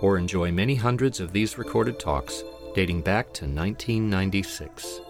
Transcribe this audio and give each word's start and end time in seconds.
or 0.00 0.18
enjoy 0.18 0.50
many 0.50 0.74
hundreds 0.74 1.20
of 1.20 1.32
these 1.32 1.58
recorded 1.58 1.98
talks 1.98 2.42
dating 2.74 3.02
back 3.02 3.26
to 3.34 3.44
1996. 3.44 5.00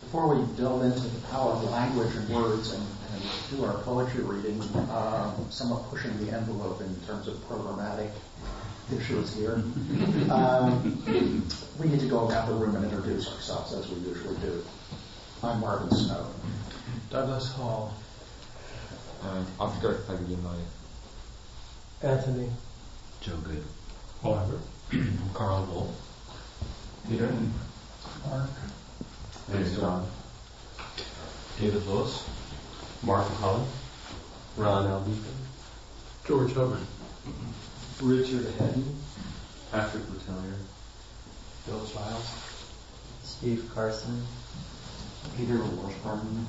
Before 0.00 0.34
we 0.34 0.56
delve 0.56 0.84
into 0.84 1.00
the 1.00 1.20
power 1.28 1.52
of 1.52 1.64
language 1.70 2.14
and 2.14 2.28
words 2.28 2.72
and, 2.72 2.86
and 3.14 3.22
do 3.50 3.64
our 3.64 3.78
poetry 3.82 4.22
reading, 4.22 4.60
uh, 4.90 5.34
somewhat 5.50 5.88
pushing 5.90 6.12
the 6.24 6.36
envelope 6.36 6.80
in 6.80 6.94
terms 7.06 7.26
of 7.26 7.36
programmatic 7.48 8.10
issues 8.94 9.34
here, 9.34 9.62
um, 10.30 11.02
we 11.80 11.88
need 11.88 12.00
to 12.00 12.06
go 12.06 12.28
around 12.28 12.48
the 12.48 12.54
room 12.54 12.76
and 12.76 12.84
introduce 12.84 13.32
ourselves 13.32 13.72
as 13.72 13.88
we 13.88 13.96
usually 14.08 14.36
do. 14.36 14.62
I'm 15.42 15.60
Marvin 15.60 15.90
Snow. 15.90 16.26
Douglas 17.10 17.52
Hall. 17.52 17.94
Uh, 19.22 19.42
Oscar 19.58 19.94
Aguilera. 20.08 20.60
Anthony. 22.04 22.50
Joe 23.22 23.36
Good. 23.36 23.64
Oliver. 24.22 24.60
Carl 25.32 25.64
Wolf. 25.72 25.90
Peter. 27.08 27.32
Mark. 28.28 28.50
James 29.50 29.78
John. 29.78 30.06
David 31.58 31.86
Lewis. 31.86 32.28
Mark 33.02 33.26
McCollum. 33.26 33.64
Ron 34.58 34.84
Albeeton. 34.84 35.34
George 36.26 36.52
Hubbard. 36.52 36.86
Richard 38.02 38.52
Hedden. 38.58 38.84
Patrick 39.72 40.02
Letellier. 40.04 40.58
Bill 41.64 41.86
Childs. 41.86 42.28
Steve 43.22 43.70
Carson. 43.74 44.26
Peter 45.38 45.56
Washburn. 45.56 46.46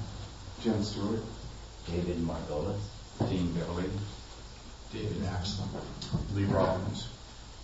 Jen 0.61 0.83
Stewart. 0.83 1.23
David 1.89 2.17
Margolis. 2.17 2.81
Dean 3.29 3.53
Galloway. 3.53 3.85
David 4.95 5.25
Axel. 5.25 5.67
Lee 6.33 6.45
Robbins. 6.45 7.09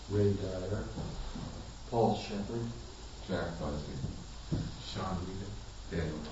Ray 0.09 0.33
Dyer. 0.33 0.83
Paul 1.89 2.17
Shepard. 2.17 2.59
Jack 3.29 3.57
Busby. 3.57 3.93
Sean 4.93 5.17
Regan. 5.21 5.51
Daniel 5.89 6.17
Ross. 6.17 6.27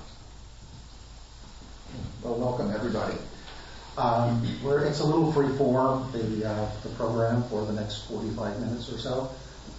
Well, 2.22 2.36
welcome 2.36 2.72
everybody. 2.72 3.16
Um, 3.98 4.46
we're, 4.62 4.84
it's 4.84 5.00
a 5.00 5.06
little 5.06 5.32
free 5.32 5.56
form, 5.58 6.12
the, 6.12 6.46
uh, 6.46 6.70
the 6.84 6.90
program 6.90 7.44
for 7.44 7.66
the 7.66 7.74
next 7.74 8.04
45 8.10 8.60
minutes 8.60 8.92
or 8.92 8.98
so. 8.98 9.32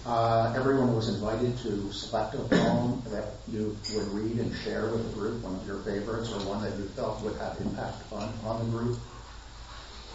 Uh, 0.07 0.51
everyone 0.55 0.95
was 0.95 1.09
invited 1.09 1.55
to 1.59 1.91
select 1.91 2.33
a 2.33 2.39
poem 2.39 3.03
that 3.09 3.33
you 3.47 3.77
would 3.93 4.07
read 4.07 4.39
and 4.39 4.55
share 4.55 4.87
with 4.87 5.07
the 5.07 5.19
group, 5.19 5.43
one 5.43 5.53
of 5.53 5.67
your 5.67 5.77
favorites 5.81 6.31
or 6.31 6.39
one 6.49 6.63
that 6.63 6.75
you 6.79 6.85
felt 6.89 7.21
would 7.21 7.35
have 7.35 7.61
impact 7.61 8.11
on, 8.11 8.33
on 8.43 8.65
the 8.65 8.71
group. 8.71 8.97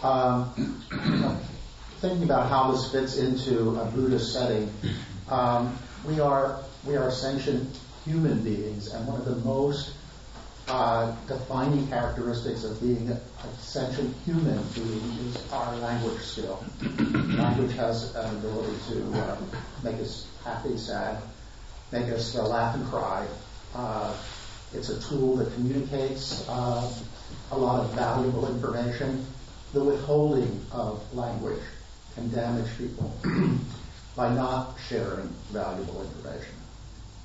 Um, 0.03 0.53
thinking 1.99 2.23
about 2.23 2.49
how 2.49 2.71
this 2.71 2.91
fits 2.91 3.17
into 3.17 3.79
a 3.79 3.85
Buddhist 3.85 4.33
setting, 4.33 4.71
um, 5.29 5.77
we 6.05 6.19
are 6.19 6.59
we 6.85 6.95
are 6.95 7.09
sentient 7.11 7.75
human 8.05 8.43
beings, 8.43 8.93
and 8.93 9.07
one 9.07 9.19
of 9.19 9.25
the 9.25 9.35
most 9.37 9.93
uh, 10.67 11.15
defining 11.27 11.87
characteristics 11.87 12.63
of 12.63 12.79
being 12.81 13.09
a 13.09 13.19
sentient 13.57 14.15
human 14.25 14.61
being 14.75 15.17
is 15.27 15.51
our 15.51 15.75
language 15.77 16.21
skill. 16.21 16.63
language 17.37 17.73
has 17.75 18.15
an 18.15 18.35
ability 18.37 18.75
to 18.89 19.19
uh, 19.19 19.37
make 19.83 19.95
us 19.95 20.27
happy, 20.43 20.77
sad, 20.77 21.21
make 21.91 22.07
us 22.09 22.35
uh, 22.35 22.45
laugh 22.47 22.75
and 22.75 22.85
cry. 22.87 23.25
Uh, 23.73 24.13
it's 24.73 24.89
a 24.89 25.01
tool 25.09 25.37
that 25.37 25.53
communicates 25.53 26.47
uh, 26.49 26.93
a 27.51 27.57
lot 27.57 27.79
of 27.83 27.91
valuable 27.93 28.47
information. 28.49 29.25
The 29.77 29.83
withholding 29.83 30.65
of 30.71 31.03
language 31.13 31.61
can 32.15 32.31
damage 32.31 32.67
people 32.79 33.15
by 34.15 34.33
not 34.33 34.75
sharing 34.89 35.27
valuable 35.51 36.01
information. 36.01 36.55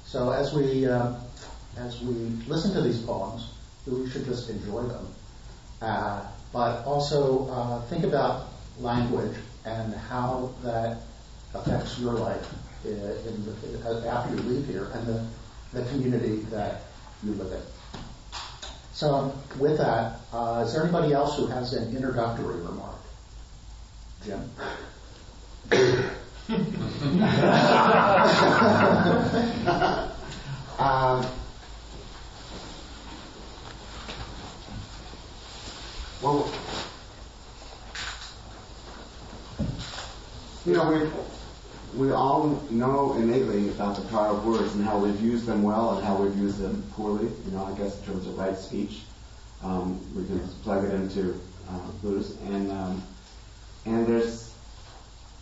So 0.04 0.32
as 0.32 0.52
we 0.52 0.86
uh, 0.86 1.14
as 1.78 2.02
we 2.02 2.12
listen 2.46 2.74
to 2.74 2.82
these 2.82 3.00
poems, 3.00 3.54
we 3.86 4.06
should 4.10 4.26
just 4.26 4.50
enjoy 4.50 4.82
them, 4.82 5.08
uh, 5.80 6.26
but 6.52 6.84
also 6.84 7.48
uh, 7.48 7.80
think 7.86 8.04
about 8.04 8.48
language 8.78 9.34
and 9.64 9.94
how 9.94 10.52
that 10.62 10.98
affects 11.54 11.98
your 11.98 12.12
life 12.12 12.52
in, 12.84 13.00
the, 13.46 14.10
after 14.10 14.34
you 14.34 14.42
leave 14.42 14.66
here 14.66 14.90
and 14.92 15.06
the, 15.06 15.26
the 15.72 15.88
community 15.88 16.40
that 16.50 16.82
you 17.24 17.32
live 17.32 17.50
in. 17.50 17.81
So 18.92 19.34
with 19.58 19.78
that, 19.78 20.20
uh, 20.32 20.64
is 20.66 20.74
there 20.74 20.82
anybody 20.82 21.12
else 21.12 21.36
who 21.36 21.46
has 21.46 21.72
an 21.72 21.96
introductory 21.96 22.56
remark? 22.56 22.96
Jim? 24.24 24.50
um, 30.78 31.26
well, 36.20 36.52
you 40.66 40.74
know, 40.74 40.90
we 40.90 41.31
we 41.94 42.10
all 42.10 42.62
know 42.70 43.14
innately 43.14 43.68
about 43.68 43.96
the 43.96 44.02
power 44.08 44.28
of 44.28 44.46
words 44.46 44.74
and 44.74 44.84
how 44.84 44.98
we've 44.98 45.20
used 45.20 45.46
them 45.46 45.62
well 45.62 45.96
and 45.96 46.04
how 46.04 46.16
we've 46.16 46.36
used 46.36 46.58
them 46.58 46.82
poorly. 46.92 47.28
You 47.44 47.50
know, 47.52 47.64
I 47.64 47.76
guess 47.76 47.98
in 48.00 48.06
terms 48.06 48.26
of 48.26 48.38
right 48.38 48.56
speech, 48.56 49.02
um, 49.62 50.00
we 50.14 50.24
can 50.24 50.40
plug 50.62 50.84
it 50.84 50.94
into 50.94 51.40
uh, 51.68 52.18
and 52.44 52.70
um, 52.70 53.02
and 53.84 54.06
there's 54.06 54.54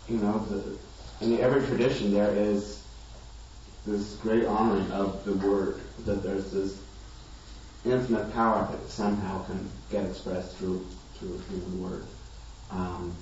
you 0.07 0.17
know 0.17 0.39
the 0.49 0.77
in 1.25 1.39
every 1.39 1.65
tradition 1.67 2.11
there 2.11 2.33
is 2.33 2.83
this 3.85 4.15
great 4.17 4.45
honoring 4.45 4.89
of 4.91 5.23
the 5.25 5.33
word, 5.33 5.79
that 6.05 6.21
there's 6.21 6.51
this 6.51 6.79
infinite 7.85 8.31
power 8.33 8.67
that 8.71 8.89
somehow 8.89 9.43
can 9.45 9.69
get 9.89 10.05
expressed 10.05 10.57
through 10.57 10.85
through, 11.15 11.37
through 11.39 11.59
the 11.59 11.77
word. 11.77 12.03
Um, 12.71 13.15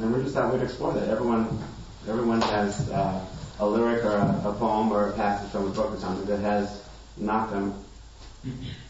and 0.00 0.14
we 0.14 0.22
just 0.22 0.34
thought 0.34 0.52
we'd 0.52 0.62
explore 0.62 0.92
that. 0.92 1.08
Everyone 1.08 1.58
everyone 2.06 2.40
has 2.42 2.90
uh, 2.90 3.24
a 3.60 3.66
lyric 3.66 4.04
or 4.04 4.16
a, 4.16 4.42
a, 4.48 4.54
poem 4.54 4.92
or 4.92 5.10
a 5.10 5.12
passage 5.12 5.50
from 5.50 5.66
a 5.66 5.70
book 5.70 5.92
or 5.92 5.98
something 5.98 6.26
that 6.26 6.40
has 6.40 6.84
knocked 7.16 7.50
them 7.50 7.74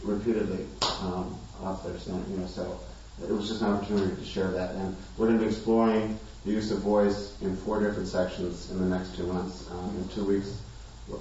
repeatedly 0.03 0.67
um, 1.01 1.39
off 1.63 1.85
their 1.85 1.99
center. 1.99 2.23
You 2.31 2.39
know, 2.39 2.47
so 2.47 2.79
it 3.23 3.31
was 3.31 3.49
just 3.49 3.63
an 3.63 3.69
opportunity 3.69 4.15
to 4.15 4.25
share 4.25 4.51
that. 4.51 4.75
And 4.75 4.97
we're 5.17 5.27
going 5.27 5.39
to 5.39 5.45
be 5.45 5.51
exploring 5.51 6.19
the 6.45 6.53
use 6.53 6.71
of 6.71 6.79
voice 6.81 7.37
in 7.41 7.57
four 7.57 7.83
different 7.83 8.09
sections 8.09 8.71
in 8.71 8.79
the 8.79 8.97
next 8.97 9.17
two 9.17 9.27
months. 9.27 9.69
Um, 9.71 9.97
in 9.97 10.09
two 10.09 10.25
weeks, 10.25 10.61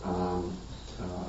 um, 0.04 0.56
uh, 1.02 1.24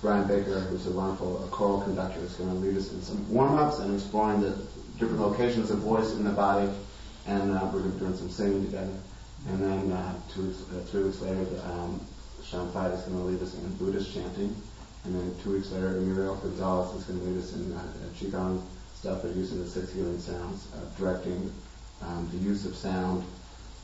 Brian 0.00 0.26
Baker, 0.26 0.60
who's 0.60 0.86
a 0.86 0.90
wonderful 0.90 1.48
choral 1.50 1.80
conductor, 1.82 2.20
is 2.20 2.34
going 2.34 2.50
to 2.50 2.56
lead 2.56 2.76
us 2.76 2.92
in 2.92 3.00
some 3.02 3.32
warm-ups 3.32 3.78
and 3.78 3.94
exploring 3.94 4.40
the 4.40 4.50
different 4.98 5.20
locations 5.20 5.70
of 5.70 5.78
voice 5.78 6.12
in 6.12 6.24
the 6.24 6.30
body. 6.30 6.68
And 7.26 7.52
uh, 7.52 7.70
we're 7.72 7.80
going 7.80 7.92
to 7.92 7.98
be 7.98 7.98
doing 8.00 8.16
some 8.16 8.30
singing 8.30 8.66
together. 8.66 8.92
And 9.48 9.62
then 9.62 9.92
uh, 9.92 10.14
two 10.32 10.46
weeks, 10.46 10.62
uh, 10.70 10.80
three 10.90 11.04
weeks 11.04 11.20
later, 11.20 11.46
um, 11.64 12.00
Sean 12.42 12.70
Fight 12.72 12.92
is 12.92 13.00
going 13.02 13.18
to 13.18 13.24
lead 13.24 13.42
us 13.42 13.54
in 13.54 13.76
Buddhist 13.76 14.12
chanting. 14.14 14.54
And 15.04 15.14
then 15.14 15.34
two 15.42 15.52
weeks 15.52 15.70
later, 15.70 15.90
Muriel 16.00 16.36
Gonzalez 16.36 16.94
is 16.96 17.04
going 17.04 17.20
to 17.20 17.26
lead 17.26 17.38
us 17.38 17.52
in 17.54 17.72
uh, 17.72 17.82
Qigong 18.18 18.62
stuff, 18.94 19.20
but 19.22 19.34
using 19.36 19.58
the 19.58 19.68
six 19.68 19.92
healing 19.92 20.18
sounds, 20.18 20.66
uh, 20.74 20.78
directing 20.98 21.52
um, 22.02 22.28
the 22.32 22.38
use 22.38 22.64
of 22.64 22.74
sound 22.74 23.24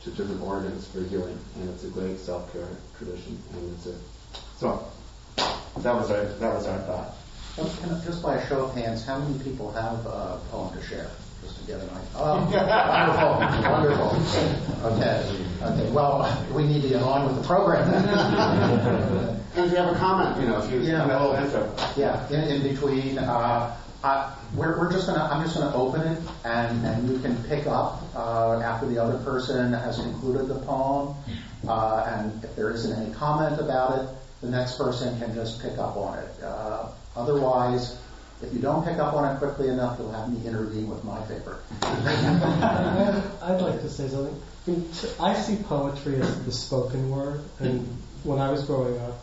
to 0.03 0.11
different 0.11 0.41
organs 0.41 0.87
for 0.89 1.03
healing, 1.03 1.39
and 1.57 1.69
it's 1.69 1.85
a 1.85 1.89
great 1.89 2.19
self-care 2.19 2.69
tradition. 2.97 3.39
And 3.53 3.77
it's 3.77 3.87
a 3.87 3.95
so 4.57 4.87
that 5.37 5.95
was 5.95 6.11
our 6.11 6.25
that 6.25 6.55
was 6.55 6.67
our 6.67 6.79
thought. 6.81 7.17
Just 8.05 8.23
by 8.23 8.37
a 8.37 8.49
show 8.49 8.65
of 8.65 8.75
hands, 8.75 9.05
how 9.05 9.19
many 9.19 9.43
people 9.43 9.73
have 9.73 10.07
a 10.07 10.41
poem 10.51 10.75
to 10.75 10.83
share? 10.83 11.11
Just 11.43 11.61
to 11.61 11.67
get 11.67 11.81
an 11.81 11.89
idea. 11.91 12.01
Oh, 12.17 12.37
wonderful, 13.71 14.11
wonderful. 14.11 14.89
Okay, 14.93 15.17
okay. 15.63 15.91
Well, 15.91 16.47
we 16.53 16.65
need 16.65 16.83
to 16.83 16.89
get 16.89 17.03
on 17.03 17.27
with 17.27 17.37
the 17.41 17.47
program. 17.47 17.89
and 19.57 19.67
if 19.67 19.71
you 19.71 19.77
have 19.79 19.95
a 19.95 19.99
comment, 19.99 20.41
you 20.41 20.49
know, 20.49 20.63
if 20.63 20.71
you 20.73 20.81
yeah. 20.81 21.07
have 21.07 21.11
a 21.11 21.29
little 21.29 21.45
intro. 21.45 21.75
Yeah, 21.97 22.29
in, 22.29 22.63
in 22.63 22.63
between. 22.63 23.19
Uh, 23.19 23.77
Uh, 24.03 24.33
we're, 24.57 24.79
we're 24.81 24.91
just 24.91 25.07
gonna, 25.07 25.29
I'm 25.31 25.45
just 25.45 25.59
gonna 25.59 25.77
open 25.77 26.01
it 26.01 26.19
and, 26.47 26.87
and 26.87 27.07
you 27.07 27.19
can 27.19 27.37
pick 27.45 27.67
up, 27.67 28.01
uh, 28.17 28.59
after 28.65 28.87
the 28.89 28.97
other 28.97 29.19
person 29.23 29.75
has 29.75 29.99
concluded 30.01 30.49
the 30.49 30.59
poem. 30.65 31.15
Uh, 31.69 32.07
and 32.09 32.43
if 32.43 32.57
there 32.57 32.71
isn't 32.71 32.97
any 32.97 33.13
comment 33.13 33.61
about 33.61 33.99
it, 33.99 34.09
the 34.41 34.49
next 34.49 34.79
person 34.79 35.19
can 35.21 35.35
just 35.35 35.61
pick 35.61 35.77
up 35.77 35.99
on 35.99 36.17
it. 36.19 36.31
Uh, 36.43 36.89
otherwise, 37.15 37.99
if 38.43 38.53
you 38.55 38.61
don't 38.61 38.85
pick 38.85 38.99
up 38.99 39.15
on 39.15 39.35
it 39.35 39.39
quickly 39.39 39.69
enough, 39.69 39.99
you'll 39.99 40.13
have 40.13 40.33
me 40.33 40.47
intervene 40.47 40.89
with 40.89 41.05
my 41.05 41.21
paper. 41.23 41.61
I'd 41.83 43.61
like 43.61 43.81
to 43.83 43.91
say 43.91 44.09
something. 44.09 44.41
I, 45.19 45.35
see 45.35 45.57
poetry 45.57 46.21
as 46.21 46.45
the 46.45 46.53
spoken 46.53 47.11
word, 47.11 47.43
and 47.59 47.87
when 48.25 48.39
I 48.39 48.51
was 48.51 48.65
growing 48.65 48.99
up, 49.01 49.21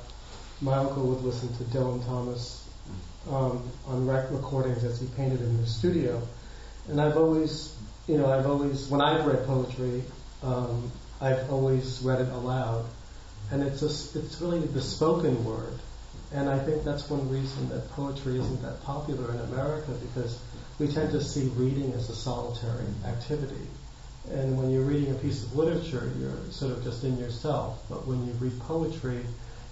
my 0.61 0.77
uncle 0.77 1.07
would 1.07 1.23
listen 1.23 1.53
to 1.57 1.63
Dylan 1.65 2.05
Thomas 2.05 2.67
um, 3.29 3.71
on 3.85 4.05
rec- 4.07 4.31
recordings 4.31 4.83
as 4.83 4.99
he 4.99 5.07
painted 5.07 5.41
in 5.41 5.61
the 5.61 5.67
studio, 5.67 6.21
and 6.87 6.99
I've 6.99 7.17
always, 7.17 7.75
you 8.07 8.17
know, 8.17 8.31
I've 8.31 8.47
always, 8.47 8.87
when 8.87 9.01
I've 9.01 9.25
read 9.25 9.45
poetry, 9.45 10.03
um, 10.43 10.91
I've 11.21 11.51
always 11.51 12.01
read 12.01 12.21
it 12.21 12.29
aloud, 12.29 12.85
and 13.51 13.63
it's 13.63 13.79
just, 13.79 14.15
it's 14.15 14.41
really 14.41 14.59
the 14.59 14.81
spoken 14.81 15.43
word, 15.45 15.79
and 16.33 16.50
I 16.50 16.59
think 16.59 16.83
that's 16.83 17.09
one 17.09 17.29
reason 17.29 17.69
that 17.69 17.89
poetry 17.91 18.39
isn't 18.39 18.62
that 18.62 18.83
popular 18.83 19.33
in 19.33 19.39
America 19.39 19.91
because 19.91 20.39
we 20.79 20.88
tend 20.88 21.12
to 21.12 21.24
see 21.24 21.47
reading 21.56 21.94
as 21.94 22.09
a 22.09 22.15
solitary 22.15 22.85
activity. 23.06 23.68
And 24.29 24.57
when 24.57 24.69
you're 24.69 24.83
reading 24.83 25.12
a 25.12 25.15
piece 25.15 25.44
of 25.44 25.56
literature, 25.56 26.12
you're 26.19 26.51
sort 26.51 26.74
of 26.74 26.83
just 26.83 27.03
in 27.03 27.18
yourself. 27.18 27.81
But 27.89 28.06
when 28.06 28.25
you 28.27 28.33
read 28.33 28.59
poetry, 28.59 29.25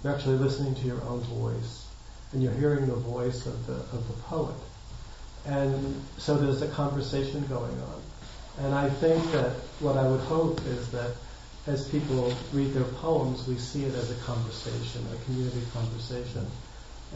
you're 0.04 0.16
actually 0.16 0.38
listening 0.38 0.76
to 0.76 0.88
your 0.88 1.02
own 1.04 1.20
voice, 1.22 1.86
and 2.32 2.42
you're 2.42 2.54
hearing 2.54 2.88
the 2.88 2.96
voice 2.96 3.46
of 3.46 3.68
the 3.68 3.74
of 3.74 4.08
the 4.08 4.14
poet. 4.24 4.56
And 5.46 6.02
so 6.18 6.38
there's 6.38 6.62
a 6.62 6.70
conversation 6.70 7.46
going 7.48 7.80
on. 7.82 8.02
And 8.60 8.74
I 8.74 8.90
think 8.90 9.30
that 9.34 9.52
what 9.80 9.98
I 9.98 10.08
would 10.08 10.22
hope 10.22 10.62
is 10.68 10.90
that 10.92 11.12
as 11.68 11.88
people 11.90 12.32
read 12.54 12.74
their 12.74 12.84
poems, 12.84 13.48
we 13.48 13.58
see 13.58 13.86
it 13.86 13.96
as 13.96 14.12
a 14.12 14.16
conversation, 14.24 15.04
a 15.14 15.26
community 15.26 15.62
conversation, 15.74 16.46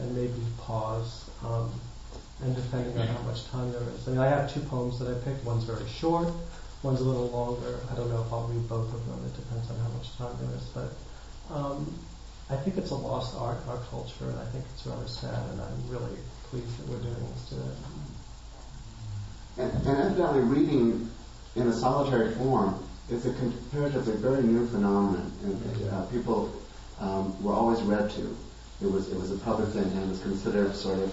and 0.00 0.16
maybe 0.16 0.42
pause. 0.58 1.30
Um, 1.44 1.70
and 2.42 2.56
depending 2.56 2.98
on 2.98 3.06
how 3.06 3.22
much 3.22 3.46
time 3.48 3.70
there 3.70 3.82
is. 3.94 4.08
I 4.08 4.12
mean, 4.12 4.20
I 4.20 4.26
have 4.26 4.52
two 4.52 4.60
poems 4.60 4.98
that 4.98 5.08
I 5.08 5.14
picked. 5.24 5.44
One's 5.44 5.64
very 5.64 5.86
short, 5.88 6.28
one's 6.82 7.00
a 7.00 7.04
little 7.04 7.28
longer. 7.28 7.78
I 7.90 7.94
don't 7.94 8.08
know 8.10 8.22
if 8.22 8.32
I'll 8.32 8.48
read 8.48 8.66
both 8.68 8.92
of 8.92 9.06
them. 9.06 9.22
It 9.26 9.36
depends 9.36 9.70
on 9.70 9.76
how 9.78 9.88
much 9.90 10.16
time 10.16 10.34
there 10.40 10.56
is. 10.56 10.64
But 10.74 11.54
um, 11.54 11.94
I 12.48 12.56
think 12.56 12.78
it's 12.78 12.90
a 12.90 12.94
lost 12.94 13.36
art, 13.36 13.58
our 13.68 13.78
culture, 13.90 14.28
and 14.28 14.38
I 14.38 14.44
think 14.46 14.64
it's 14.74 14.86
rather 14.86 15.06
sad. 15.06 15.50
And 15.50 15.60
I'm 15.60 15.88
really 15.88 16.16
pleased 16.44 16.78
that 16.78 16.88
we're 16.88 17.02
doing 17.02 17.26
this 17.34 17.48
today. 17.50 17.74
And, 19.58 19.86
and 19.86 19.98
evidently, 19.98 20.40
reading 20.40 21.10
in 21.56 21.66
a 21.66 21.72
solitary 21.72 22.34
form 22.36 22.82
is 23.12 23.26
a 23.26 23.32
comparatively 23.34 24.14
very 24.16 24.42
new 24.42 24.66
phenomenon. 24.68 25.32
And 25.44 25.90
uh, 25.90 26.04
people 26.06 26.52
um, 27.00 27.42
were 27.42 27.54
always 27.54 27.80
read 27.82 28.10
to. 28.10 28.36
It 28.82 28.90
was 28.90 29.08
it 29.08 29.18
was 29.18 29.30
a 29.30 29.36
public 29.38 29.68
thing 29.70 29.82
and 29.82 30.04
it 30.04 30.08
was 30.08 30.20
considered 30.20 30.74
sort 30.74 30.98
of 30.98 31.12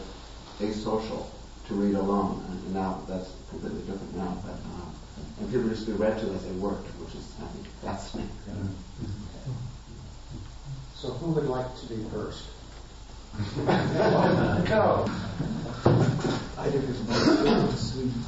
asocial 0.59 1.25
to 1.67 1.73
read 1.73 1.95
alone. 1.95 2.43
And 2.49 2.73
now 2.73 3.01
that's 3.07 3.31
completely 3.49 3.81
different 3.81 4.15
now. 4.15 4.37
But 4.43 4.53
um, 4.53 4.95
and 5.39 5.51
people 5.51 5.67
used 5.67 5.85
to 5.85 5.91
be 5.91 5.97
read 5.97 6.19
to 6.19 6.25
as 6.33 6.43
they 6.45 6.51
worked, 6.51 6.87
which 6.99 7.15
is 7.15 7.33
I 7.41 7.47
think 7.47 7.67
fascinating. 7.81 8.31
So 10.95 11.09
who 11.09 11.31
would 11.31 11.45
like 11.45 11.75
to 11.79 11.85
be 11.87 12.03
first? 12.11 12.43
Go. 14.67 15.05
I 16.57 16.69
did 16.71 16.87
this 16.87 16.97
one 17.01 17.47
in 17.69 17.77
Sweden. 17.77 18.23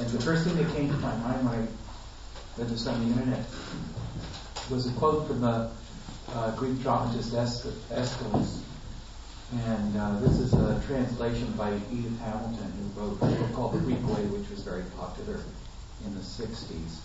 And 0.00 0.08
the 0.08 0.20
first 0.22 0.44
thing 0.44 0.56
that 0.56 0.74
came 0.74 0.88
to 0.88 0.96
my 0.96 1.14
mind 1.16 1.44
when 1.44 1.54
I 1.54 1.66
read 2.56 2.70
this 2.70 2.86
on 2.86 2.98
the 3.00 3.20
internet 3.20 3.44
was 4.70 4.86
a 4.86 4.92
quote 4.92 5.26
from 5.26 5.42
the 5.42 5.70
uh, 6.32 6.56
Greek 6.56 6.80
dramatist 6.80 7.34
Aeschylus. 7.34 8.62
And 9.52 9.96
uh, 9.96 10.20
this 10.20 10.38
is 10.38 10.54
a 10.54 10.80
translation 10.86 11.52
by 11.52 11.74
Edith 11.92 12.18
Hamilton, 12.20 12.72
who 12.94 13.00
wrote 13.00 13.12
a 13.20 13.26
book 13.26 13.52
called 13.52 13.74
The 13.74 13.80
Greek 13.80 14.02
Way, 14.06 14.24
which 14.26 14.48
was 14.48 14.60
very 14.60 14.84
popular 14.96 15.40
in 16.06 16.14
the 16.14 16.20
60s. 16.20 17.00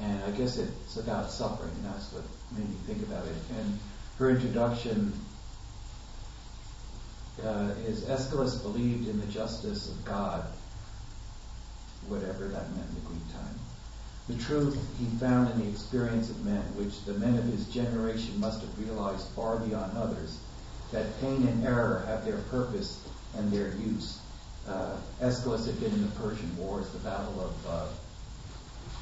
And 0.00 0.22
I 0.24 0.30
guess 0.30 0.58
it's 0.58 0.96
about 0.96 1.30
suffering, 1.30 1.72
and 1.76 1.86
that's 1.86 2.12
what 2.12 2.24
made 2.56 2.68
me 2.68 2.76
think 2.86 3.02
about 3.02 3.24
it. 3.26 3.34
And 3.58 3.78
her 4.18 4.30
introduction 4.30 5.12
uh, 7.42 7.70
is 7.86 8.08
Aeschylus 8.08 8.56
believed 8.56 9.08
in 9.08 9.18
the 9.18 9.26
justice 9.26 9.88
of 9.88 10.04
God, 10.04 10.44
whatever 12.08 12.48
that 12.48 12.70
meant 12.76 12.88
in 12.88 12.94
the 12.94 13.08
Greek 13.08 13.32
time. 13.32 13.58
The 14.28 14.42
truth 14.42 14.78
he 14.98 15.04
found 15.18 15.50
in 15.50 15.60
the 15.60 15.68
experience 15.68 16.30
of 16.30 16.44
men, 16.44 16.62
which 16.76 17.04
the 17.04 17.14
men 17.14 17.36
of 17.36 17.44
his 17.44 17.66
generation 17.68 18.40
must 18.40 18.62
have 18.62 18.78
realized 18.78 19.28
far 19.28 19.58
beyond 19.58 19.96
others, 19.98 20.38
that 20.92 21.20
pain 21.20 21.46
and 21.46 21.66
error 21.66 22.04
have 22.06 22.24
their 22.24 22.38
purpose 22.50 23.06
and 23.36 23.52
their 23.52 23.74
use. 23.76 24.20
Uh, 24.66 24.96
Aeschylus 25.20 25.66
had 25.66 25.78
been 25.80 25.92
in 25.92 26.02
the 26.02 26.12
Persian 26.12 26.56
Wars, 26.56 26.88
the 26.90 26.98
Battle 27.00 27.40
of, 27.40 27.66
uh, 27.66 27.86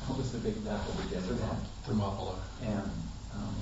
what 0.06 0.19
was 0.19 0.32
the 0.32 0.38
big 0.38 0.64
battle 0.64 0.94
again? 1.06 1.22
Thermopylae. 1.84 2.34
And, 2.64 2.90
um, 3.34 3.56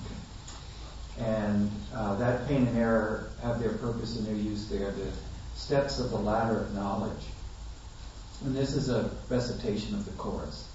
and 1.19 1.71
uh, 1.95 2.15
that 2.17 2.49
pain 2.49 2.67
and 2.67 2.79
error 2.79 3.31
have 3.43 3.61
their 3.61 3.73
purpose 3.73 4.17
and 4.17 4.27
their 4.27 4.35
use. 4.35 4.67
They 4.69 4.79
are 4.79 4.93
the 4.93 5.11
steps 5.55 5.99
of 5.99 6.11
the 6.11 6.17
ladder 6.17 6.59
of 6.61 6.75
knowledge. 6.75 7.27
And 8.45 8.57
this 8.57 8.75
is 8.75 8.89
a 8.89 9.11
recitation 9.29 9.95
of 9.95 10.05
the 10.05 10.13
chorus. 10.13 10.69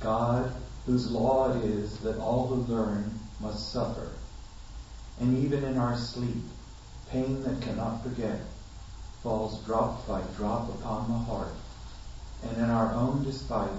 God, 0.00 0.52
whose 0.86 1.10
law 1.10 1.56
it 1.56 1.64
is 1.64 1.98
that 1.98 2.18
all 2.18 2.48
who 2.48 2.72
learn 2.72 3.18
must 3.40 3.72
suffer, 3.72 4.10
and 5.20 5.44
even 5.44 5.64
in 5.64 5.78
our 5.78 5.96
sleep, 5.96 6.44
pain 7.10 7.42
that 7.44 7.60
cannot 7.62 8.02
forget 8.02 8.40
falls 9.22 9.64
drop 9.64 10.06
by 10.08 10.20
drop 10.36 10.68
upon 10.68 11.08
the 11.08 11.18
heart, 11.18 11.54
and 12.42 12.56
in 12.56 12.68
our 12.68 12.92
own 12.92 13.22
despite, 13.22 13.70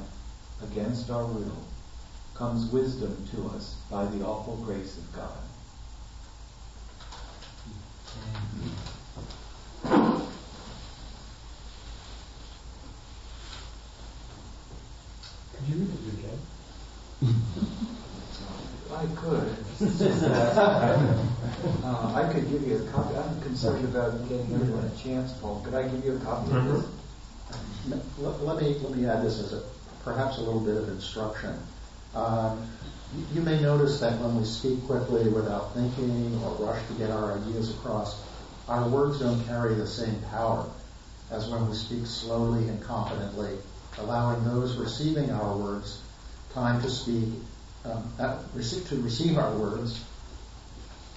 against 0.63 1.09
our 1.09 1.25
will, 1.25 1.65
comes 2.33 2.71
wisdom 2.71 3.27
to 3.31 3.45
us 3.49 3.75
by 3.91 4.05
the 4.05 4.25
awful 4.25 4.55
grace 4.57 4.97
of 4.97 5.13
God. 5.13 5.37
Could 15.65 15.75
you 15.75 15.85
read 15.85 15.91
it 15.93 16.13
again? 16.19 16.39
I 18.91 19.05
could. 19.15 19.55
uh, 21.83 22.11
I 22.15 22.33
could 22.33 22.49
give 22.49 22.67
you 22.67 22.77
a 22.77 22.91
copy. 22.91 23.15
I'm 23.15 23.41
concerned 23.41 23.85
about 23.85 24.27
getting 24.27 24.53
everyone 24.53 24.85
a 24.85 25.03
chance, 25.03 25.31
Paul. 25.33 25.61
Could 25.63 25.73
I 25.73 25.87
give 25.87 26.03
you 26.03 26.17
a 26.17 26.19
copy 26.19 26.51
of 26.53 26.65
this? 26.65 26.85
Let, 28.19 28.43
let 28.43 28.61
me 28.61 28.75
let 28.79 28.95
me 28.95 29.05
add 29.05 29.23
this 29.23 29.39
as 29.39 29.53
a 29.53 29.63
perhaps 30.03 30.37
a 30.37 30.41
little 30.41 30.59
bit 30.59 30.75
of 30.75 30.89
instruction. 30.89 31.57
Um, 32.13 32.67
you, 33.15 33.25
you 33.35 33.41
may 33.41 33.61
notice 33.61 33.99
that 34.01 34.19
when 34.19 34.35
we 34.35 34.43
speak 34.43 34.83
quickly 34.85 35.29
without 35.29 35.73
thinking 35.73 36.41
or 36.43 36.51
rush 36.65 36.85
to 36.87 36.93
get 36.95 37.09
our 37.09 37.37
ideas 37.37 37.71
across, 37.71 38.21
our 38.67 38.87
words 38.89 39.19
don't 39.19 39.43
carry 39.45 39.75
the 39.75 39.87
same 39.87 40.19
power 40.29 40.65
as 41.31 41.49
when 41.49 41.69
we 41.69 41.75
speak 41.75 42.05
slowly 42.05 42.67
and 42.67 42.81
confidently, 42.83 43.57
allowing 43.99 44.43
those 44.43 44.75
receiving 44.75 45.31
our 45.31 45.57
words 45.57 46.01
time 46.53 46.81
to 46.81 46.89
speak, 46.89 47.29
um, 47.85 48.11
uh, 48.19 48.37
to 48.53 49.01
receive 49.01 49.37
our 49.37 49.51
words, 49.55 50.03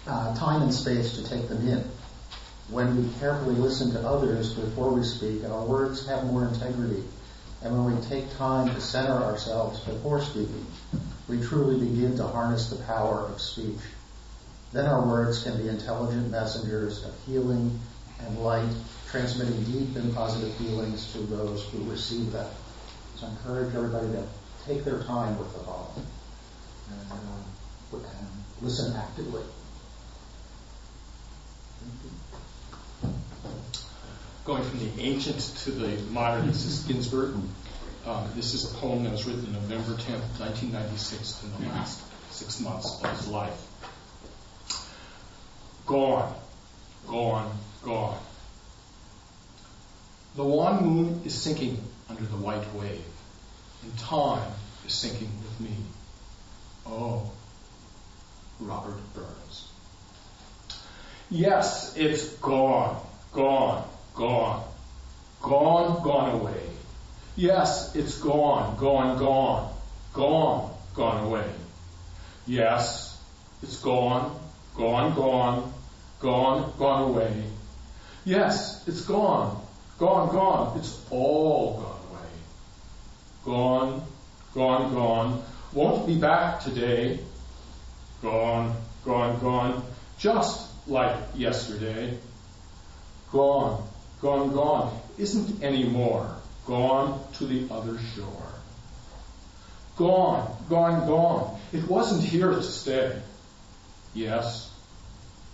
uh, 0.06 0.34
time 0.36 0.62
and 0.62 0.72
space 0.72 1.16
to 1.16 1.28
take 1.28 1.48
them 1.48 1.66
in. 1.68 1.84
When 2.70 2.96
we 2.96 3.18
carefully 3.18 3.54
listen 3.54 3.92
to 3.92 4.00
others 4.00 4.54
before 4.54 4.92
we 4.92 5.04
speak, 5.04 5.44
our 5.44 5.64
words 5.64 6.06
have 6.06 6.24
more 6.24 6.48
integrity. 6.48 7.04
And 7.62 7.72
when 7.72 7.96
we 7.96 8.06
take 8.06 8.36
time 8.36 8.68
to 8.74 8.80
center 8.80 9.12
ourselves 9.12 9.80
before 9.80 10.20
speaking, 10.20 10.66
we 11.28 11.40
truly 11.40 11.78
begin 11.78 12.16
to 12.16 12.26
harness 12.26 12.70
the 12.70 12.82
power 12.84 13.26
of 13.26 13.40
speech. 13.40 13.80
Then 14.72 14.86
our 14.86 15.06
words 15.06 15.42
can 15.42 15.60
be 15.60 15.68
intelligent 15.68 16.30
messengers 16.30 17.04
of 17.04 17.14
healing 17.26 17.78
and 18.20 18.38
light, 18.38 18.68
transmitting 19.10 19.62
deep 19.64 19.96
and 19.96 20.14
positive 20.14 20.52
feelings 20.54 21.12
to 21.12 21.18
those 21.18 21.64
who 21.64 21.90
receive 21.90 22.32
them. 22.32 22.48
So 23.16 23.26
I 23.26 23.30
encourage 23.30 23.74
everybody 23.74 24.08
to 24.08 24.24
take 24.66 24.84
their 24.84 25.02
time 25.04 25.38
with 25.38 25.50
the 25.54 25.60
poem 25.60 26.06
and, 26.90 27.12
uh, 27.12 27.98
listen 28.60 28.94
actively. 28.94 29.42
Going 34.44 34.62
from 34.62 34.78
the 34.80 35.00
ancient 35.00 35.38
to 35.64 35.70
the 35.70 36.02
modern, 36.12 36.46
this 36.46 36.66
is 36.66 36.80
Ginsberg. 36.80 37.36
Um, 38.06 38.28
this 38.36 38.52
is 38.52 38.70
a 38.70 38.74
poem 38.76 39.04
that 39.04 39.12
was 39.12 39.24
written 39.24 39.50
November 39.50 39.94
10th, 39.94 40.38
1996, 40.38 41.42
in 41.42 41.52
the 41.52 41.70
last 41.70 42.02
six 42.30 42.60
months 42.60 43.02
of 43.02 43.10
his 43.16 43.28
life. 43.28 43.66
Gone, 45.86 46.34
gone, 47.06 47.10
go 47.12 47.30
on, 47.30 47.58
go 47.82 47.94
on. 47.94 48.18
The 50.34 50.44
wan 50.44 50.84
moon 50.84 51.22
is 51.24 51.34
sinking 51.34 51.82
under 52.08 52.22
the 52.22 52.36
white 52.36 52.72
wave, 52.74 53.04
and 53.82 53.98
time 53.98 54.52
is 54.86 54.94
sinking 54.94 55.30
with 55.42 55.60
me. 55.60 55.76
Oh, 56.86 57.30
Robert 58.60 58.98
Burns. 59.14 59.68
Yes, 61.30 61.96
it's 61.96 62.36
gone, 62.36 63.00
gone, 63.32 63.88
gone, 64.14 64.64
gone, 65.42 66.02
gone 66.02 66.40
away. 66.40 66.60
Yes, 67.34 67.94
it's 67.96 68.18
gone, 68.20 68.76
gone, 68.78 69.18
gone, 69.18 69.72
gone, 70.12 70.70
gone 70.94 71.24
away. 71.24 71.50
Yes, 72.46 73.20
it's 73.62 73.80
gone, 73.80 74.38
gone, 74.76 75.14
gone, 75.14 75.72
gone, 76.20 76.72
gone 76.78 77.10
away. 77.10 77.44
Yes, 78.24 78.86
it's 78.86 79.02
gone, 79.02 79.60
gone, 79.98 80.32
gone. 80.32 80.78
It's 80.78 81.04
all 81.10 81.80
gone. 81.80 81.95
Gone, 83.46 84.02
gone, 84.54 84.92
gone. 84.92 85.42
Won't 85.72 86.04
be 86.08 86.18
back 86.18 86.60
today. 86.60 87.20
Gone, 88.20 88.74
gone, 89.04 89.38
gone. 89.38 89.84
Just 90.18 90.68
like 90.88 91.16
yesterday. 91.36 92.18
Gone, 93.30 93.86
gone, 94.20 94.52
gone. 94.52 95.00
Isn't 95.16 95.62
anymore. 95.62 96.34
Gone 96.66 97.22
to 97.34 97.46
the 97.46 97.72
other 97.72 97.96
shore. 98.16 98.52
Gone, 99.96 100.56
gone, 100.68 101.06
gone. 101.06 101.60
It 101.72 101.88
wasn't 101.88 102.24
here 102.24 102.50
to 102.50 102.62
stay. 102.64 103.16
Yes, 104.12 104.72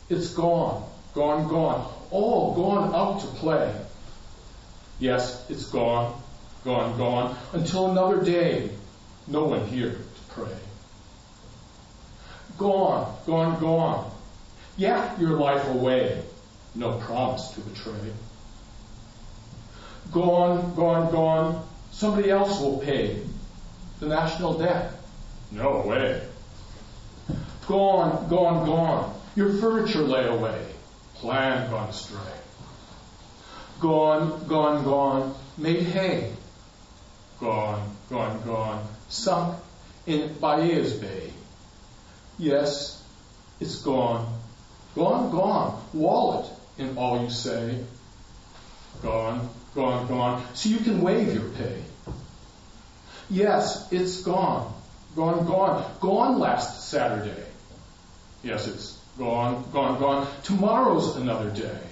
it's 0.09 0.33
gone, 0.33 0.89
gone, 1.13 1.47
gone. 1.49 1.93
All 2.11 2.55
gone 2.55 2.95
out 2.95 3.21
to 3.21 3.27
play. 3.27 3.75
Yes, 4.99 5.45
it's 5.51 5.67
gone, 5.67 6.22
gone, 6.65 6.97
gone. 6.97 7.37
Until 7.53 7.91
another 7.91 8.23
day, 8.23 8.71
no 9.27 9.45
one 9.45 9.67
here 9.67 9.91
to 9.91 10.35
pray. 10.35 10.57
Gone, 12.59 13.17
gone, 13.27 13.61
gone. 13.61 14.11
Yak 14.77 15.19
your 15.19 15.39
life 15.39 15.67
away, 15.69 16.23
no 16.75 16.99
promise 16.99 17.49
to 17.51 17.61
betray. 17.61 18.13
Gone, 20.11 20.75
gone, 20.75 21.11
gone. 21.11 21.67
Somebody 21.91 22.31
else 22.31 22.61
will 22.61 22.79
pay 22.79 23.23
the 24.01 24.07
national 24.07 24.59
debt. 24.59 24.93
No 25.51 25.85
way. 25.87 26.23
Gone, 27.67 28.29
gone, 28.29 28.67
gone. 28.67 29.21
Your 29.37 29.53
furniture 29.55 30.03
lay 30.03 30.27
away. 30.27 30.67
Plan 31.15 31.71
gone 31.71 31.89
astray. 31.89 32.19
Gone, 33.81 34.45
gone, 34.47 34.85
gone. 34.85 35.35
Made 35.57 35.83
hay. 35.83 36.33
Gone, 37.43 37.97
gone, 38.09 38.41
gone. 38.45 38.87
Sunk 39.09 39.59
in 40.07 40.33
Baez 40.35 40.93
Bay. 40.93 41.33
Yes, 42.39 43.03
it's 43.59 43.83
gone. 43.83 44.41
Gone, 44.95 45.33
gone. 45.33 45.83
Wallet 45.93 46.49
in 46.79 46.97
all 46.97 47.21
you 47.21 47.31
say. 47.31 47.83
Gone, 49.03 49.51
gone, 49.75 50.07
gone. 50.07 50.45
So 50.55 50.69
you 50.69 50.79
can 50.79 51.03
waive 51.03 51.35
your 51.35 51.49
pay. 51.49 51.83
Yes, 53.29 53.91
it's 53.91 54.23
gone. 54.23 54.73
Gone, 55.17 55.45
gone. 55.45 55.85
Gone 55.99 56.39
last 56.39 56.91
Saturday. 56.91 57.45
Yes, 58.45 58.69
it's 58.69 59.01
gone, 59.19 59.65
gone, 59.73 59.99
gone. 59.99 60.29
Tomorrow's 60.45 61.17
another 61.17 61.51
day. 61.51 61.83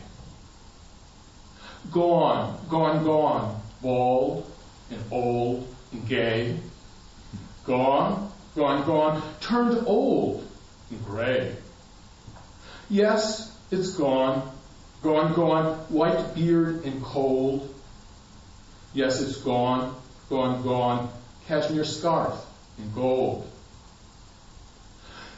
Gone, 1.90 2.56
gone, 2.68 3.02
gone. 3.02 3.60
Bald 3.82 4.46
and 4.90 5.00
old 5.10 5.74
and 5.92 6.08
gay. 6.08 6.56
Gone, 7.64 8.30
gone, 8.56 8.86
gone. 8.86 9.22
Turned 9.40 9.86
old 9.86 10.46
and 10.90 11.04
gray. 11.04 11.54
Yes, 12.88 13.56
it's 13.70 13.94
gone. 13.94 14.50
Gone, 15.02 15.32
gone. 15.34 15.76
White 15.88 16.34
beard 16.34 16.84
and 16.84 17.02
cold. 17.02 17.72
Yes, 18.92 19.20
it's 19.20 19.36
gone. 19.38 19.94
Gone, 20.28 20.62
gone. 20.62 21.10
Cashmere 21.46 21.84
scarf 21.84 22.34
and 22.78 22.94
gold. 22.94 23.50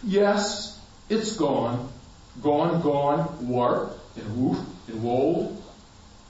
Yes, 0.03 0.81
it's 1.09 1.37
gone. 1.37 1.93
Gone, 2.43 2.81
gone. 2.81 3.49
Warp 3.49 3.99
and 4.17 4.37
woof 4.37 4.59
and 4.89 5.03
wold. 5.03 5.63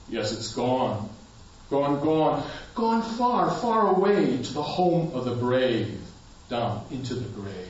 Yes, 0.09 0.31
it's 0.31 0.53
gone. 0.53 1.09
Gone, 1.73 1.99
gone. 2.01 2.43
Gone 2.75 3.01
far, 3.01 3.49
far 3.49 3.95
away 3.95 4.37
to 4.37 4.53
the 4.53 4.61
home 4.61 5.11
of 5.15 5.25
the 5.25 5.33
brave. 5.33 5.99
Down 6.47 6.85
into 6.91 7.15
the 7.15 7.27
grave. 7.29 7.67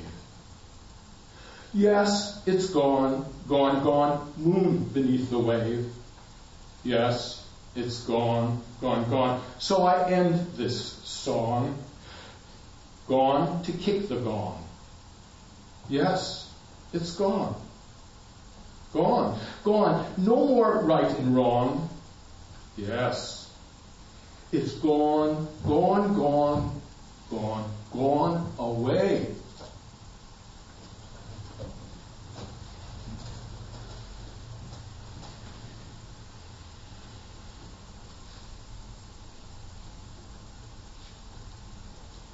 Yes, 1.74 2.46
it's 2.46 2.70
gone, 2.72 3.26
gone, 3.48 3.82
gone, 3.82 4.34
moon 4.36 4.84
beneath 4.90 5.30
the 5.30 5.40
wave. 5.40 5.90
Yes, 6.84 7.48
it's 7.78 8.02
gone, 8.02 8.62
gone, 8.82 9.10
gone. 9.10 9.42
So 9.60 9.84
I 9.84 10.12
end 10.12 10.52
this 10.58 10.82
song. 11.06 11.82
Gone 13.08 13.64
to 13.64 13.72
kick 13.72 14.10
the 14.10 14.18
gong. 14.18 14.68
Yes, 15.88 16.52
it's 16.92 17.16
gone. 17.16 17.56
Gone, 18.92 19.40
gone. 19.64 20.14
No 20.18 20.46
more 20.46 20.82
right 20.82 21.18
and 21.20 21.34
wrong. 21.34 21.90
Yes, 22.76 23.43
it's 24.54 24.74
gone, 24.74 25.48
gone, 25.66 26.14
gone, 26.14 26.82
gone, 27.32 27.72
gone 27.92 28.54
away. 28.60 29.26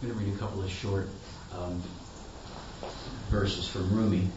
I'm 0.01 0.09
going 0.09 0.19
to 0.19 0.25
read 0.25 0.35
a 0.35 0.37
couple 0.37 0.61
of 0.61 0.69
short 0.69 1.07
um, 1.57 1.81
verses 3.29 3.65
from 3.65 3.95
Rumi, 3.95 4.27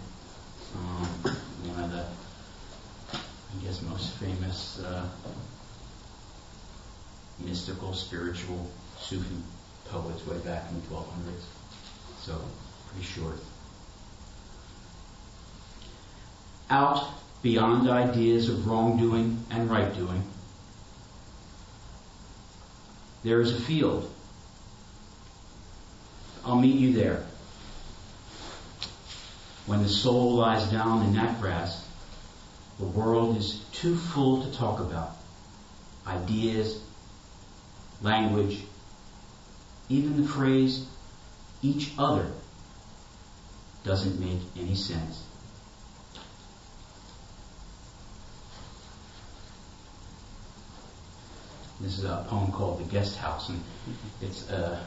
um, 0.77 1.07
one 1.67 1.83
of 1.85 1.91
the, 1.91 2.05
I 3.13 3.65
guess, 3.65 3.83
most 3.83 4.13
famous 4.15 4.81
uh, 4.85 5.09
mystical, 7.45 7.95
spiritual 7.95 8.71
Sufi 8.99 9.37
poets 9.89 10.27
way 10.27 10.39
back 10.39 10.65
in 10.71 10.81
the 10.81 10.87
1200s. 10.87 11.43
So, 12.21 12.41
pretty 12.89 13.05
short. 13.05 13.39
Out 16.71 17.09
beyond 17.43 17.91
ideas 17.91 18.49
of 18.49 18.67
wrongdoing 18.67 19.45
and 19.51 19.71
right 19.71 19.95
doing, 19.95 20.23
there 23.25 23.41
is 23.41 23.53
a 23.53 23.61
field 23.61 24.11
I'll 26.45 26.59
meet 26.59 26.77
you 26.77 26.93
there. 26.93 27.25
When 29.67 29.83
the 29.83 29.89
soul 29.89 30.35
lies 30.35 30.71
down 30.71 31.05
in 31.07 31.15
that 31.15 31.41
grass, 31.41 31.87
the 32.79 32.85
world 32.85 33.37
is 33.37 33.65
too 33.73 33.97
full 33.97 34.43
to 34.45 34.53
talk 34.57 34.81
about. 34.81 35.17
Ideas, 36.07 36.83
language, 38.03 38.63
even 39.89 40.21
the 40.21 40.29
phrase 40.29 40.87
each 41.63 41.93
other 41.99 42.27
doesn't 43.85 44.19
make 44.21 44.41
any 44.57 44.75
sense. 44.75 45.25
This 51.81 51.99
is 51.99 52.05
a 52.05 52.25
poem 52.29 52.53
called 52.53 52.79
The 52.79 52.91
Guest 52.93 53.17
House, 53.17 53.49
and 53.49 53.61
it's 54.21 54.49
uh, 54.51 54.79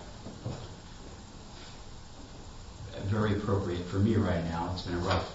very 3.04 3.34
appropriate 3.34 3.86
for 3.86 3.98
me 3.98 4.16
right 4.16 4.44
now. 4.46 4.72
It's 4.74 4.84
been 4.84 4.96
a 4.96 5.00
rough 5.00 5.30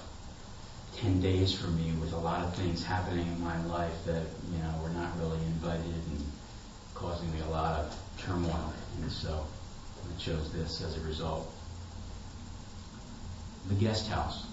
10 0.96 1.20
days 1.20 1.52
for 1.52 1.68
me 1.68 1.92
with 2.00 2.12
a 2.14 2.18
lot 2.18 2.42
of 2.44 2.54
things 2.54 2.84
happening 2.84 3.26
in 3.26 3.44
my 3.44 3.62
life 3.66 3.92
that, 4.06 4.22
you 4.52 4.58
know, 4.58 4.80
were 4.82 4.88
not 4.90 5.18
really 5.18 5.38
invited 5.38 5.84
and 5.84 6.29
causing 7.00 7.32
me 7.32 7.40
a 7.40 7.50
lot 7.50 7.80
of 7.80 8.02
turmoil. 8.18 8.72
And 9.00 9.10
so 9.10 9.46
I 10.04 10.20
chose 10.20 10.52
this 10.52 10.82
as 10.82 10.98
a 10.98 11.00
result. 11.00 11.50
The 13.68 13.74
guest 13.74 14.08
house. 14.10 14.46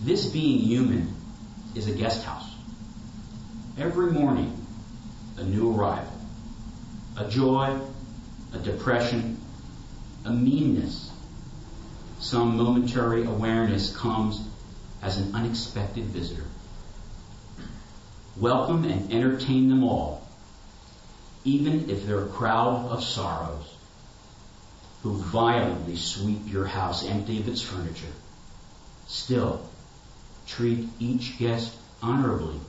This 0.00 0.26
being 0.26 0.60
human 0.60 1.14
is 1.74 1.88
a 1.88 1.92
guest 1.92 2.24
house. 2.24 2.50
Every 3.76 4.12
morning, 4.12 4.66
a 5.36 5.44
new 5.44 5.74
arrival. 5.74 6.12
A 7.18 7.28
joy, 7.28 7.78
a 8.54 8.58
depression, 8.58 9.38
a 10.24 10.30
meanness, 10.30 11.10
some 12.18 12.56
momentary 12.56 13.24
awareness 13.24 13.94
comes 13.94 14.42
as 15.02 15.18
an 15.18 15.34
unexpected 15.34 16.04
visitor. 16.04 16.44
Welcome 18.36 18.84
and 18.84 19.12
entertain 19.12 19.68
them 19.68 19.84
all 19.84 20.27
even 21.48 21.88
if 21.88 22.06
they're 22.06 22.24
a 22.24 22.28
crowd 22.28 22.88
of 22.90 23.02
sorrows 23.02 23.74
who 25.02 25.16
violently 25.16 25.96
sweep 25.96 26.40
your 26.46 26.66
house 26.66 27.06
empty 27.06 27.38
of 27.40 27.48
its 27.48 27.62
furniture, 27.62 28.12
still 29.06 29.66
treat 30.46 30.88
each 30.98 31.38
guest 31.38 31.74
honorably. 32.02 32.60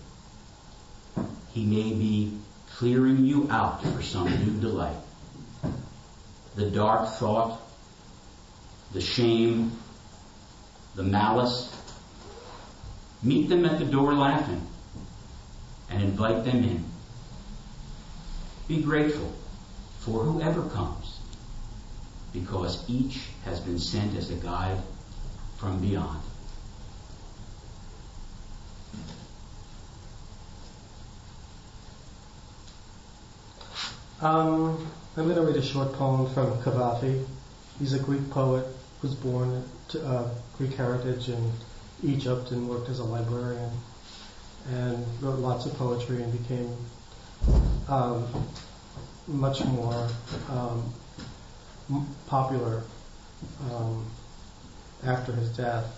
He 1.51 1.65
may 1.65 1.91
be 1.93 2.37
clearing 2.77 3.25
you 3.25 3.49
out 3.49 3.83
for 3.83 4.01
some 4.01 4.29
new 4.29 4.61
delight. 4.61 4.97
The 6.55 6.69
dark 6.69 7.09
thought, 7.09 7.59
the 8.93 9.01
shame, 9.01 9.73
the 10.95 11.03
malice, 11.03 11.75
meet 13.21 13.49
them 13.49 13.65
at 13.65 13.79
the 13.79 13.85
door 13.85 14.13
laughing 14.13 14.65
and 15.89 16.01
invite 16.01 16.45
them 16.45 16.63
in. 16.63 16.85
Be 18.69 18.83
grateful 18.83 19.33
for 20.01 20.23
whoever 20.23 20.61
comes 20.69 21.19
because 22.31 22.87
each 22.87 23.21
has 23.43 23.59
been 23.59 23.79
sent 23.79 24.15
as 24.15 24.29
a 24.29 24.35
guide 24.35 24.77
from 25.57 25.81
beyond. 25.81 26.19
Um, 34.21 34.87
I'm 35.17 35.23
going 35.23 35.35
to 35.35 35.41
read 35.41 35.55
a 35.55 35.63
short 35.63 35.91
poem 35.93 36.31
from 36.31 36.61
Cavafy. 36.61 37.25
He's 37.79 37.93
a 37.93 37.99
Greek 37.99 38.29
poet, 38.29 38.67
was 39.01 39.15
born 39.15 39.63
to 39.87 40.05
uh, 40.05 40.29
Greek 40.59 40.75
heritage 40.75 41.29
in 41.29 41.51
Egypt 42.03 42.51
and 42.51 42.69
worked 42.69 42.89
as 42.89 42.99
a 42.99 43.03
librarian 43.03 43.71
and 44.71 45.03
wrote 45.21 45.39
lots 45.39 45.65
of 45.65 45.73
poetry 45.73 46.21
and 46.21 46.31
became 46.31 46.71
um, 47.89 48.27
much 49.27 49.63
more 49.65 50.07
um, 50.49 50.93
popular 52.27 52.83
um, 53.71 54.05
after 55.03 55.31
his 55.33 55.49
death. 55.55 55.95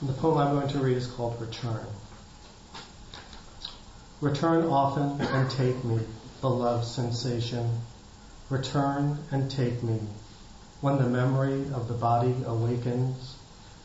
And 0.00 0.08
the 0.08 0.14
poem 0.14 0.38
I'm 0.38 0.54
going 0.54 0.68
to 0.68 0.78
read 0.78 0.96
is 0.96 1.06
called 1.06 1.40
Return. 1.40 1.86
Return 4.20 4.64
often 4.66 5.20
and 5.28 5.50
take 5.50 5.82
me, 5.84 6.00
beloved 6.40 6.84
sensation. 6.84 7.80
Return 8.50 9.18
and 9.30 9.50
take 9.50 9.82
me 9.82 9.98
when 10.80 10.96
the 10.96 11.08
memory 11.08 11.62
of 11.74 11.88
the 11.88 11.94
body 11.94 12.34
awakens 12.46 13.36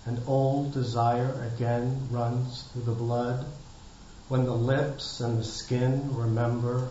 and 0.06 0.20
old 0.28 0.74
desire 0.74 1.50
again 1.54 2.08
runs 2.10 2.64
through 2.64 2.84
the 2.84 2.92
blood, 2.92 3.46
when 4.28 4.46
the 4.46 4.54
lips 4.54 5.20
and 5.20 5.38
the 5.38 5.44
skin 5.44 6.16
remember 6.16 6.90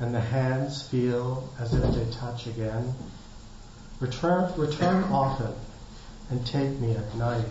and 0.00 0.14
the 0.14 0.20
hands 0.20 0.82
feel 0.82 1.48
as 1.58 1.74
if 1.74 1.94
they 1.94 2.10
touch 2.10 2.46
again. 2.46 2.94
Return, 4.00 4.52
return 4.56 5.04
often 5.04 5.52
and 6.30 6.44
take 6.46 6.78
me 6.80 6.96
at 6.96 7.14
night 7.14 7.44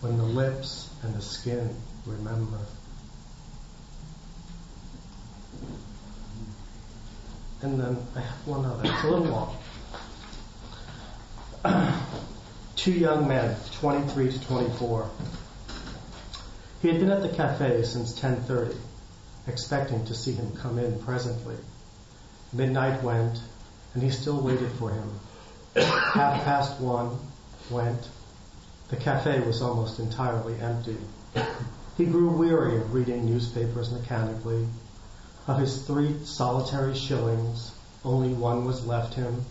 when 0.00 0.16
the 0.16 0.24
lips 0.24 0.88
and 1.02 1.14
the 1.14 1.20
skin 1.20 1.76
remember. 2.06 2.58
And 7.62 7.78
then 7.78 7.98
I 8.16 8.20
have 8.20 8.46
one 8.46 8.64
other. 8.64 8.82
It's 8.84 9.04
a 9.04 9.10
little 9.10 9.56
long. 11.64 11.96
Two 12.76 12.92
young 12.92 13.28
men, 13.28 13.54
23 13.80 14.32
to 14.32 14.46
24. 14.46 15.10
He 16.80 16.88
had 16.88 16.98
been 16.98 17.10
at 17.10 17.20
the 17.20 17.28
cafe 17.28 17.82
since 17.82 18.18
10:30, 18.18 18.74
expecting 19.46 20.06
to 20.06 20.14
see 20.14 20.32
him 20.32 20.52
come 20.56 20.78
in 20.78 20.98
presently. 21.00 21.56
Midnight 22.54 23.02
went, 23.02 23.38
and 23.92 24.02
he 24.02 24.08
still 24.08 24.40
waited 24.40 24.72
for 24.72 24.88
him. 24.88 25.20
Half 25.76 26.42
past 26.44 26.80
one 26.80 27.18
went. 27.70 28.08
The 28.88 28.96
cafe 28.96 29.40
was 29.40 29.60
almost 29.60 29.98
entirely 29.98 30.58
empty. 30.58 30.96
He 31.98 32.06
grew 32.06 32.30
weary 32.30 32.80
of 32.80 32.94
reading 32.94 33.26
newspapers 33.26 33.92
mechanically. 33.92 34.66
Of 35.46 35.58
his 35.58 35.82
three 35.82 36.24
solitary 36.24 36.94
shillings, 36.94 37.72
only 38.06 38.32
one 38.32 38.64
was 38.64 38.86
left 38.86 39.12
him. 39.12 39.44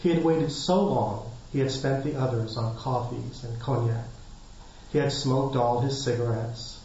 He 0.00 0.08
had 0.08 0.24
waited 0.24 0.50
so 0.50 0.82
long, 0.82 1.30
he 1.52 1.60
had 1.60 1.70
spent 1.70 2.02
the 2.02 2.16
others 2.16 2.56
on 2.56 2.76
coffees 2.76 3.44
and 3.44 3.60
cognac. 3.60 4.06
He 4.92 4.98
had 4.98 5.12
smoked 5.12 5.54
all 5.54 5.80
his 5.80 6.02
cigarettes. 6.02 6.78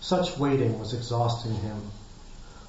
Such 0.00 0.36
waiting 0.38 0.78
was 0.80 0.92
exhausting 0.92 1.54
him. 1.54 1.92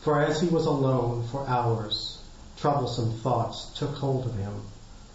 For 0.02 0.22
as 0.22 0.40
he 0.42 0.48
was 0.48 0.68
alone 0.68 1.24
for 1.32 1.48
hours, 1.48 2.20
troublesome 2.58 3.12
thoughts 3.14 3.66
took 3.76 3.96
hold 3.96 4.28
of 4.28 4.36
him 4.36 4.62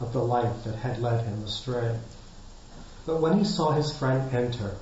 of 0.01 0.13
the 0.13 0.25
life 0.25 0.65
that 0.65 0.75
had 0.75 1.01
led 1.01 1.25
him 1.25 1.45
astray. 1.45 1.97
But 3.07 3.21
when 3.21 3.39
he 3.39 3.45
saw 3.45 3.71
his 3.71 3.97
friend 3.97 4.35
enter, 4.35 4.75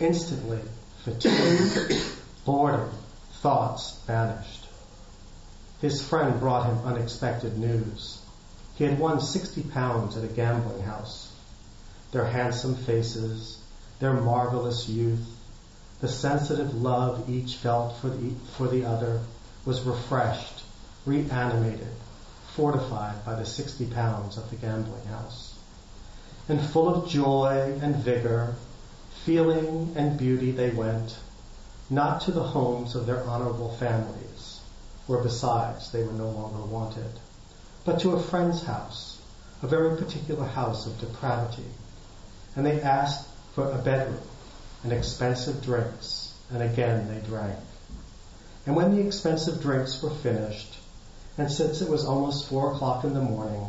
instantly 0.00 0.62
fatigue, 1.04 2.02
boredom, 2.44 2.90
thoughts 3.40 3.98
vanished. 4.04 4.66
His 5.80 6.02
friend 6.02 6.40
brought 6.40 6.66
him 6.66 6.84
unexpected 6.84 7.56
news. 7.56 8.18
He 8.74 8.82
had 8.82 8.98
won 8.98 9.20
60 9.20 9.62
pounds 9.62 10.16
at 10.16 10.24
a 10.24 10.28
gambling 10.28 10.82
house. 10.82 11.30
Their 12.10 12.24
handsome 12.24 12.74
faces, 12.74 13.58
their 13.98 14.12
marvelous 14.12 14.88
youth, 14.88 15.26
the 16.00 16.08
sensitive 16.08 16.74
love 16.74 17.28
each 17.28 17.54
felt 17.54 17.96
for 17.98 18.08
the, 18.08 18.34
for 18.56 18.68
the 18.68 18.84
other 18.84 19.20
was 19.64 19.82
refreshed, 19.82 20.62
reanimated, 21.04 21.94
fortified 22.54 23.24
by 23.24 23.34
the 23.34 23.44
60 23.44 23.86
pounds 23.86 24.38
at 24.38 24.48
the 24.50 24.56
gambling 24.56 25.04
house. 25.06 25.58
And 26.48 26.60
full 26.60 26.88
of 26.88 27.08
joy 27.08 27.78
and 27.82 27.96
vigor, 27.96 28.54
feeling 29.24 29.92
and 29.96 30.18
beauty 30.18 30.52
they 30.52 30.70
went, 30.70 31.18
not 31.90 32.20
to 32.22 32.30
the 32.30 32.42
homes 32.42 32.94
of 32.94 33.06
their 33.06 33.24
honorable 33.24 33.72
families, 33.76 34.60
where 35.06 35.22
besides 35.22 35.90
they 35.90 36.04
were 36.04 36.12
no 36.12 36.30
longer 36.30 36.62
wanted 36.62 37.18
but 37.88 38.00
to 38.00 38.12
a 38.12 38.22
friend's 38.22 38.64
house, 38.64 39.18
a 39.62 39.66
very 39.66 39.96
particular 39.96 40.44
house 40.44 40.86
of 40.86 41.00
depravity. 41.00 41.64
And 42.54 42.66
they 42.66 42.82
asked 42.82 43.26
for 43.58 43.72
a 43.72 43.78
bedroom 43.78 44.20
and 44.84 44.92
expensive 44.92 45.64
drinks, 45.64 46.32
and 46.52 46.62
again 46.62 47.08
they 47.08 47.26
drank. 47.26 47.58
And 48.64 48.76
when 48.76 48.94
the 48.94 49.04
expensive 49.04 49.60
drinks 49.60 50.00
were 50.00 50.10
finished, 50.10 50.76
and 51.36 51.50
since 51.50 51.80
it 51.80 51.88
was 51.88 52.04
almost 52.04 52.48
four 52.48 52.72
o'clock 52.72 53.02
in 53.02 53.14
the 53.14 53.20
morning, 53.20 53.66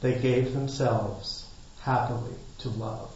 they 0.00 0.18
gave 0.18 0.52
themselves 0.52 1.48
happily 1.82 2.34
to 2.58 2.70
love. 2.70 3.12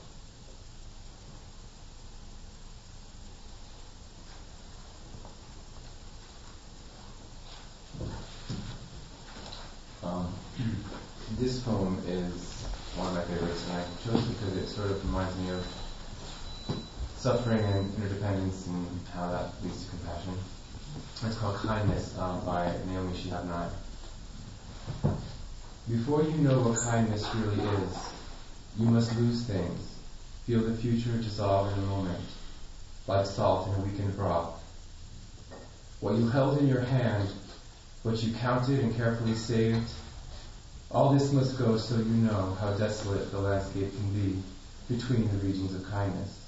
Um, 10.05 10.33
this 11.41 11.59
poem 11.59 12.01
is 12.07 12.59
one 12.95 13.09
of 13.09 13.15
my 13.15 13.23
favorites, 13.23 13.65
and 13.69 13.79
I 13.79 13.85
chose 14.05 14.31
it 14.31 14.39
because 14.39 14.57
it 14.59 14.69
sort 14.69 14.93
of 14.93 15.05
reminds 15.05 15.37
me 15.39 15.51
of 15.51 15.78
suffering 17.19 17.65
and 17.65 17.95
interdependence 17.95 18.67
and 18.67 18.87
how 19.13 19.31
that 19.31 19.51
leads 19.63 19.85
to 19.85 19.91
compassion. 19.91 20.35
It's 21.27 21.37
called 21.37 21.57
Kindness 21.57 22.17
um, 22.19 22.45
by 22.47 22.73
Naomi 22.87 23.13
Shihab 23.13 23.47
Nye. 23.47 23.69
Before 25.89 26.23
you 26.23 26.37
know 26.39 26.61
what 26.61 26.79
kindness 26.79 27.29
really 27.35 27.69
is, 27.83 28.11
you 28.79 28.87
must 28.87 29.17
lose 29.17 29.45
things, 29.45 29.95
feel 30.47 30.61
the 30.61 30.77
future 30.77 31.17
dissolve 31.19 31.73
in 31.73 31.83
a 31.83 31.87
moment, 31.87 32.25
like 33.07 33.27
salt 33.27 33.69
in 33.69 33.75
a 33.75 33.85
weakened 33.85 34.17
broth. 34.17 34.55
What 36.01 36.15
you 36.15 36.29
held 36.29 36.59
in 36.59 36.69
your 36.69 36.83
hand 36.83 37.29
what 38.03 38.23
you 38.23 38.33
counted 38.35 38.81
and 38.81 38.97
carefully 38.97 39.35
saved. 39.35 39.89
All 40.91 41.13
this 41.13 41.33
must 41.33 41.59
go 41.59 41.77
so 41.77 41.97
you 41.97 42.05
know 42.05 42.57
how 42.61 42.73
desolate 42.75 43.31
the 43.31 43.39
landscape 43.39 43.91
can 43.95 44.15
be 44.15 44.43
between 44.89 45.29
the 45.29 45.47
regions 45.47 45.75
of 45.75 45.85
kindness. 45.91 46.48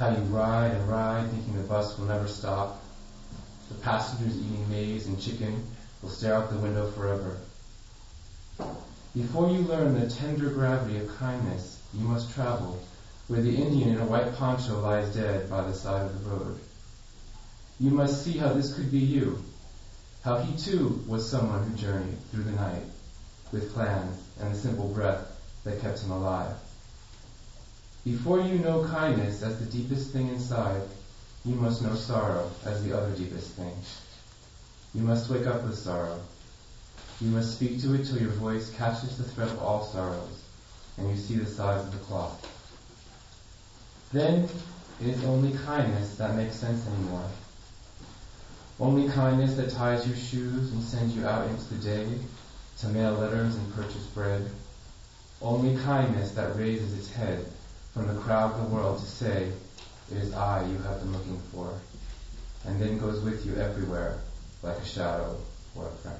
How 0.00 0.08
you 0.08 0.22
ride 0.22 0.72
and 0.72 0.88
ride 0.88 1.28
thinking 1.28 1.56
the 1.56 1.60
bus 1.60 1.98
will 1.98 2.06
never 2.06 2.26
stop. 2.26 2.74
The 3.68 3.74
passengers 3.74 4.34
eating 4.34 4.66
maize 4.66 5.06
and 5.06 5.20
chicken 5.20 5.62
will 6.00 6.08
stare 6.08 6.36
out 6.36 6.48
the 6.48 6.56
window 6.56 6.86
forever. 6.86 7.36
Before 9.12 9.50
you 9.50 9.60
learn 9.60 9.92
the 9.92 10.06
tender 10.06 10.48
gravity 10.48 10.96
of 10.96 11.06
kindness, 11.06 11.76
you 11.92 12.06
must 12.06 12.30
travel 12.30 12.78
where 13.28 13.40
the 13.40 13.60
Indian 13.60 13.90
in 13.90 13.98
a 13.98 14.06
white 14.06 14.32
poncho 14.32 14.78
lies 14.78 15.10
dead 15.10 15.50
by 15.50 15.64
the 15.64 15.74
side 15.74 16.06
of 16.06 16.14
the 16.14 16.30
road. 16.30 16.56
You 17.78 17.90
must 17.90 18.22
see 18.22 18.38
how 18.38 18.48
this 18.52 18.72
could 18.72 18.90
be 18.90 19.00
you, 19.00 19.36
how 20.22 20.36
he 20.36 20.54
too 20.54 20.98
was 21.06 21.28
someone 21.28 21.60
who 21.60 21.72
journeyed 21.72 22.16
through 22.30 22.44
the 22.44 22.52
night 22.52 22.84
with 23.52 23.68
plans 23.74 24.16
and 24.40 24.50
the 24.50 24.56
simple 24.56 24.86
breath 24.86 25.20
that 25.64 25.78
kept 25.78 26.02
him 26.02 26.10
alive. 26.10 26.56
Before 28.02 28.40
you 28.40 28.60
know 28.60 28.88
kindness 28.88 29.42
as 29.42 29.58
the 29.58 29.66
deepest 29.66 30.10
thing 30.10 30.28
inside, 30.28 30.80
you 31.44 31.54
must 31.54 31.82
know 31.82 31.94
sorrow 31.94 32.50
as 32.64 32.82
the 32.82 32.96
other 32.96 33.10
deepest 33.10 33.50
thing. 33.50 33.74
You 34.94 35.02
must 35.02 35.28
wake 35.28 35.46
up 35.46 35.62
with 35.64 35.76
sorrow. 35.76 36.18
You 37.20 37.28
must 37.28 37.56
speak 37.56 37.78
to 37.82 37.92
it 37.92 38.06
till 38.06 38.18
your 38.18 38.30
voice 38.30 38.70
catches 38.70 39.18
the 39.18 39.24
thread 39.24 39.50
of 39.50 39.62
all 39.62 39.84
sorrows, 39.84 40.44
and 40.96 41.10
you 41.10 41.16
see 41.16 41.36
the 41.36 41.46
size 41.46 41.84
of 41.84 41.92
the 41.92 41.98
cloth. 41.98 42.40
Then 44.14 44.48
it 44.98 45.06
is 45.06 45.22
only 45.24 45.52
kindness 45.58 46.16
that 46.16 46.36
makes 46.36 46.56
sense 46.56 46.86
anymore. 46.86 47.28
Only 48.80 49.10
kindness 49.10 49.56
that 49.56 49.72
ties 49.72 50.08
your 50.08 50.16
shoes 50.16 50.72
and 50.72 50.82
sends 50.82 51.14
you 51.14 51.26
out 51.26 51.50
into 51.50 51.74
the 51.74 51.82
day 51.82 52.18
to 52.78 52.88
mail 52.88 53.12
letters 53.12 53.56
and 53.56 53.74
purchase 53.74 54.06
bread. 54.14 54.50
Only 55.42 55.76
kindness 55.82 56.30
that 56.30 56.56
raises 56.56 56.98
its 56.98 57.12
head 57.12 57.44
from 57.92 58.06
the 58.06 58.14
crowd 58.20 58.52
of 58.52 58.58
the 58.58 58.74
world 58.74 58.98
to 59.00 59.06
say, 59.06 59.52
It 60.10 60.16
is 60.16 60.32
I 60.32 60.64
you 60.64 60.78
have 60.78 61.00
been 61.00 61.12
looking 61.12 61.40
for, 61.52 61.74
and 62.64 62.80
then 62.80 62.98
goes 62.98 63.20
with 63.22 63.44
you 63.44 63.56
everywhere 63.56 64.18
like 64.62 64.78
a 64.78 64.84
shadow 64.84 65.36
or 65.74 65.86
a 65.86 65.90
friend. 65.90 66.18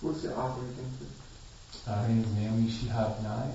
What's 0.00 0.22
the 0.22 0.34
author 0.34 0.62
again? 0.62 0.96
Uh, 1.86 2.02
her 2.02 2.08
name 2.08 2.24
is 2.24 2.32
Naomi 2.34 2.68
Shihab 2.68 3.22
Nye. 3.22 3.52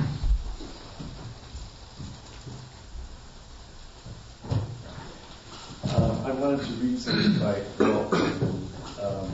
Um, 5.82 6.19
I 6.30 6.34
wanted 6.34 6.64
to 6.64 6.72
read 6.74 6.96
something 6.96 7.40
by 7.40 7.54
Whitman, 7.82 8.68
um, 9.02 9.32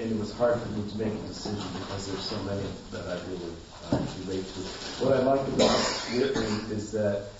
and 0.00 0.10
it 0.10 0.18
was 0.18 0.32
hard 0.32 0.58
for 0.58 0.68
me 0.70 0.90
to 0.90 0.96
make 0.96 1.12
a 1.12 1.26
decision 1.26 1.68
because 1.74 2.06
there's 2.06 2.24
so 2.24 2.42
many 2.44 2.64
that 2.92 3.06
I 3.06 3.20
really 3.28 3.52
uh, 3.92 4.02
relate 4.24 4.46
to. 4.46 4.60
What 5.04 5.12
I 5.12 5.20
like 5.20 5.46
about 5.46 5.76
Whitman 6.16 6.72
is 6.72 6.92
that 6.92 7.32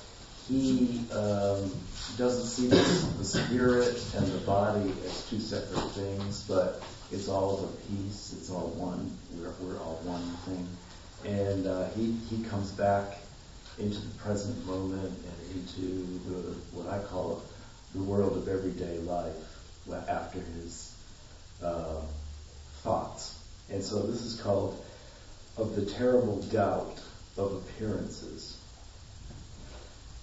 he 0.47 1.09
um, 1.11 1.73
doesn't 2.19 2.45
see 2.45 2.67
the, 2.67 2.77
the 3.17 3.25
spirit 3.25 4.15
and 4.15 4.27
the 4.27 4.45
body 4.45 4.93
as 5.07 5.27
two 5.31 5.41
separate 5.41 5.93
things, 5.93 6.45
but 6.47 6.85
it's 7.11 7.31
all 7.31 7.57
of 7.57 7.65
a 7.65 7.73
piece. 7.89 8.35
It's 8.37 8.51
all 8.51 8.69
one. 8.77 9.11
We're, 9.39 9.55
we're 9.59 9.81
all 9.81 10.03
one 10.05 10.37
thing. 10.45 10.69
And 11.25 11.67
uh, 11.67 11.89
he, 11.97 12.13
he 12.29 12.45
comes 12.45 12.73
back 12.73 13.21
into 13.79 14.01
the 14.01 14.15
present 14.19 14.67
moment 14.67 15.17
and 15.25 15.57
into 15.57 16.21
the, 16.29 16.53
what 16.77 16.93
I 16.93 16.99
call 16.99 17.43
the 17.95 18.03
world 18.03 18.37
of 18.37 18.49
everyday 18.49 18.99
life 18.99 19.35
after 20.09 20.41
his 20.41 20.95
uh, 21.63 22.01
thoughts. 22.83 23.39
And 23.71 23.83
so 23.83 24.03
this 24.03 24.23
is 24.23 24.41
called 24.41 24.85
Of 25.57 25.77
the 25.77 25.87
Terrible 25.87 26.43
Doubt 26.43 27.01
of 27.37 27.53
Appearances. 27.53 28.59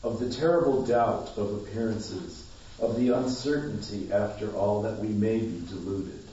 Of 0.04 0.19
the 0.19 0.30
terrible 0.30 0.86
doubt 0.86 1.32
of 1.38 1.54
appearances, 1.54 2.45
of 2.82 2.99
the 2.99 3.10
uncertainty 3.10 4.12
after 4.12 4.54
all 4.54 4.82
that 4.82 4.99
we 4.99 5.08
may 5.08 5.39
be 5.39 5.63
deluded, 5.69 6.23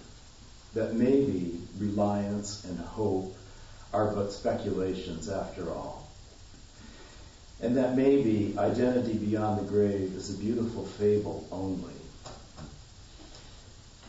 that 0.75 0.95
maybe 0.95 1.61
reliance 1.79 2.65
and 2.65 2.79
hope 2.81 3.37
are 3.93 4.13
but 4.13 4.33
speculations 4.33 5.29
after 5.29 5.71
all. 5.71 6.00
And 7.63 7.77
that 7.77 7.97
maybe 7.97 8.55
identity 8.57 9.15
beyond 9.15 9.61
the 9.61 9.71
grave 9.71 10.15
is 10.17 10.35
a 10.35 10.39
beautiful 10.39 10.85
fable 10.85 11.47
only. 11.53 11.95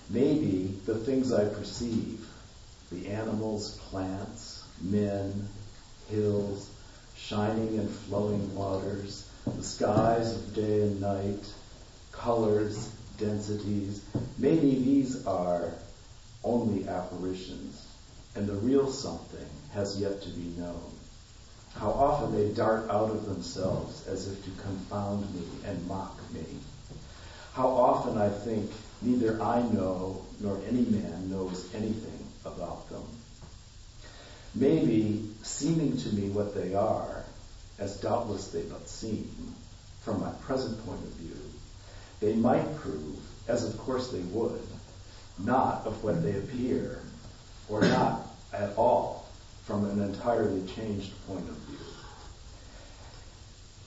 Maybe 0.09 0.79
the 0.85 0.95
things 0.95 1.33
I 1.33 1.45
perceive, 1.45 2.27
the 2.91 3.07
animals, 3.07 3.71
plants, 3.89 4.63
men, 4.81 5.47
hills, 6.09 6.69
shining 7.15 7.77
and 7.77 7.89
flowing 7.89 8.55
waters, 8.55 9.25
the 9.45 9.63
skies 9.63 10.31
of 10.31 10.53
day 10.53 10.81
and 10.81 11.01
night, 11.01 11.53
colors, 12.11 12.89
densities, 13.17 14.01
maybe 14.37 14.75
these 14.75 15.25
are 15.25 15.71
only 16.43 16.87
apparitions, 16.87 17.85
and 18.35 18.47
the 18.47 18.53
real 18.53 18.89
something 18.89 19.47
has 19.71 19.97
yet 19.97 20.21
to 20.21 20.29
be 20.29 20.53
known. 20.57 21.00
How 21.75 21.91
often 21.91 22.35
they 22.35 22.53
dart 22.53 22.89
out 22.89 23.09
of 23.09 23.25
themselves 23.25 24.07
as 24.07 24.27
if 24.27 24.43
to 24.45 24.51
confound 24.61 25.33
me 25.33 25.47
and 25.65 25.87
mock 25.87 26.19
me. 26.31 26.45
How 27.53 27.67
often 27.67 28.17
I 28.17 28.29
think 28.29 28.71
neither 29.01 29.41
I 29.41 29.61
know 29.63 30.25
nor 30.39 30.61
any 30.67 30.85
man 30.85 31.29
knows 31.31 31.73
anything 31.73 32.27
about 32.45 32.89
them. 32.89 33.03
Maybe 34.53 35.33
seeming 35.43 35.97
to 35.97 36.09
me 36.09 36.29
what 36.29 36.53
they 36.53 36.75
are, 36.75 37.23
as 37.79 37.99
doubtless 37.99 38.47
they 38.47 38.63
but 38.63 38.87
seem, 38.87 39.53
from 40.01 40.19
my 40.19 40.31
present 40.41 40.85
point 40.85 40.99
of 40.99 41.11
view, 41.13 41.37
they 42.19 42.35
might 42.35 42.75
prove, 42.75 43.17
as 43.47 43.63
of 43.63 43.77
course 43.77 44.09
they 44.09 44.19
would, 44.19 44.61
not 45.39 45.85
of 45.85 46.03
what 46.03 46.21
they 46.21 46.35
appear, 46.37 46.99
or 47.69 47.81
not 47.81 48.27
at 48.53 48.77
all 48.77 49.20
from 49.63 49.85
an 49.85 50.01
entirely 50.01 50.65
changed 50.67 51.11
point 51.27 51.47
of 51.47 51.55
view. 51.55 51.77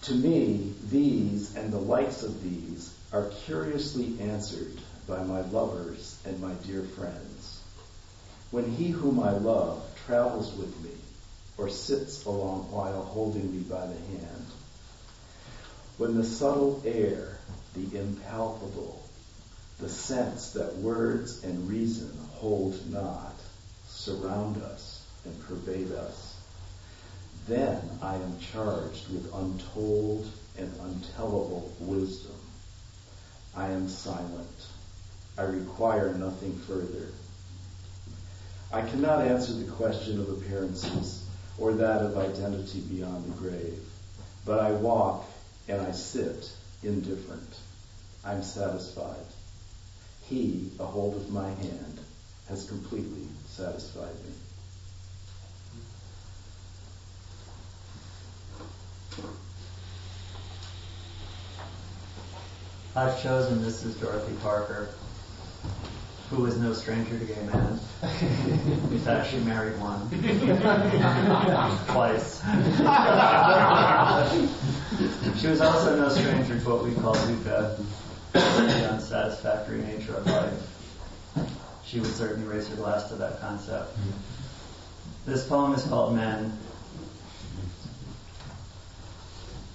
To 0.03 0.15
me, 0.15 0.75
these 0.91 1.55
and 1.57 1.73
the 1.73 1.79
likes 1.79 2.23
of 2.23 2.43
these 2.43 2.93
are 3.13 3.31
curiously 3.47 4.17
answered 4.21 4.79
by 5.07 5.23
my 5.25 5.41
lovers 5.41 6.17
and 6.25 6.41
my 6.41 6.53
dear 6.67 6.83
friends. 6.83 7.61
When 8.51 8.71
he 8.71 8.91
whom 8.91 9.19
I 9.19 9.33
love 9.33 9.83
travels 10.07 10.53
with 10.55 10.79
me, 10.83 10.91
or 11.57 11.69
sits 11.69 12.25
a 12.25 12.31
long 12.31 12.71
while 12.71 13.03
holding 13.03 13.51
me 13.51 13.63
by 13.63 13.87
the 13.87 14.19
hand, 14.19 14.47
when 15.97 16.17
the 16.17 16.25
subtle 16.25 16.83
air, 16.85 17.39
the 17.75 17.99
impalpable, 17.99 19.01
the 19.79 19.89
sense 19.89 20.51
that 20.51 20.77
words 20.77 21.43
and 21.45 21.69
reason 21.69 22.11
hold 22.33 22.91
not, 22.91 23.35
surround 23.89 24.63
us 24.63 24.94
and 25.25 25.47
pervade 25.47 25.93
us, 25.93 26.37
then 27.47 27.81
I 28.03 28.15
am 28.15 28.39
charged 28.53 29.09
with 29.11 29.33
untold 29.35 30.27
and 30.59 30.73
untellable 30.81 31.71
wisdom. 31.81 32.37
I 33.57 33.69
am 33.69 33.89
silent. 33.89 34.67
I 35.37 35.43
require 35.43 36.15
nothing 36.15 36.57
further. 36.61 37.09
I 38.73 38.83
cannot 38.83 39.27
answer 39.27 39.53
the 39.53 39.71
question 39.73 40.21
of 40.21 40.29
appearances 40.29 41.25
or 41.59 41.73
that 41.75 42.03
of 42.03 42.17
identity 42.17 42.81
beyond 42.81 43.25
the 43.25 43.37
grave, 43.39 43.81
but 44.45 44.59
I 44.59 44.73
walk 44.73 45.27
and 45.69 45.81
I 45.81 45.93
sit 45.93 46.51
indifferent. 46.83 47.55
I'm 48.25 48.43
satisfied. 48.43 49.27
He, 50.23 50.71
a 50.81 50.85
hold 50.85 51.15
of 51.15 51.31
my 51.31 51.49
hand, 51.49 52.01
has 52.49 52.67
completely 52.69 53.27
satisfied 53.47 54.15
me. 54.25 54.33
I've 62.97 63.21
chosen 63.21 63.59
Mrs. 63.59 64.01
Dorothy 64.01 64.35
Parker, 64.41 64.91
who 66.31 66.47
is 66.47 66.59
no 66.59 66.73
stranger 66.73 67.19
to 67.19 67.25
gay 67.25 67.43
men. 67.53 67.81
In 68.93 68.99
fact, 69.01 69.31
she 69.31 69.39
married 69.39 69.75
one. 69.81 70.09
Twice. 71.89 72.41
she 75.41 75.49
was 75.49 75.61
also 75.61 75.97
no 75.97 76.09
stranger 76.09 76.61
to 76.61 76.71
what 76.71 76.85
we 76.85 76.95
call 76.95 77.15
dukkha, 77.15 77.85
the 78.33 78.91
unsatisfactory 78.93 79.81
nature 79.83 80.15
of 80.15 80.27
life. 80.27 81.51
She 81.85 81.99
would 81.99 82.15
certainly 82.15 82.47
raise 82.47 82.69
her 82.69 82.77
glass 82.77 83.09
to 83.09 83.17
that 83.17 83.41
concept. 83.41 83.97
This 85.27 85.47
poem 85.49 85.75
is 85.75 85.83
called 85.83 86.15
Men. 86.15 86.57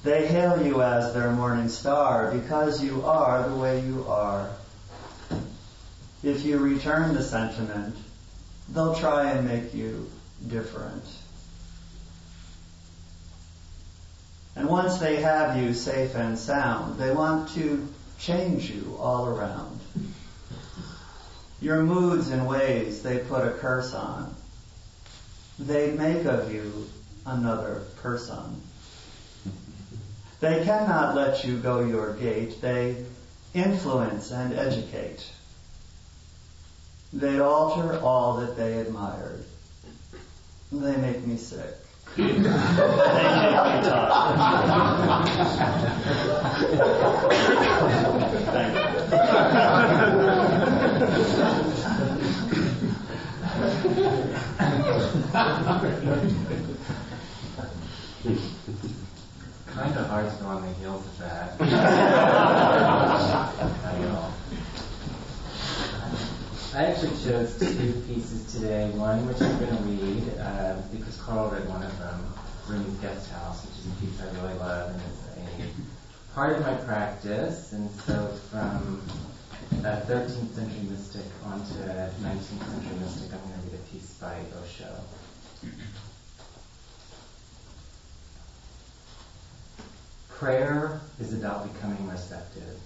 They 0.03 0.27
hail 0.27 0.65
you 0.65 0.81
as 0.81 1.13
their 1.13 1.31
morning 1.31 1.67
star 1.67 2.31
because 2.31 2.81
you 2.81 3.05
are 3.05 3.47
the 3.49 3.55
way 3.55 3.81
you 3.81 4.05
are. 4.07 4.49
If 6.23 6.45
you 6.45 6.57
return 6.57 7.13
the 7.13 7.23
sentiment, 7.23 7.95
they'll 8.69 8.95
try 8.95 9.31
and 9.31 9.47
make 9.47 9.73
you 9.73 10.09
different. 10.47 11.03
And 14.55 14.69
once 14.69 14.99
they 14.99 15.17
have 15.17 15.61
you 15.61 15.73
safe 15.73 16.15
and 16.15 16.37
sound, 16.37 16.97
they 16.97 17.11
want 17.11 17.49
to 17.49 17.87
change 18.19 18.69
you 18.69 18.97
all 18.99 19.27
around. 19.27 19.79
Your 21.61 21.83
moods 21.83 22.29
and 22.29 22.47
ways 22.47 23.01
they 23.01 23.19
put 23.19 23.45
a 23.45 23.51
curse 23.51 23.93
on. 23.93 24.33
They 25.57 25.91
make 25.91 26.25
of 26.25 26.53
you 26.53 26.89
another 27.25 27.83
person. 28.01 28.61
They 30.39 30.63
cannot 30.63 31.15
let 31.15 31.43
you 31.43 31.57
go 31.57 31.81
your 31.81 32.13
gait. 32.13 32.61
They 32.61 33.03
influence 33.53 34.31
and 34.31 34.53
educate. 34.53 35.29
They 37.11 37.39
alter 37.39 37.99
all 37.99 38.37
that 38.37 38.55
they 38.55 38.79
admired. 38.79 39.43
They 40.71 40.95
make 40.97 41.25
me 41.25 41.35
sick. 41.35 41.75
kind 59.79 59.95
of 59.97 60.07
hard 60.07 60.29
to 60.29 60.35
go 60.43 60.45
on 60.47 60.61
the 60.61 60.73
heels 60.73 61.05
of 61.05 61.17
that. 61.19 61.55
I 66.75 66.85
actually 66.85 67.15
chose 67.23 67.57
two 67.57 68.03
pieces 68.07 68.53
today. 68.53 68.89
One, 68.91 69.25
which 69.25 69.41
I'm 69.41 69.57
going 69.57 69.75
to 69.75 69.83
read, 69.83 70.37
uh, 70.37 70.75
because 70.91 71.15
Carl 71.21 71.49
read 71.49 71.67
one 71.69 71.81
of 71.81 71.97
them, 71.97 72.33
Rumi's 72.67 72.99
Guest 72.99 73.31
House, 73.31 73.65
which 73.65 73.79
is 73.79 73.85
a 73.87 73.95
piece 74.01 74.21
I 74.21 74.25
really 74.41 74.59
love, 74.59 74.91
and 74.91 75.01
it's 75.01 75.23
a 75.37 76.35
part 76.35 76.57
of 76.57 76.61
my 76.61 76.73
practice. 76.73 77.71
And 77.71 77.89
so 78.05 78.27
from 78.51 79.01
a 79.79 80.03
13th 80.11 80.55
century 80.55 80.89
mystic 80.89 81.25
onto 81.45 81.79
a 81.87 82.11
19th 82.19 82.67
century 82.67 82.99
mystic. 82.99 83.31
I'm 83.31 83.39
going 83.47 83.63
to 83.63 83.65
read 83.71 83.79
a 83.79 83.91
piece 83.91 84.13
by 84.19 84.43
Osho. 84.59 84.91
Prayer 90.39 91.01
is 91.19 91.33
about 91.33 91.73
becoming 91.73 92.07
receptive. 92.07 92.79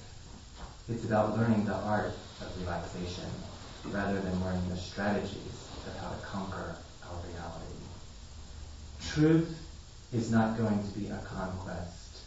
It's 0.89 1.05
about 1.05 1.37
learning 1.37 1.65
the 1.65 1.75
art 1.75 2.11
of 2.41 2.59
relaxation 2.59 3.29
rather 3.91 4.19
than 4.19 4.43
learning 4.43 4.67
the 4.69 4.75
strategies 4.75 5.69
of 5.85 5.95
how 6.01 6.09
to 6.09 6.25
conquer 6.25 6.75
our 7.03 7.17
reality. 7.29 7.75
Truth 9.07 9.55
is 10.11 10.31
not 10.31 10.57
going 10.57 10.83
to 10.83 10.99
be 10.99 11.09
a 11.09 11.17
conquest. 11.17 12.21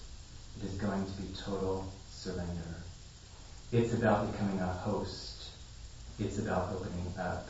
It 0.61 0.67
is 0.67 0.75
going 0.75 1.05
to 1.05 1.13
be 1.21 1.35
total 1.35 1.93
surrender. 2.09 2.77
It's 3.73 3.95
about 3.95 4.31
becoming 4.31 4.61
a 4.61 4.67
host. 4.69 5.49
It's 6.21 6.39
about 6.39 6.73
opening 6.73 7.13
up. 7.19 7.49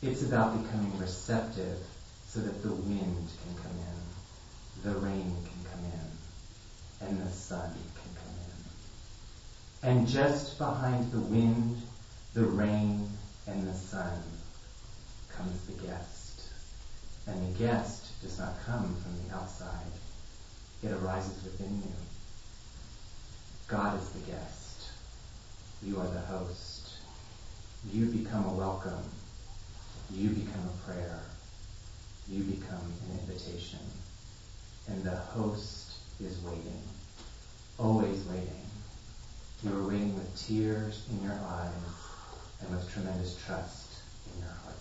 It's 0.00 0.22
about 0.22 0.62
becoming 0.62 0.98
receptive 0.98 1.80
so 2.26 2.40
that 2.40 2.62
the 2.62 2.72
wind 2.72 3.28
can 3.44 3.62
come 3.62 3.76
in, 3.76 4.90
the 4.90 4.98
rain 5.00 5.36
and 7.06 7.20
the 7.20 7.30
sun 7.30 7.70
can 7.70 8.14
come 8.14 9.90
in. 9.90 9.98
And 9.98 10.08
just 10.08 10.58
behind 10.58 11.10
the 11.12 11.20
wind, 11.20 11.82
the 12.34 12.44
rain, 12.44 13.08
and 13.46 13.66
the 13.66 13.74
sun 13.74 14.22
comes 15.36 15.66
the 15.66 15.86
guest. 15.86 16.42
And 17.26 17.54
the 17.54 17.58
guest 17.58 18.20
does 18.22 18.38
not 18.38 18.54
come 18.64 18.96
from 19.02 19.28
the 19.28 19.34
outside. 19.34 19.92
It 20.82 20.92
arises 20.92 21.42
within 21.44 21.76
you. 21.76 21.94
God 23.68 24.00
is 24.00 24.08
the 24.10 24.30
guest. 24.30 24.90
You 25.82 25.98
are 25.98 26.08
the 26.08 26.20
host. 26.20 26.90
You 27.90 28.06
become 28.06 28.44
a 28.46 28.52
welcome. 28.52 29.04
You 30.10 30.28
become 30.30 30.68
a 30.68 30.90
prayer. 30.90 31.20
You 32.28 32.44
become 32.44 32.92
an 33.08 33.18
invitation. 33.18 33.80
And 34.88 35.02
the 35.04 35.16
host 35.16 35.92
is 36.20 36.38
waiting. 36.42 36.82
Always 37.82 38.24
waiting. 38.26 38.62
You 39.64 39.70
were 39.70 39.88
waiting 39.88 40.14
with 40.14 40.46
tears 40.46 41.02
in 41.10 41.20
your 41.20 41.32
eyes 41.32 41.72
and 42.60 42.70
with 42.70 42.88
tremendous 42.92 43.36
trust 43.44 43.88
in 44.32 44.40
your 44.40 44.52
heart. 44.62 44.76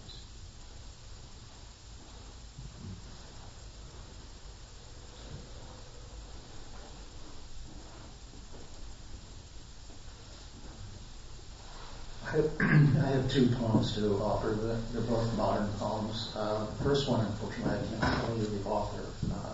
I 12.23 13.07
have, 13.07 13.27
two 13.31 13.47
poems 13.55 13.95
to 13.95 14.15
offer. 14.21 14.49
They're, 14.93 15.01
both 15.01 15.35
modern 15.35 15.67
poems. 15.79 16.31
Uh, 16.35 16.65
the 16.77 16.83
first 16.83 17.09
one, 17.09 17.25
unfortunately, 17.25 17.73
I 17.73 18.05
can't 18.05 18.21
tell 18.21 18.37
you 18.37 18.45
the 18.45 18.69
author, 18.69 19.03
uh, 19.33 19.50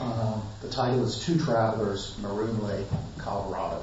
uh, 0.00 0.40
the 0.62 0.68
title 0.70 1.04
is 1.04 1.18
Two 1.24 1.38
Travelers, 1.38 2.16
Maroon 2.20 2.62
Lake, 2.66 2.86
Colorado. 3.18 3.82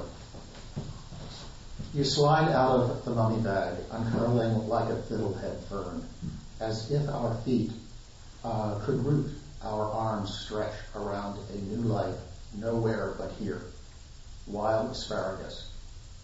You 1.94 2.04
slide 2.04 2.50
out 2.52 2.80
of 2.80 3.04
the 3.04 3.10
mummy 3.10 3.42
bag, 3.42 3.76
uncurling 3.90 4.66
like 4.66 4.88
a 4.88 4.96
fiddlehead 4.96 5.62
fern, 5.68 6.06
as 6.60 6.90
if 6.90 7.08
our 7.08 7.34
feet 7.44 7.70
uh, 8.44 8.80
could 8.84 9.04
root, 9.04 9.30
our 9.62 9.90
arms 9.90 10.36
stretch 10.38 10.74
around 10.96 11.38
a 11.50 11.56
new 11.56 11.82
life 11.82 12.16
nowhere 12.56 13.14
but 13.18 13.30
here. 13.32 13.62
Wild 14.46 14.90
asparagus, 14.90 15.70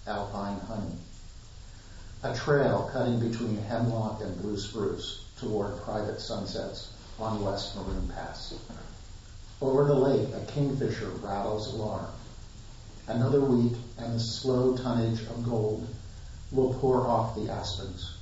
alpine 0.07 0.59
honey. 0.61 0.97
A 2.25 2.35
trail 2.35 2.91
cutting 2.93 3.21
between 3.21 3.59
hemlock 3.59 4.23
and 4.23 4.41
blue 4.43 4.59
spruce 4.59 5.25
toward 5.39 5.81
private 5.83 6.21
sunsets 6.21 6.91
on 7.19 7.45
West 7.45 7.77
Maroon 7.77 8.09
Pass. 8.09 8.55
Over 9.61 9.87
the 9.87 9.95
lake, 9.95 10.33
a 10.35 10.53
kingfisher 10.53 11.09
rattles 11.21 11.75
alarm. 11.75 12.07
Another 13.09 13.41
week, 13.41 13.75
and 13.97 14.15
the 14.15 14.21
slow 14.21 14.77
tonnage 14.77 15.23
of 15.23 15.45
gold 15.45 15.89
will 16.53 16.75
pour 16.75 17.09
off 17.09 17.35
the 17.35 17.51
aspens. 17.51 18.13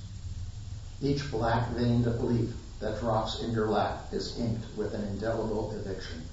Each 1.03 1.31
black 1.31 1.69
veined 1.73 2.07
leaf 2.25 2.55
that 2.81 3.01
drops 3.01 3.41
in 3.41 3.53
your 3.53 3.69
lap 3.69 4.09
is 4.13 4.39
inked 4.39 4.65
with 4.79 4.95
an 4.95 5.05
indelible 5.05 5.73
eviction. 5.73 6.25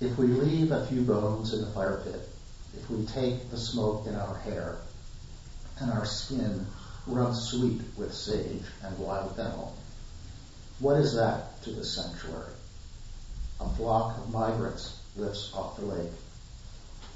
If 0.00 0.16
we 0.16 0.28
leave 0.28 0.70
a 0.70 0.86
few 0.86 1.02
bones 1.02 1.52
in 1.52 1.62
the 1.62 1.70
fire 1.72 2.00
pit, 2.04 2.28
if 2.76 2.88
we 2.88 3.04
take 3.06 3.50
the 3.50 3.58
smoke 3.58 4.06
in 4.06 4.14
our 4.14 4.36
hair, 4.36 4.76
and 5.80 5.90
our 5.90 6.06
skin 6.06 6.64
rubs 7.08 7.48
sweet 7.48 7.80
with 7.96 8.14
sage 8.14 8.66
and 8.84 8.96
wild 8.98 9.34
fennel, 9.34 9.74
what 10.78 10.96
is 10.98 11.14
that 11.16 11.60
to 11.62 11.70
the 11.70 11.84
sanctuary? 11.84 12.52
A 13.58 13.68
flock 13.70 14.18
of 14.18 14.32
migrants 14.32 14.96
lifts 15.16 15.50
off 15.54 15.76
the 15.76 15.86
lake. 15.86 16.12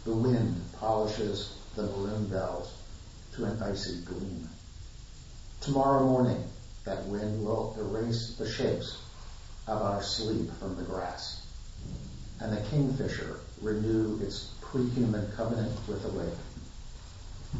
The 0.04 0.14
wind 0.14 0.62
polishes 0.78 1.52
the 1.76 1.82
maroon 1.82 2.28
bells 2.28 2.72
to 3.34 3.44
an 3.44 3.62
icy 3.62 4.00
gleam. 4.00 4.48
Tomorrow 5.60 6.06
morning, 6.06 6.42
that 6.84 7.06
wind 7.06 7.44
will 7.44 7.76
erase 7.78 8.34
the 8.36 8.48
shapes 8.48 8.96
of 9.66 9.82
our 9.82 10.02
sleep 10.02 10.50
from 10.58 10.76
the 10.76 10.82
grass, 10.82 11.40
and 12.40 12.52
the 12.52 12.60
kingfisher 12.62 13.36
renew 13.60 14.18
its 14.22 14.46
pre-human 14.62 15.30
covenant 15.32 15.76
with 15.86 16.02
the 16.02 16.08
lake. 16.08 16.34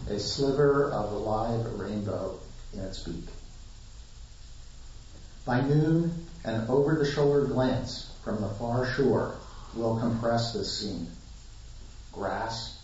A 0.09 0.19
sliver 0.19 0.91
of 0.91 1.13
a 1.13 1.17
live 1.17 1.79
rainbow 1.79 2.39
in 2.73 2.81
its 2.81 3.01
beak. 3.01 3.29
By 5.45 5.61
noon, 5.61 6.27
an 6.45 6.67
over-the-shoulder 6.69 7.47
glance 7.47 8.10
from 8.31 8.43
the 8.43 8.55
far 8.55 8.87
shore 8.87 9.35
will 9.75 9.99
compress 9.99 10.53
this 10.53 10.79
scene. 10.79 11.09
Grass, 12.13 12.79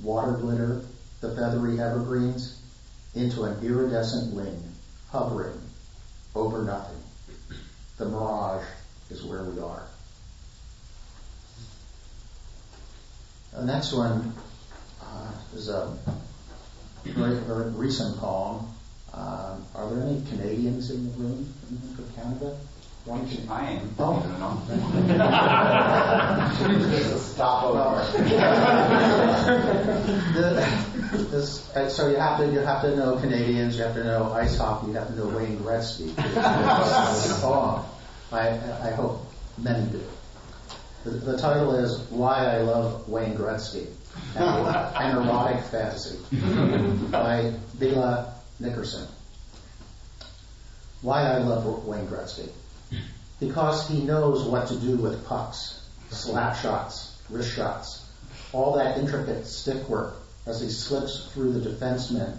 water 0.00 0.32
glitter, 0.32 0.84
the 1.20 1.34
feathery 1.34 1.80
evergreens, 1.80 2.62
into 3.16 3.42
an 3.42 3.64
iridescent 3.64 4.32
wing, 4.32 4.62
hovering 5.10 5.60
over 6.36 6.62
nothing. 6.62 7.00
The 7.98 8.06
mirage 8.06 8.64
is 9.10 9.24
where 9.24 9.42
we 9.42 9.60
are. 9.60 9.88
The 13.54 13.64
next 13.64 13.92
one 13.92 14.32
uh, 15.02 15.32
is 15.56 15.68
a 15.68 15.96
very, 17.04 17.40
very 17.40 17.70
recent 17.70 18.18
poem. 18.18 18.66
Um, 19.12 19.66
are 19.74 19.90
there 19.90 20.06
any 20.06 20.22
Canadians 20.30 20.90
in 20.92 21.10
the 21.10 21.18
room 21.18 21.52
from 21.96 22.12
Canada? 22.14 22.56
Don't? 23.04 23.50
I 23.50 23.70
am. 23.72 23.94
Oh. 23.98 24.20
I 24.20 24.26
don't 24.38 25.08
know. 25.08 25.18
Just 26.88 27.12
a 27.12 27.18
stopover. 27.18 28.06
the, 30.34 31.26
this, 31.32 31.74
uh, 31.74 31.88
so 31.88 32.08
you 32.08 32.16
have 32.16 32.38
to 32.38 32.46
you 32.52 32.60
have 32.60 32.82
to 32.82 32.94
know 32.94 33.16
Canadians, 33.16 33.76
you 33.76 33.82
have 33.82 33.94
to 33.94 34.04
know 34.04 34.32
ice 34.32 34.56
hockey, 34.56 34.86
you 34.88 34.92
have 34.92 35.08
to 35.08 35.16
know 35.16 35.26
Wayne 35.36 35.56
Gretzky. 35.58 36.14
poem. 37.40 37.82
I, 38.30 38.50
I 38.88 38.92
hope 38.92 39.26
many 39.58 39.84
do. 39.90 40.00
The, 41.02 41.10
the 41.10 41.38
title 41.38 41.74
is 41.74 41.98
Why 42.08 42.54
I 42.54 42.58
Love 42.58 43.08
Wayne 43.08 43.36
Gretzky, 43.36 43.88
an, 44.36 44.44
an 44.94 45.16
erotic 45.16 45.64
fantasy 45.64 46.18
by 47.10 47.52
Bila 47.78 48.32
Nickerson. 48.60 49.08
Why 51.00 51.22
I 51.22 51.38
love 51.38 51.84
Wayne 51.84 52.06
Gretzky. 52.06 52.48
Because 53.42 53.88
he 53.88 54.02
knows 54.02 54.44
what 54.44 54.68
to 54.68 54.76
do 54.76 54.96
with 54.98 55.26
pucks, 55.26 55.80
slap 56.10 56.54
shots, 56.54 57.18
wrist 57.28 57.52
shots, 57.52 58.00
all 58.52 58.76
that 58.76 58.98
intricate 58.98 59.44
stick 59.48 59.88
work 59.88 60.14
as 60.46 60.60
he 60.60 60.68
slips 60.68 61.26
through 61.32 61.50
the 61.50 61.68
defensemen, 61.68 62.36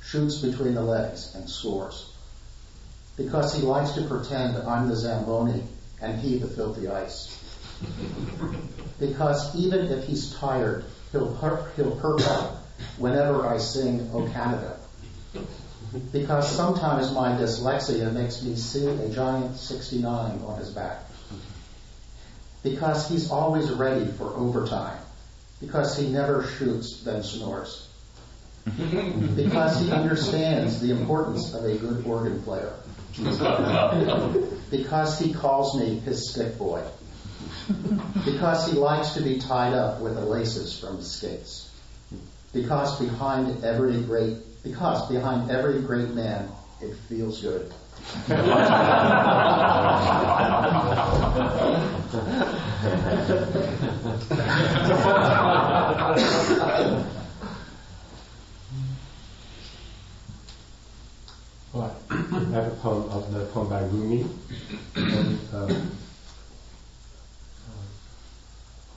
shoots 0.00 0.38
between 0.38 0.74
the 0.74 0.82
legs, 0.82 1.34
and 1.34 1.50
scores. 1.50 2.08
Because 3.16 3.54
he 3.54 3.62
likes 3.62 3.94
to 3.94 4.02
pretend 4.02 4.56
I'm 4.58 4.86
the 4.86 4.94
Zamboni 4.94 5.64
and 6.00 6.16
he 6.16 6.36
the 6.36 6.46
filthy 6.46 6.86
ice. 6.86 7.36
because 9.00 9.52
even 9.56 9.90
if 9.90 10.04
he's 10.04 10.30
tired, 10.30 10.84
he'll, 11.10 11.34
per- 11.34 11.66
he'll 11.74 11.96
perk 11.96 12.24
up 12.24 12.62
whenever 12.98 13.44
I 13.44 13.58
sing 13.58 14.06
O 14.12 14.22
Canada. 14.22 14.76
Because 16.12 16.54
sometimes 16.54 17.12
my 17.12 17.30
dyslexia 17.30 18.12
makes 18.12 18.42
me 18.42 18.56
see 18.56 18.86
a 18.86 19.08
giant 19.08 19.56
69 19.56 20.40
on 20.40 20.58
his 20.58 20.70
back. 20.70 21.02
Because 22.62 23.08
he's 23.08 23.30
always 23.30 23.70
ready 23.70 24.06
for 24.12 24.34
overtime. 24.34 24.98
Because 25.60 25.96
he 25.96 26.08
never 26.08 26.46
shoots 26.46 27.02
then 27.02 27.22
snores. 27.22 27.88
because 29.36 29.80
he 29.80 29.92
understands 29.92 30.80
the 30.80 30.90
importance 30.90 31.54
of 31.54 31.64
a 31.64 31.76
good 31.76 32.04
organ 32.04 32.42
player. 32.42 32.72
because 34.70 35.18
he 35.18 35.32
calls 35.32 35.78
me 35.78 36.00
his 36.00 36.30
stick 36.30 36.58
boy. 36.58 36.82
because 38.24 38.70
he 38.70 38.76
likes 38.76 39.14
to 39.14 39.22
be 39.22 39.38
tied 39.38 39.72
up 39.72 40.00
with 40.00 40.14
the 40.14 40.20
laces 40.20 40.78
from 40.78 40.96
his 40.96 41.10
skates. 41.10 41.70
Because 42.52 42.98
behind 42.98 43.64
every 43.64 44.00
great 44.02 44.36
because 44.66 45.08
behind 45.08 45.50
every 45.50 45.80
great 45.80 46.10
man 46.10 46.48
it 46.80 46.94
feels 47.08 47.40
good. 47.40 47.72
Well, 61.72 61.94
I 62.10 62.14
have 62.52 62.66
a 62.66 62.76
poem, 62.80 63.10
another 63.10 63.46
poem 63.46 63.68
by 63.68 63.82
Rumi. 63.82 64.26
And, 64.94 65.38
um, 65.54 65.90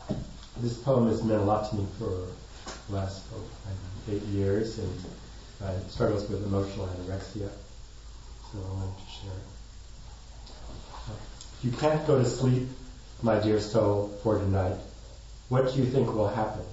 uh, 0.10 0.14
this 0.62 0.78
poem 0.78 1.08
has 1.08 1.24
meant 1.24 1.42
a 1.42 1.44
lot 1.44 1.70
to 1.70 1.76
me 1.76 1.88
for 1.98 2.28
the 2.88 2.96
last 2.96 3.24
oh, 3.36 3.44
eight 4.12 4.24
years, 4.24 4.78
and 4.80 5.06
uh, 5.64 5.80
struggles 5.88 6.30
with 6.30 6.46
emotional 6.46 6.88
anorexia. 6.88 7.50
So 8.52 8.58
I 8.58 8.74
wanted 8.74 8.98
to 8.98 9.12
share 9.12 9.32
it. 9.32 9.50
You 11.62 11.72
can't 11.72 12.08
go 12.08 12.18
to 12.18 12.26
sleep, 12.26 12.70
my 13.22 13.40
dear 13.40 13.60
soul, 13.60 14.18
for 14.24 14.40
tonight. 14.40 14.78
What 15.50 15.74
do 15.74 15.80
you 15.80 15.86
think 15.86 16.14
will 16.14 16.30
happen? 16.30 16.64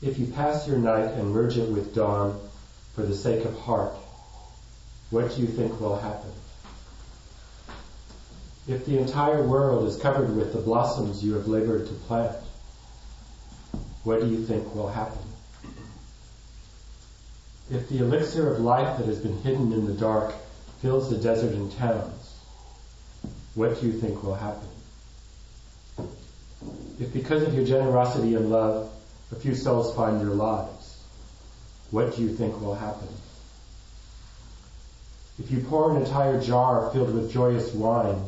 If 0.00 0.18
you 0.18 0.26
pass 0.26 0.66
your 0.66 0.78
night 0.78 1.12
and 1.14 1.30
merge 1.32 1.58
it 1.58 1.68
with 1.68 1.94
dawn 1.94 2.40
for 2.94 3.02
the 3.02 3.14
sake 3.14 3.44
of 3.44 3.58
heart, 3.58 3.94
what 5.10 5.34
do 5.34 5.42
you 5.42 5.48
think 5.48 5.80
will 5.80 5.98
happen? 5.98 6.30
If 8.66 8.86
the 8.86 8.98
entire 8.98 9.42
world 9.42 9.86
is 9.88 9.96
covered 9.96 10.34
with 10.36 10.52
the 10.52 10.60
blossoms 10.60 11.24
you 11.24 11.34
have 11.34 11.48
labored 11.48 11.86
to 11.86 11.92
plant, 11.92 12.36
what 14.04 14.20
do 14.20 14.26
you 14.28 14.44
think 14.44 14.74
will 14.74 14.88
happen? 14.88 15.27
If 17.70 17.90
the 17.90 17.98
elixir 17.98 18.50
of 18.50 18.60
life 18.60 18.96
that 18.96 19.06
has 19.06 19.18
been 19.18 19.42
hidden 19.42 19.72
in 19.74 19.84
the 19.84 19.92
dark 19.92 20.34
fills 20.80 21.10
the 21.10 21.18
desert 21.18 21.52
and 21.52 21.70
towns, 21.72 22.34
what 23.54 23.78
do 23.78 23.86
you 23.86 23.92
think 23.92 24.22
will 24.22 24.36
happen? 24.36 24.68
If 26.98 27.12
because 27.12 27.42
of 27.42 27.52
your 27.52 27.66
generosity 27.66 28.34
and 28.36 28.48
love, 28.48 28.90
a 29.32 29.36
few 29.36 29.54
souls 29.54 29.94
find 29.94 30.22
your 30.22 30.30
lives, 30.30 31.02
what 31.90 32.16
do 32.16 32.22
you 32.22 32.34
think 32.34 32.58
will 32.58 32.74
happen? 32.74 33.08
If 35.38 35.50
you 35.50 35.60
pour 35.60 35.90
an 35.94 36.02
entire 36.02 36.40
jar 36.40 36.90
filled 36.90 37.14
with 37.14 37.30
joyous 37.30 37.74
wine 37.74 38.24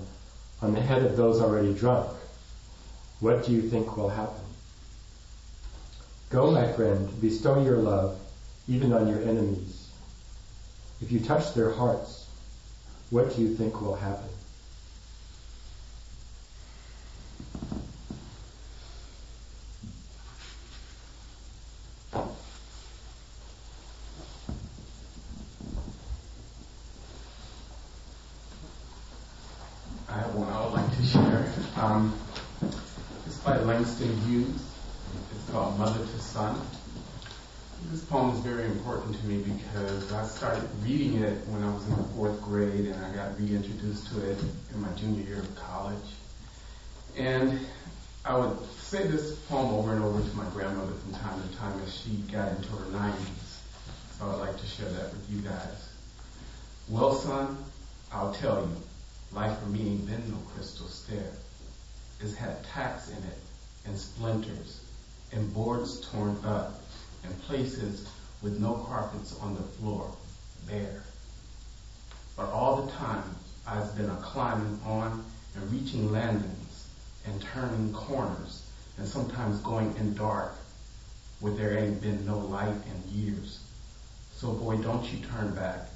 on 0.61 0.75
the 0.75 0.81
head 0.83 1.03
of 1.03 1.17
those 1.17 1.41
already 1.41 1.73
drunk, 1.73 2.11
what 3.21 3.47
do 3.47 3.53
you 3.53 3.63
think 3.63 3.97
will 3.97 4.11
happen? 4.11 4.45
Go, 6.29 6.51
my 6.51 6.71
friend, 6.73 7.09
bestow 7.23 7.65
your 7.65 7.79
love 7.79 8.20
even 8.71 8.93
on 8.93 9.09
your 9.09 9.21
enemies. 9.23 9.89
If 11.03 11.11
you 11.11 11.19
touch 11.19 11.55
their 11.55 11.73
hearts, 11.73 12.29
what 13.11 13.35
do 13.35 13.43
you 13.43 13.53
think 13.57 13.81
will 13.81 13.97
happen? 13.97 14.29
I 30.09 30.13
have 30.13 30.35
one 30.37 30.49
I 30.49 30.65
would 30.65 30.75
like 30.75 30.97
to 30.97 31.03
share. 31.03 31.53
Um, 31.77 32.17
it's 33.27 33.39
by 33.39 33.59
Langston 33.59 34.17
Hughes. 34.29 34.63
It's 35.35 35.51
called 35.51 35.77
Mother 35.77 36.07
to 36.07 36.21
Son. 36.21 36.61
This 37.91 38.05
poem 38.05 38.37
is 38.37 38.41
very 38.41 38.67
important 38.67 39.21
to 39.21 39.27
me 39.27 39.43
because 39.43 40.13
I 40.13 40.25
started 40.25 40.63
reading 40.85 41.25
it 41.25 41.45
when 41.49 41.65
I 41.65 41.75
was 41.75 41.85
in 41.89 41.97
the 41.97 42.05
fourth 42.15 42.41
grade 42.41 42.87
and 42.87 42.95
I 42.95 43.13
got 43.81 43.89
reintroduced 43.89 44.13
to 44.13 44.31
it 44.31 44.39
in 44.75 44.81
my 44.81 44.89
junior 44.93 45.23
year 45.23 45.39
of 45.39 45.57
college. 45.57 45.97
And 47.17 47.59
I 48.25 48.37
would 48.37 48.59
say 48.77 49.07
this 49.07 49.37
poem 49.49 49.75
over 49.75 49.93
and 49.93 50.05
over 50.05 50.21
to 50.21 50.37
my 50.37 50.45
grandmother 50.51 50.93
from 50.93 51.13
time 51.15 51.43
to 51.43 51.57
time 51.57 51.81
as 51.85 51.97
she 51.97 52.17
got 52.33 52.53
into 52.57 52.69
her 52.71 52.85
90s. 52.91 53.59
So 54.19 54.27
I'd 54.27 54.35
like 54.35 54.59
to 54.59 54.67
share 54.67 54.91
that 54.91 55.13
with 55.13 55.27
you 55.31 55.41
guys. 55.41 55.89
Well, 56.89 57.15
son, 57.15 57.57
I'll 58.13 58.35
tell 58.35 58.63
you, 58.63 58.77
life 59.33 59.59
for 59.59 59.69
me 59.69 59.81
ain't 59.81 60.07
been 60.07 60.31
no 60.31 60.39
crystal 60.55 60.87
stair. 60.87 61.33
It's 62.21 62.35
had 62.35 62.65
tacks 62.65 63.09
in 63.09 63.17
it 63.17 63.39
and 63.87 63.97
splinters 63.99 64.85
and 65.33 65.53
boards 65.55 66.07
torn 66.11 66.37
up 66.45 66.83
and 67.25 67.43
places 67.43 68.11
with 68.43 68.59
no 68.59 68.75
carpets 68.75 69.39
on 69.41 69.55
the 69.55 69.63
floor, 69.63 70.11
bare. 70.67 71.05
But 72.37 72.47
all 72.51 72.83
the 72.83 72.93
time, 72.93 73.23
I've 73.71 73.97
been 73.97 74.11
a 74.11 74.17
climbing 74.17 74.81
on 74.85 75.25
and 75.55 75.73
reaching 75.73 76.11
landings 76.11 76.89
and 77.25 77.41
turning 77.41 77.93
corners 77.93 78.67
and 78.99 79.07
sometimes 79.07 79.61
going 79.61 79.95
in 79.97 80.15
dark 80.15 80.57
where 81.39 81.53
there 81.53 81.79
ain't 81.79 82.03
been 82.03 82.27
no 82.27 82.37
light 82.37 82.75
in 82.75 83.17
years. 83.17 83.61
So 84.33 84.55
boy, 84.55 84.79
don't 84.79 85.05
you 85.13 85.25
turn 85.25 85.55
back. 85.55 85.89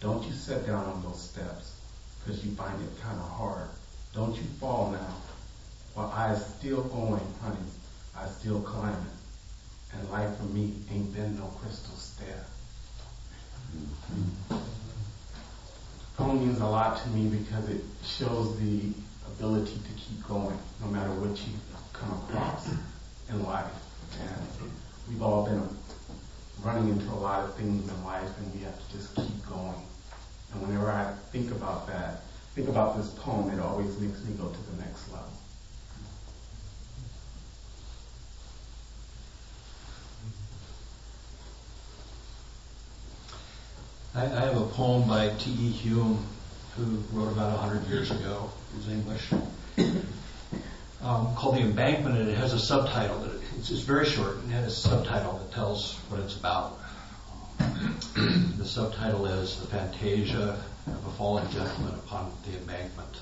Don't 0.00 0.24
you 0.24 0.32
sit 0.32 0.66
down 0.66 0.86
on 0.86 1.02
those 1.02 1.20
steps 1.20 1.74
because 2.18 2.42
you 2.42 2.52
find 2.52 2.80
it 2.82 3.02
kind 3.02 3.18
of 3.18 3.28
hard. 3.28 3.68
Don't 4.14 4.34
you 4.34 4.44
fall 4.58 4.90
now. 4.90 5.14
While 5.92 6.10
I 6.16 6.32
is 6.32 6.42
still 6.42 6.84
going, 6.84 7.26
honey, 7.42 7.58
I 8.16 8.26
still 8.26 8.62
climbing 8.62 9.18
and 9.92 10.10
life 10.10 10.34
for 10.38 10.44
me 10.44 10.72
ain't 10.90 11.14
been 11.14 11.36
no 11.36 11.44
crystal 11.60 11.94
stair. 11.94 12.46
Poem 16.18 16.40
means 16.40 16.58
a 16.58 16.66
lot 16.66 17.00
to 17.00 17.08
me 17.10 17.28
because 17.28 17.68
it 17.68 17.80
shows 18.04 18.58
the 18.58 18.92
ability 19.28 19.74
to 19.74 19.92
keep 19.94 20.26
going 20.26 20.58
no 20.80 20.88
matter 20.88 21.12
what 21.12 21.30
you 21.38 21.54
come 21.92 22.10
across 22.10 22.74
in 23.30 23.44
life. 23.44 23.70
And 24.20 24.72
we've 25.08 25.22
all 25.22 25.44
been 25.46 25.62
running 26.64 26.88
into 26.88 27.06
a 27.12 27.20
lot 27.22 27.44
of 27.44 27.54
things 27.54 27.88
in 27.88 28.04
life 28.04 28.28
and 28.36 28.52
we 28.52 28.64
have 28.64 28.74
to 28.76 28.96
just 28.96 29.14
keep 29.14 29.46
going. 29.48 29.78
And 30.52 30.66
whenever 30.66 30.90
I 30.90 31.14
think 31.30 31.52
about 31.52 31.86
that, 31.86 32.22
think 32.56 32.68
about 32.68 32.96
this 32.96 33.10
poem, 33.10 33.56
it 33.56 33.60
always 33.62 33.96
makes 34.00 34.18
me 34.24 34.34
go 34.34 34.48
to 34.48 34.70
the 34.72 34.82
next 34.82 35.12
level. 35.12 35.37
I, 44.18 44.24
I 44.24 44.40
have 44.46 44.56
a 44.56 44.66
poem 44.66 45.06
by 45.06 45.28
T.E. 45.38 45.78
Hulme, 45.84 46.18
who 46.76 46.84
wrote 47.12 47.30
about 47.30 47.56
100 47.56 47.88
years 47.88 48.10
ago. 48.10 48.50
He's 48.74 48.88
English. 48.88 49.32
Um, 51.00 51.32
called 51.36 51.54
The 51.54 51.60
Embankment, 51.60 52.18
and 52.18 52.28
it 52.28 52.36
has 52.36 52.52
a 52.52 52.58
subtitle. 52.58 53.20
That 53.20 53.40
it's, 53.56 53.70
it's 53.70 53.82
very 53.82 54.04
short, 54.04 54.38
and 54.38 54.50
it 54.50 54.54
has 54.54 54.66
a 54.66 54.88
subtitle 54.88 55.38
that 55.38 55.52
tells 55.52 55.94
what 56.08 56.18
it's 56.18 56.36
about. 56.36 56.80
the 57.58 58.64
subtitle 58.64 59.24
is 59.26 59.60
The 59.60 59.68
Fantasia 59.68 60.60
of 60.88 61.06
a 61.06 61.10
Fallen 61.10 61.48
Gentleman 61.52 61.94
Upon 61.94 62.32
the 62.44 62.58
Embankment. 62.58 63.20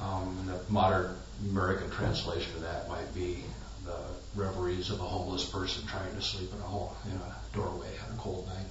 Um, 0.00 0.46
the 0.46 0.72
modern 0.72 1.14
American 1.50 1.90
translation 1.90 2.54
of 2.56 2.62
that 2.62 2.88
might 2.88 3.14
be 3.14 3.44
the 3.84 3.98
reveries 4.34 4.88
of 4.88 5.00
a 5.00 5.04
homeless 5.04 5.44
person 5.44 5.86
trying 5.86 6.14
to 6.14 6.22
sleep 6.22 6.50
in 6.54 6.58
a, 6.58 6.62
hole, 6.62 6.96
in 7.04 7.12
a 7.12 7.36
doorway 7.54 7.92
on 8.08 8.14
a 8.14 8.18
cold 8.18 8.46
night. 8.46 8.64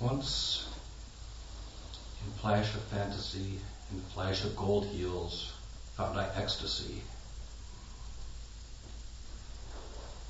Once, 0.00 0.66
in 2.24 2.32
flash 2.40 2.74
of 2.74 2.80
fantasy, 2.84 3.58
in 3.92 4.00
flash 4.14 4.44
of 4.44 4.56
gold 4.56 4.86
heels, 4.86 5.52
found 5.94 6.18
I 6.18 6.26
ecstasy. 6.36 7.02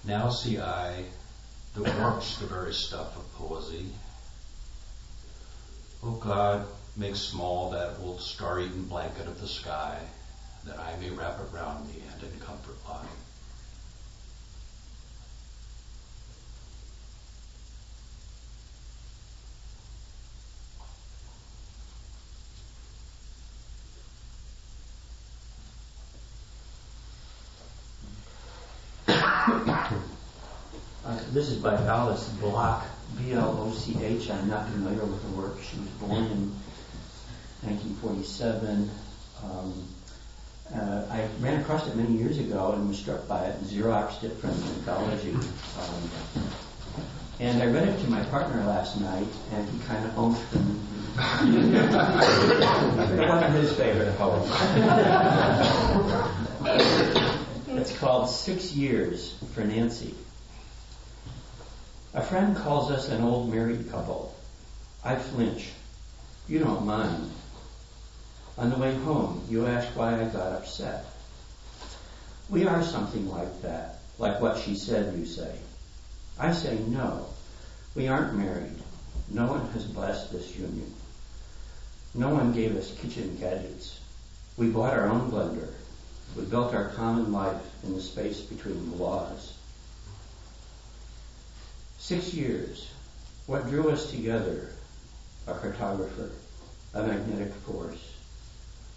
Now 0.04 0.30
see 0.30 0.58
I 0.58 1.04
the 1.74 1.82
works, 1.82 2.38
the 2.38 2.46
very 2.46 2.74
stuff 2.74 3.16
of 3.16 3.22
poesy. 3.38 3.90
O 6.02 6.12
God, 6.12 6.66
make 6.96 7.14
small 7.14 7.70
that 7.70 7.96
old 8.02 8.20
star-eaten 8.20 8.86
blanket 8.86 9.28
of 9.28 9.40
the 9.40 9.46
sky, 9.46 10.00
that 10.64 10.80
I 10.80 10.96
may 10.96 11.10
wrap 11.10 11.38
it 11.38 11.54
round 11.54 11.86
me 11.86 12.02
and 12.12 12.22
in 12.24 12.40
comfort 12.40 12.76
lie. 12.88 13.06
Uh, 31.02 31.18
this 31.32 31.48
is 31.48 31.58
by 31.58 31.74
Alice 31.84 32.28
Bloch, 32.40 32.84
B-L-O-C-H. 33.18 34.30
I'm 34.30 34.48
not 34.48 34.68
familiar 34.68 35.04
with 35.04 35.22
the 35.22 35.28
work. 35.40 35.58
She 35.62 35.78
was 35.78 35.88
born 36.00 36.24
in 36.24 36.50
1947. 37.62 38.90
Um, 39.44 39.84
uh, 40.74 41.04
I 41.10 41.28
ran 41.40 41.60
across 41.60 41.86
it 41.86 41.94
many 41.96 42.16
years 42.16 42.38
ago 42.38 42.72
and 42.72 42.88
was 42.88 42.98
struck 42.98 43.28
by 43.28 43.44
it 43.44 43.62
Xeroxed 43.64 44.24
it 44.24 44.36
from 44.38 44.50
anthology. 44.50 45.34
Um, 45.34 46.10
and 47.38 47.62
I 47.62 47.66
read 47.66 47.86
it 47.88 48.00
to 48.02 48.10
my 48.10 48.22
partner 48.24 48.64
last 48.64 49.00
night, 49.00 49.28
and 49.52 49.68
he 49.68 49.78
kind 49.86 50.04
of 50.04 50.18
owned 50.18 50.36
it 50.36 50.42
wasn't 53.28 53.54
his 53.54 53.72
favorite 53.76 54.16
poem. 54.16 54.42
it's 57.76 57.96
called 57.98 58.30
Six 58.30 58.72
Years 58.72 59.34
for 59.52 59.64
Nancy. 59.64 60.14
A 62.12 62.20
friend 62.20 62.56
calls 62.56 62.90
us 62.90 63.08
an 63.08 63.22
old 63.22 63.54
married 63.54 63.88
couple. 63.88 64.34
I 65.04 65.14
flinch. 65.14 65.70
You 66.48 66.58
don't 66.58 66.84
mind. 66.84 67.30
On 68.58 68.68
the 68.68 68.78
way 68.78 68.96
home, 68.96 69.42
you 69.48 69.66
ask 69.66 69.96
why 69.96 70.20
I 70.20 70.24
got 70.24 70.54
upset. 70.54 71.04
We 72.48 72.66
are 72.66 72.82
something 72.82 73.30
like 73.30 73.62
that, 73.62 74.00
like 74.18 74.40
what 74.40 74.58
she 74.58 74.74
said, 74.74 75.16
you 75.16 75.24
say. 75.24 75.56
I 76.36 76.52
say 76.52 76.78
no. 76.88 77.28
We 77.94 78.08
aren't 78.08 78.34
married. 78.34 78.82
No 79.28 79.46
one 79.46 79.68
has 79.68 79.84
blessed 79.84 80.32
this 80.32 80.56
union. 80.56 80.92
No 82.12 82.30
one 82.30 82.52
gave 82.52 82.74
us 82.74 82.92
kitchen 82.98 83.36
gadgets. 83.38 84.00
We 84.56 84.66
bought 84.66 84.94
our 84.94 85.08
own 85.08 85.30
blender. 85.30 85.74
We 86.36 86.42
built 86.42 86.74
our 86.74 86.88
common 86.88 87.30
life 87.30 87.62
in 87.84 87.94
the 87.94 88.02
space 88.02 88.40
between 88.40 88.90
the 88.90 88.96
laws. 88.96 89.52
Six 92.00 92.32
years. 92.32 92.88
What 93.46 93.68
drew 93.68 93.90
us 93.90 94.10
together? 94.10 94.70
A 95.46 95.52
cartographer, 95.52 96.30
a 96.94 97.02
magnetic 97.02 97.52
force, 97.56 98.14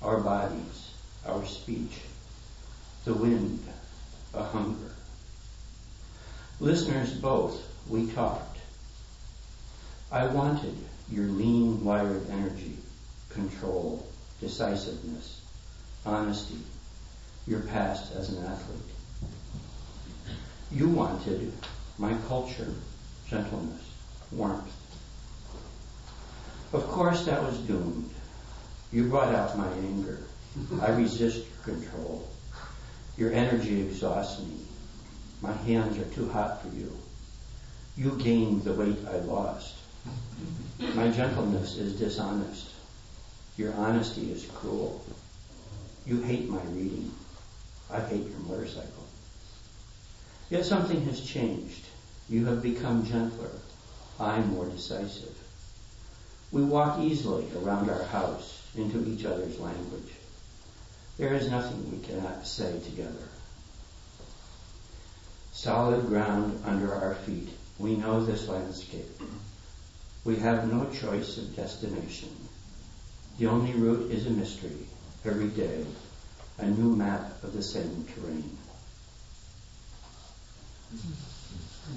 our 0.01 0.22
bodies, 0.22 0.91
our 1.26 1.45
speech, 1.45 1.99
the 3.04 3.14
wind, 3.14 3.62
a 4.34 4.41
hunger. 4.41 4.93
Listeners 6.62 7.12
both, 7.12 7.62
we 7.89 8.10
talked. 8.12 8.58
I 10.10 10.26
wanted 10.28 10.78
your 11.10 11.26
lean, 11.26 11.84
wired 11.84 12.30
energy, 12.30 12.78
control, 13.30 14.08
decisiveness, 14.39 15.41
honesty, 16.06 16.60
your 17.47 17.60
past 17.60 18.14
as 18.14 18.30
an 18.30 18.45
athlete. 18.45 18.80
You 20.72 20.88
wanted 20.88 21.51
my 21.97 22.14
culture, 22.30 22.74
gentleness, 23.28 23.82
warmth. 24.32 24.71
Of 26.74 26.88
course, 26.88 27.26
that 27.26 27.43
was 27.43 27.57
doomed. 27.59 28.09
You 28.91 29.09
brought 29.09 29.34
out 29.34 29.57
my 29.57 29.71
anger. 29.74 30.19
I 30.82 30.89
resist 31.01 31.45
your 31.45 31.76
control. 31.76 32.30
Your 33.17 33.32
energy 33.32 33.82
exhausts 33.82 34.39
me. 34.41 34.57
My 35.41 35.53
hands 35.53 35.97
are 35.99 36.15
too 36.15 36.30
hot 36.30 36.61
for 36.61 36.76
you. 36.76 36.97
You 37.95 38.17
gained 38.17 38.63
the 38.63 38.74
weight 38.74 38.97
I 39.07 39.17
lost. 39.17 39.76
My 40.95 41.09
gentleness 41.09 41.78
is 41.78 41.99
dishonest. 41.99 42.71
Your 43.55 43.74
honesty 43.76 44.32
is 44.32 44.45
cruel. 44.45 45.05
You 46.05 46.21
hate 46.21 46.49
my 46.49 46.61
reading. 46.71 47.11
I 47.91 47.99
hate 47.99 48.28
your 48.28 48.39
motorcycle. 48.39 49.07
Yet 50.49 50.65
something 50.65 51.05
has 51.05 51.21
changed. 51.21 51.82
You 52.30 52.45
have 52.45 52.61
become 52.61 53.05
gentler. 53.05 53.51
I 54.19 54.39
more 54.39 54.65
decisive. 54.65 55.36
We 56.51 56.63
walk 56.63 56.99
easily 56.99 57.47
around 57.55 57.89
our 57.89 58.03
house 58.03 58.61
into 58.76 59.05
each 59.07 59.26
other's 59.26 59.59
language. 59.59 60.13
There 61.17 61.34
is 61.34 61.49
nothing 61.49 61.91
we 61.91 62.05
cannot 62.05 62.45
say 62.45 62.80
together. 62.80 63.28
Solid 65.51 66.07
ground 66.07 66.61
under 66.65 66.93
our 66.93 67.15
feet. 67.15 67.49
We 67.78 67.95
know 67.95 68.24
this 68.24 68.47
landscape. 68.47 69.21
We 70.26 70.38
have 70.38 70.71
no 70.71 70.89
choice 70.89 71.38
of 71.38 71.55
destination. 71.55 72.30
The 73.38 73.47
only 73.47 73.74
route 73.74 74.11
is 74.11 74.26
a 74.28 74.32
mystery. 74.32 74.88
Every 75.26 75.47
day, 75.47 75.86
a 76.57 76.65
new 76.65 76.95
map 76.95 77.43
of 77.43 77.53
the 77.53 77.63
same 77.63 78.05
terrain. 78.13 78.57
I 81.86 81.91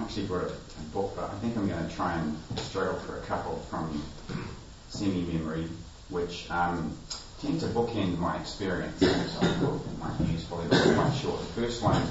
actually 0.00 0.26
brought 0.26 0.44
a, 0.44 0.46
a 0.46 0.84
book, 0.94 1.12
but 1.14 1.28
I 1.30 1.34
think 1.40 1.56
I'm 1.56 1.68
going 1.68 1.86
to 1.86 1.94
try 1.94 2.14
and 2.14 2.34
struggle 2.56 2.94
for 3.00 3.18
a 3.18 3.20
couple 3.20 3.56
from 3.68 4.02
semi-memory, 4.88 5.68
which 6.08 6.50
um, 6.50 6.96
tend 7.42 7.60
to 7.60 7.66
bookend 7.66 8.18
my 8.18 8.38
experience. 8.38 8.98
So 9.00 9.40
I 9.40 10.00
might 10.00 10.30
useful, 10.30 10.64
but 10.68 10.94
quite 10.94 11.14
short. 11.14 11.38
The 11.40 11.46
first 11.46 11.82
one 11.82 12.02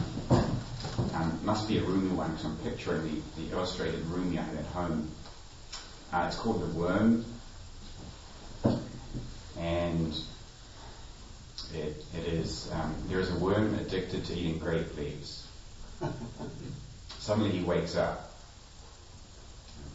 um, 1.16 1.40
must 1.44 1.68
be 1.68 1.80
a 1.80 1.82
Rumi 1.82 2.12
one, 2.12 2.30
because 2.30 2.46
I'm 2.46 2.58
picturing 2.58 3.02
the, 3.04 3.42
the 3.42 3.56
illustrated 3.56 4.06
Rumi 4.06 4.38
I 4.38 4.44
have 4.44 4.58
at 4.58 4.66
home. 4.66 5.10
Uh, 6.14 6.26
it's 6.28 6.36
called 6.36 6.62
The 6.62 6.68
Worm, 6.78 7.26
and 9.60 10.14
it, 11.74 12.04
it 12.18 12.26
is, 12.26 12.70
um, 12.74 12.96
there 13.08 13.20
is 13.20 13.32
a 13.32 13.36
worm 13.36 13.76
addicted 13.76 14.26
to 14.26 14.34
eating 14.34 14.60
grape 14.60 14.96
leaves. 14.98 15.48
Suddenly 17.20 17.52
he 17.52 17.64
wakes 17.64 17.96
up. 17.96 18.34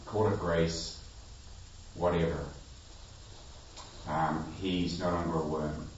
Call 0.05 0.27
it 0.27 0.39
grace, 0.39 0.97
whatever. 1.95 2.45
Um, 4.07 4.53
he's 4.59 4.99
no 4.99 5.09
longer 5.09 5.39
a 5.39 5.43
worm. 5.43 5.89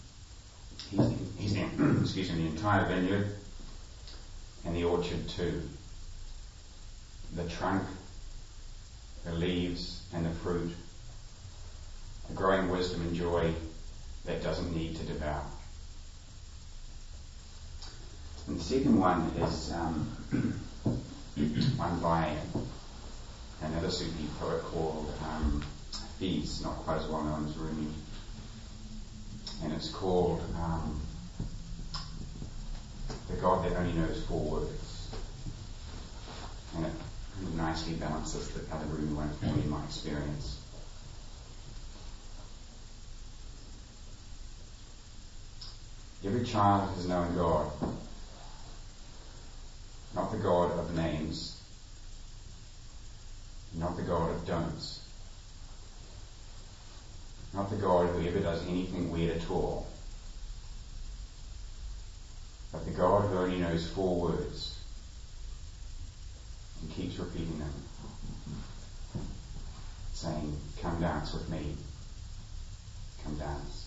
He's, 0.90 1.12
he's 1.38 1.54
in, 1.54 2.00
excuse 2.02 2.32
me, 2.32 2.44
the 2.44 2.48
entire 2.48 2.86
vineyard 2.88 3.36
and 4.66 4.76
the 4.76 4.84
orchard 4.84 5.28
too. 5.30 5.62
The 7.36 7.48
trunk, 7.48 7.84
the 9.24 9.34
leaves, 9.34 10.02
and 10.14 10.26
the 10.26 10.32
fruit. 10.32 10.72
A 12.30 12.34
growing 12.34 12.70
wisdom 12.70 13.02
and 13.02 13.16
joy 13.16 13.54
that 14.26 14.44
doesn't 14.44 14.76
need 14.76 14.96
to 14.98 15.04
devour. 15.04 15.46
And 18.48 18.60
the 18.60 18.64
second 18.64 19.00
one 19.00 19.22
is 19.38 19.72
um, 19.72 20.08
one 21.78 22.00
by 22.00 22.36
another 23.62 23.90
Sufi 23.90 24.26
poet 24.40 24.62
called 24.64 25.14
um, 25.24 25.64
not 26.20 26.76
quite 26.84 26.98
as 26.98 27.08
well 27.08 27.24
known 27.24 27.48
as 27.48 27.56
Rumi. 27.56 27.88
And 29.64 29.74
it's 29.74 29.90
called 29.90 30.42
um, 30.58 31.00
The 33.30 33.36
God 33.38 33.66
That 33.66 33.78
Only 33.78 33.94
Knows 33.94 34.26
Four 34.26 34.42
Words. 34.42 35.16
And 36.76 36.86
it 36.86 36.92
nicely 37.56 37.94
balances 37.94 38.50
the 38.50 38.76
other 38.76 38.86
Rumi 38.86 39.14
one 39.14 39.30
for 39.40 39.46
me 39.46 39.64
in 39.64 39.70
my 39.70 39.84
experience. 39.86 40.59
Every 46.26 46.44
child 46.44 46.94
has 46.96 47.08
known 47.08 47.34
God, 47.36 47.72
not 50.14 50.32
the 50.32 50.38
God 50.38 50.78
of 50.78 50.94
names, 50.94 51.62
not 53.74 53.96
the 53.96 54.04
God 54.04 54.30
of 54.32 54.46
don'ts, 54.46 55.00
not 57.54 57.70
the 57.70 57.78
God 57.78 58.10
who 58.10 58.28
ever 58.28 58.40
does 58.40 58.68
anything 58.68 59.10
weird 59.12 59.38
at 59.38 59.50
all, 59.50 59.88
but 62.74 62.84
the 62.86 62.92
God 62.92 63.30
who 63.30 63.38
only 63.38 63.58
knows 63.58 63.90
four 63.90 64.20
words 64.20 64.78
and 66.82 66.92
keeps 66.92 67.18
repeating 67.18 67.60
them, 67.60 67.74
saying, 70.14 70.58
Come 70.82 71.00
dance 71.00 71.34
with 71.34 71.50
me, 71.50 71.76
come 73.24 73.36
dance. 73.38 73.86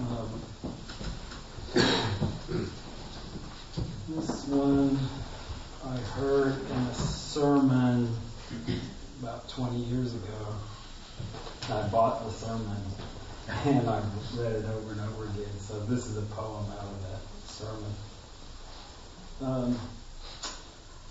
Um, 0.00 0.40
this 4.08 4.39
one 4.50 4.98
I 5.86 5.96
heard 6.18 6.54
in 6.54 6.76
a 6.76 6.94
sermon 6.94 8.12
about 9.22 9.48
20 9.48 9.76
years 9.76 10.12
ago. 10.14 10.54
I 11.70 11.82
bought 11.88 12.24
the 12.24 12.32
sermon 12.32 12.82
and 13.64 13.88
I 13.88 14.02
read 14.36 14.52
it 14.56 14.64
over 14.64 14.92
and 14.92 15.00
over 15.02 15.24
again. 15.26 15.56
So 15.60 15.78
this 15.84 16.06
is 16.06 16.16
a 16.16 16.22
poem 16.22 16.64
out 16.72 16.84
of 16.84 17.02
that 17.02 17.48
sermon. 17.48 17.94
Um, 19.40 19.78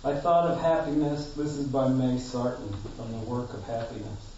I 0.04 0.16
thought 0.16 0.52
of 0.52 0.60
happiness. 0.60 1.34
This 1.34 1.54
is 1.54 1.68
by 1.68 1.88
May 1.88 2.18
Sarton 2.18 2.74
from 2.98 3.12
the 3.12 3.20
work 3.20 3.54
of 3.54 3.64
happiness. 3.64 4.36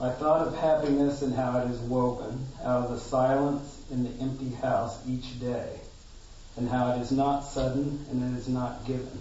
I 0.00 0.10
thought 0.10 0.46
of 0.46 0.56
happiness 0.56 1.22
and 1.22 1.34
how 1.34 1.58
it 1.58 1.70
is 1.70 1.78
woven 1.80 2.46
out 2.62 2.84
of 2.84 2.90
the 2.90 3.00
silence 3.00 3.82
in 3.90 4.04
the 4.04 4.22
empty 4.22 4.50
house 4.50 4.98
each 5.08 5.40
day, 5.40 5.80
and 6.56 6.68
how 6.68 6.92
it 6.92 7.00
is 7.00 7.12
not 7.12 7.44
sudden 7.44 8.04
and 8.10 8.34
it 8.34 8.38
is 8.38 8.48
not 8.48 8.84
given, 8.86 9.20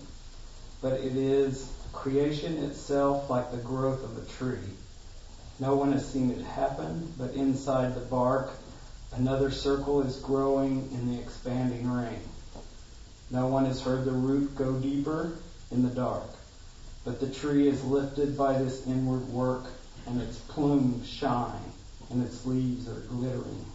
but 0.81 0.93
it 0.93 1.15
is 1.15 1.71
creation 1.93 2.57
itself 2.57 3.29
like 3.29 3.51
the 3.51 3.57
growth 3.57 4.03
of 4.03 4.17
a 4.17 4.31
tree. 4.31 4.69
No 5.59 5.75
one 5.75 5.91
has 5.91 6.09
seen 6.09 6.31
it 6.31 6.41
happen, 6.41 7.11
but 7.17 7.33
inside 7.33 7.93
the 7.93 8.01
bark, 8.01 8.51
another 9.11 9.51
circle 9.51 10.01
is 10.01 10.17
growing 10.17 10.89
in 10.91 11.11
the 11.11 11.19
expanding 11.19 11.89
rain. 11.91 12.21
No 13.29 13.47
one 13.47 13.65
has 13.65 13.81
heard 13.81 14.05
the 14.05 14.11
root 14.11 14.55
go 14.55 14.75
deeper 14.75 15.33
in 15.71 15.83
the 15.83 15.89
dark, 15.89 16.29
but 17.03 17.19
the 17.19 17.29
tree 17.29 17.67
is 17.67 17.83
lifted 17.83 18.37
by 18.37 18.57
this 18.57 18.87
inward 18.87 19.27
work 19.29 19.65
and 20.07 20.21
its 20.21 20.37
plumes 20.39 21.07
shine, 21.07 21.71
and 22.09 22.23
its 22.23 22.45
leaves 22.45 22.87
are 22.87 23.01
glittering. 23.01 23.65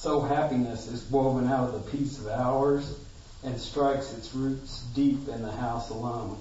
So 0.00 0.22
happiness 0.22 0.86
is 0.86 1.10
woven 1.10 1.46
out 1.46 1.68
of 1.68 1.72
the 1.74 1.90
peace 1.90 2.18
of 2.18 2.28
hours 2.28 2.98
and 3.44 3.60
strikes 3.60 4.14
its 4.14 4.34
roots 4.34 4.84
deep 4.94 5.28
in 5.28 5.42
the 5.42 5.52
house 5.52 5.90
alone. 5.90 6.38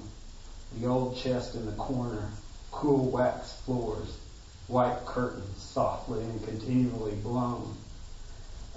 The 0.78 0.88
old 0.88 1.18
chest 1.18 1.56
in 1.56 1.66
the 1.66 1.74
corner, 1.74 2.30
cool 2.72 3.12
wax 3.12 3.52
floors, 3.66 4.16
white 4.68 5.06
curtains 5.06 5.62
softly 5.62 6.24
and 6.24 6.42
continually 6.46 7.16
blown. 7.16 7.76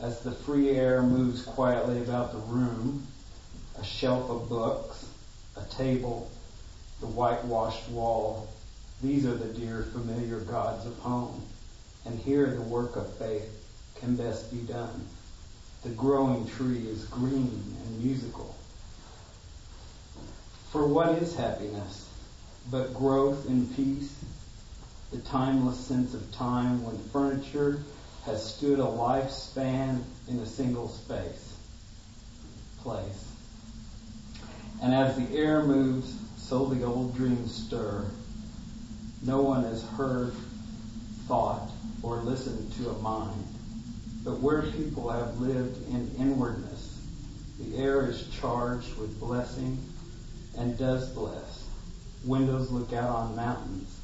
As 0.00 0.18
the 0.18 0.32
free 0.32 0.70
air 0.70 1.00
moves 1.00 1.42
quietly 1.42 2.02
about 2.02 2.32
the 2.32 2.52
room, 2.52 3.06
a 3.78 3.84
shelf 3.84 4.28
of 4.30 4.48
books, 4.48 5.06
a 5.56 5.62
table, 5.72 6.28
the 6.98 7.06
whitewashed 7.06 7.88
wall, 7.88 8.48
these 9.00 9.26
are 9.26 9.36
the 9.36 9.54
dear 9.56 9.84
familiar 9.92 10.40
gods 10.40 10.84
of 10.86 10.98
home. 10.98 11.40
And 12.04 12.18
here 12.18 12.50
the 12.50 12.62
work 12.62 12.96
of 12.96 13.14
faith 13.14 13.61
can 14.02 14.16
best 14.16 14.50
be 14.50 14.58
done. 14.58 15.06
The 15.84 15.90
growing 15.90 16.48
tree 16.48 16.88
is 16.88 17.04
green 17.04 17.76
and 17.84 18.02
musical. 18.02 18.52
For 20.70 20.84
what 20.84 21.10
is 21.10 21.36
happiness 21.36 22.08
but 22.68 22.94
growth 22.94 23.46
in 23.48 23.68
peace? 23.68 24.12
The 25.12 25.18
timeless 25.18 25.78
sense 25.78 26.14
of 26.14 26.32
time 26.32 26.84
when 26.84 26.98
furniture 26.98 27.80
has 28.24 28.54
stood 28.56 28.80
a 28.80 28.82
lifespan 28.82 30.02
in 30.26 30.40
a 30.40 30.46
single 30.46 30.88
space, 30.88 31.54
place. 32.78 33.28
And 34.82 34.92
as 34.92 35.16
the 35.16 35.36
air 35.36 35.62
moves, 35.62 36.12
so 36.38 36.66
the 36.66 36.84
old 36.84 37.14
dreams 37.14 37.66
stir 37.66 38.04
no 39.24 39.42
one 39.42 39.62
has 39.62 39.84
heard, 39.90 40.32
thought, 41.28 41.70
or 42.02 42.16
listened 42.16 42.72
to 42.72 42.90
a 42.90 42.94
mind. 42.94 43.61
But 44.24 44.38
where 44.38 44.62
people 44.62 45.10
have 45.10 45.40
lived 45.40 45.88
in 45.88 46.14
inwardness, 46.16 47.00
the 47.58 47.76
air 47.76 48.08
is 48.08 48.28
charged 48.28 48.96
with 48.96 49.18
blessing 49.18 49.78
and 50.56 50.78
does 50.78 51.08
bless. 51.10 51.64
Windows 52.24 52.70
look 52.70 52.92
out 52.92 53.10
on 53.10 53.34
mountains, 53.34 54.00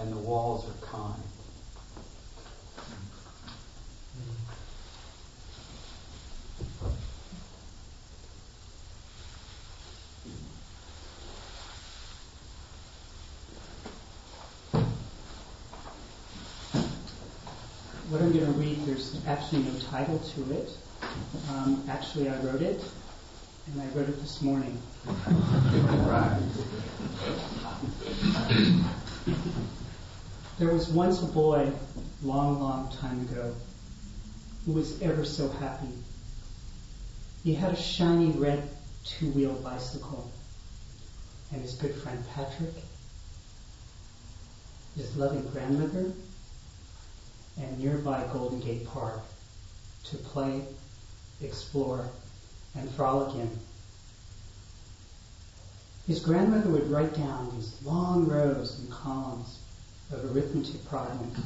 and 0.00 0.12
the 0.12 0.18
walls 0.18 0.68
are 0.68 0.86
kind. 0.86 1.22
what 18.12 18.20
I'm 18.20 18.30
going 18.30 18.44
to 18.44 18.52
read, 18.52 18.84
there's 18.84 19.21
actually 19.32 19.62
no 19.62 19.72
title 19.90 20.18
to 20.18 20.52
it. 20.52 20.68
Um, 21.50 21.82
actually, 21.88 22.28
I 22.28 22.38
wrote 22.42 22.60
it, 22.60 22.84
and 23.66 23.80
I 23.80 23.86
wrote 23.94 24.10
it 24.10 24.20
this 24.20 24.42
morning. 24.42 24.76
there 30.58 30.68
was 30.70 30.88
once 30.88 31.22
a 31.22 31.26
boy, 31.26 31.72
long, 32.22 32.60
long 32.60 32.92
time 33.00 33.20
ago, 33.22 33.54
who 34.66 34.72
was 34.72 35.00
ever 35.00 35.24
so 35.24 35.48
happy. 35.48 35.88
He 37.42 37.54
had 37.54 37.72
a 37.72 37.76
shiny 37.76 38.32
red 38.32 38.68
two-wheel 39.04 39.54
bicycle, 39.64 40.30
and 41.52 41.62
his 41.62 41.72
good 41.76 41.94
friend 41.94 42.22
Patrick, 42.34 42.74
his 44.94 45.16
loving 45.16 45.48
grandmother, 45.48 46.12
and 47.58 47.78
nearby 47.78 48.28
Golden 48.32 48.60
Gate 48.60 48.86
Park 48.86 49.20
to 50.04 50.16
play, 50.18 50.66
explore, 51.40 52.06
and 52.74 52.90
frolic 52.90 53.34
in. 53.34 53.50
His 56.06 56.20
grandmother 56.20 56.70
would 56.70 56.88
write 56.88 57.14
down 57.14 57.50
these 57.50 57.74
long 57.84 58.28
rows 58.28 58.78
and 58.78 58.90
columns 58.90 59.58
of 60.10 60.34
arithmetic 60.34 60.84
problems. 60.84 61.36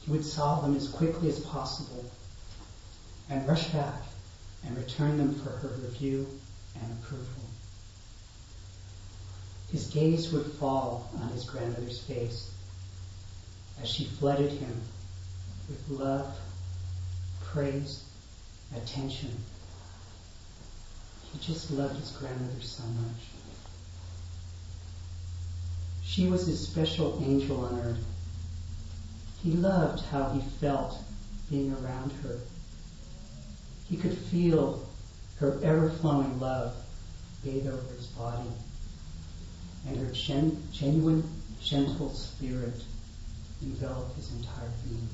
He 0.00 0.10
would 0.10 0.24
solve 0.24 0.62
them 0.62 0.74
as 0.74 0.88
quickly 0.88 1.28
as 1.28 1.38
possible 1.40 2.04
and 3.28 3.46
rush 3.46 3.72
back 3.72 4.02
and 4.64 4.76
return 4.76 5.16
them 5.18 5.32
for 5.32 5.50
her 5.50 5.68
review 5.68 6.26
and 6.74 6.92
approval. 6.92 7.42
His 9.70 9.86
gaze 9.86 10.32
would 10.32 10.44
fall 10.44 11.02
on 11.18 11.28
his 11.28 11.44
grandmother's 11.44 11.98
face 11.98 12.46
as 13.80 13.88
she 13.88 14.04
flooded 14.04 14.50
him 14.52 14.80
with 15.68 15.88
love, 15.88 16.38
praise, 17.44 18.04
attention. 18.74 19.30
He 21.32 21.38
just 21.40 21.70
loved 21.70 21.98
his 21.98 22.10
grandmother 22.10 22.60
so 22.60 22.82
much. 22.84 23.20
She 26.04 26.26
was 26.26 26.46
his 26.46 26.66
special 26.66 27.20
angel 27.22 27.64
on 27.64 27.80
earth. 27.80 28.04
He 29.42 29.52
loved 29.52 30.04
how 30.06 30.30
he 30.30 30.40
felt 30.40 30.96
being 31.50 31.72
around 31.72 32.12
her. 32.22 32.38
He 33.88 33.96
could 33.96 34.16
feel 34.16 34.82
her 35.38 35.60
ever 35.62 35.90
flowing 35.90 36.40
love 36.40 36.74
bathe 37.44 37.66
over 37.66 37.94
his 37.94 38.06
body 38.06 38.48
and 39.86 39.96
her 39.98 40.10
gen- 40.12 40.62
genuine, 40.72 41.22
gentle 41.60 42.10
spirit 42.10 42.82
envelop 43.62 44.14
his 44.16 44.32
entire 44.32 44.70
being. 44.84 45.08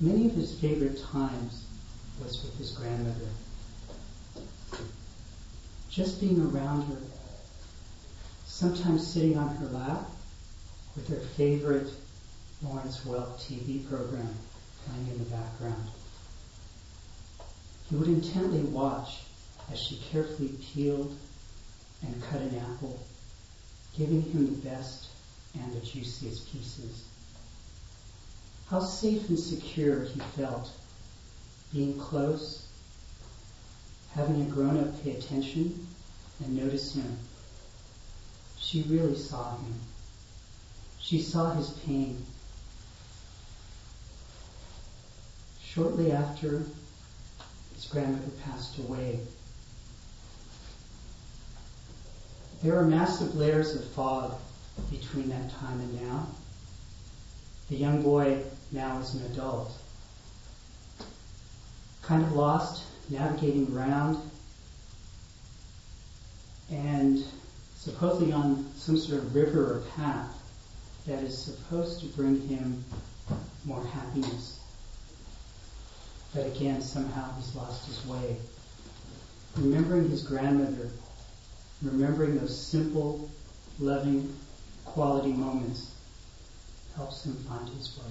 Many 0.00 0.26
of 0.26 0.32
his 0.32 0.58
favorite 0.58 1.00
times 1.02 1.64
was 2.22 2.42
with 2.42 2.56
his 2.58 2.72
grandmother. 2.72 3.28
Just 5.88 6.20
being 6.20 6.40
around 6.40 6.82
her, 6.88 6.98
sometimes 8.46 9.06
sitting 9.06 9.38
on 9.38 9.54
her 9.56 9.66
lap 9.66 10.10
with 10.96 11.08
her 11.08 11.20
favorite 11.36 11.88
Lawrence 12.62 13.00
Welk 13.04 13.38
TV 13.38 13.88
program 13.88 14.34
playing 14.86 15.08
in 15.08 15.18
the 15.18 15.30
background. 15.30 15.88
He 17.88 17.96
would 17.96 18.08
intently 18.08 18.60
watch 18.60 19.20
as 19.72 19.80
she 19.80 19.96
carefully 20.10 20.50
peeled 20.60 21.16
and 22.02 22.22
cut 22.24 22.40
an 22.40 22.58
apple, 22.58 23.00
giving 23.96 24.22
him 24.22 24.46
the 24.46 24.68
best 24.68 25.08
and 25.54 25.72
the 25.72 25.80
juiciest 25.80 26.52
pieces. 26.52 27.04
How 28.68 28.80
safe 28.80 29.28
and 29.28 29.38
secure 29.38 30.04
he 30.04 30.20
felt 30.20 30.70
being 31.72 31.98
close, 31.98 32.66
having 34.14 34.42
a 34.42 34.44
grown 34.46 34.78
up 34.78 35.02
pay 35.02 35.12
attention 35.12 35.86
and 36.44 36.56
notice 36.56 36.94
him. 36.94 37.18
She 38.58 38.82
really 38.82 39.16
saw 39.16 39.56
him. 39.56 39.74
She 40.98 41.20
saw 41.20 41.52
his 41.52 41.70
pain. 41.84 42.24
Shortly 45.62 46.12
after, 46.12 46.64
his 47.74 47.84
grandmother 47.90 48.30
passed 48.44 48.78
away. 48.78 49.18
There 52.62 52.78
are 52.78 52.86
massive 52.86 53.34
layers 53.34 53.74
of 53.74 53.84
fog 53.90 54.38
between 54.90 55.28
that 55.28 55.50
time 55.52 55.80
and 55.80 56.02
now. 56.02 56.26
The 57.70 57.76
young 57.76 58.02
boy 58.02 58.42
now 58.72 58.98
is 58.98 59.14
an 59.14 59.24
adult. 59.32 59.72
Kind 62.02 62.22
of 62.22 62.32
lost, 62.32 62.84
navigating 63.08 63.74
around, 63.74 64.18
and 66.70 67.24
supposedly 67.76 68.32
on 68.32 68.70
some 68.76 68.96
sort 68.96 69.18
of 69.18 69.34
river 69.34 69.76
or 69.76 69.80
path 69.96 70.30
that 71.06 71.22
is 71.22 71.36
supposed 71.36 72.00
to 72.00 72.06
bring 72.06 72.40
him 72.48 72.84
more 73.64 73.84
happiness. 73.86 74.60
But 76.34 76.46
again, 76.46 76.82
somehow 76.82 77.34
he's 77.36 77.54
lost 77.54 77.86
his 77.86 78.04
way. 78.06 78.36
Remembering 79.56 80.08
his 80.08 80.22
grandmother, 80.22 80.90
remembering 81.82 82.38
those 82.38 82.58
simple, 82.58 83.30
loving, 83.78 84.34
quality 84.94 85.32
moments 85.32 85.90
helps 86.94 87.24
him 87.26 87.34
find 87.48 87.68
his 87.70 87.98
way. 87.98 88.04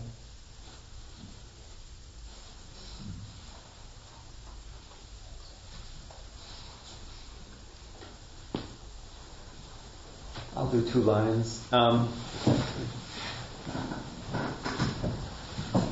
I'll 10.57 10.67
do 10.67 10.81
two 10.91 10.99
lines. 11.03 11.65
Um, 11.71 12.09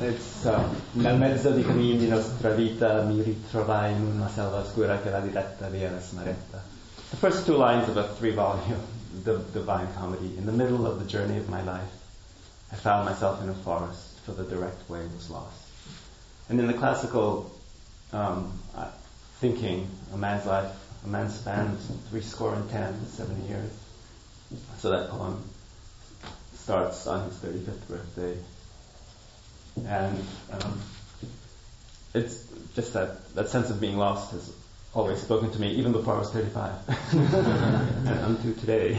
it's 0.02 0.44
uh, 0.44 0.68
nel 0.92 1.16
mezzo 1.16 1.52
di 1.52 1.62
cammini 1.62 1.96
di 1.96 2.08
nostra 2.08 2.50
vita 2.50 3.00
mi 3.02 3.22
ritrovai 3.22 3.94
in 3.94 4.02
una 4.02 4.28
selva 4.28 4.58
oscura 4.58 5.00
che 5.00 5.08
la 5.08 5.20
diretta 5.20 5.68
via 5.68 5.90
la 5.90 6.00
smaretta. 6.00 6.62
The 7.10 7.16
first 7.16 7.46
two 7.46 7.56
lines 7.56 7.88
of 7.88 7.96
a 7.96 8.06
three-volume 8.06 9.00
the 9.24 9.38
Divine 9.52 9.92
Comedy. 9.94 10.36
In 10.36 10.46
the 10.46 10.52
middle 10.52 10.86
of 10.86 10.98
the 10.98 11.04
journey 11.04 11.38
of 11.38 11.48
my 11.48 11.62
life, 11.62 11.90
I 12.72 12.76
found 12.76 13.06
myself 13.06 13.42
in 13.42 13.48
a 13.48 13.54
forest, 13.54 14.20
for 14.20 14.32
the 14.32 14.44
direct 14.44 14.88
way 14.88 15.00
was 15.14 15.30
lost. 15.30 15.68
And 16.48 16.58
in 16.58 16.66
the 16.66 16.74
classical 16.74 17.54
um, 18.12 18.58
uh, 18.76 18.90
thinking, 19.40 19.88
a 20.12 20.16
man's 20.16 20.46
life, 20.46 20.70
a 21.04 21.08
man 21.08 21.28
spans 21.30 21.90
three 22.10 22.20
score 22.20 22.54
and 22.54 22.68
ten, 22.70 22.94
seventy 23.06 23.48
years. 23.48 23.70
So 24.78 24.90
that 24.90 25.10
poem 25.10 25.42
starts 26.54 27.06
on 27.06 27.28
his 27.28 27.38
35th 27.38 27.88
birthday. 27.88 28.36
And 29.86 30.24
um, 30.52 30.80
it's 32.14 32.46
just 32.74 32.92
that, 32.92 33.34
that 33.34 33.48
sense 33.48 33.70
of 33.70 33.80
being 33.80 33.96
lost 33.96 34.32
has 34.32 34.52
always 34.94 35.20
spoken 35.20 35.50
to 35.50 35.60
me, 35.60 35.72
even 35.72 35.92
before 35.92 36.14
I 36.14 36.18
was 36.18 36.30
35. 36.30 36.72
and 37.12 38.08
unto 38.08 38.54
today. 38.54 38.98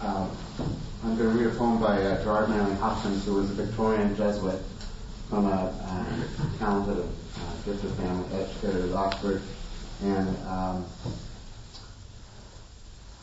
Um, 0.00 0.30
I'm 1.04 1.16
going 1.16 1.18
to 1.18 1.38
read 1.38 1.46
a 1.46 1.56
poem 1.56 1.78
by 1.78 2.02
uh, 2.02 2.22
Gerard 2.22 2.48
Manley 2.48 2.76
Hopkins, 2.76 3.26
who 3.26 3.34
was 3.34 3.50
a 3.50 3.54
Victorian 3.54 4.16
Jesuit 4.16 4.60
from 5.28 5.46
a 5.46 5.50
uh, 5.50 6.58
talented, 6.58 7.04
uh, 7.04 7.54
gifted 7.66 7.90
family, 7.92 8.40
educated 8.40 8.90
at 8.90 8.96
Oxford, 8.96 9.42
and 10.02 10.36
um, 10.46 10.86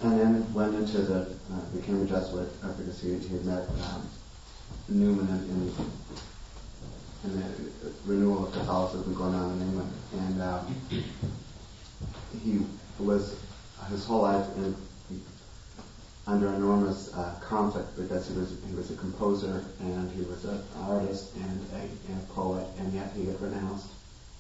and 0.02 0.20
then 0.20 0.54
went 0.54 0.76
into 0.76 0.98
the 1.00 1.22
uh, 1.22 1.60
became 1.74 2.02
a 2.02 2.06
Jesuit 2.06 2.50
uh, 2.64 2.72
because 2.74 3.02
he, 3.02 3.14
had 3.14 3.46
met 3.46 3.68
um, 3.70 4.10
Newman 4.90 5.28
in, 5.28 5.44
in, 5.50 5.74
in 7.24 7.40
the 7.40 7.92
renewal 8.06 8.48
of 8.48 8.54
Catholicism 8.54 9.14
going 9.14 9.34
on 9.36 9.54
in 9.54 9.62
England, 9.62 9.94
and 10.14 10.42
um, 10.42 10.76
he 12.44 12.66
was 13.00 13.40
his 13.90 14.06
whole 14.06 14.24
life 14.24 14.46
in 14.58 14.76
under 16.28 16.48
enormous 16.56 17.14
uh, 17.14 17.36
conflict 17.40 17.96
because 17.96 18.28
he 18.28 18.34
was 18.34 18.58
he 18.68 18.76
was 18.76 18.90
a 18.90 18.96
composer 18.96 19.64
and 19.80 20.12
he 20.12 20.24
was 20.24 20.44
an 20.46 20.60
artist 20.80 21.36
and 21.36 21.66
a, 21.74 21.82
and 22.12 22.22
a 22.22 22.34
poet, 22.34 22.66
and 22.80 22.92
yet 22.94 23.12
he 23.16 23.28
had 23.28 23.40
renounced 23.40 23.88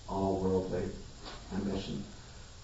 all 0.09 0.37
worldly 0.39 0.83
ambition. 1.53 2.03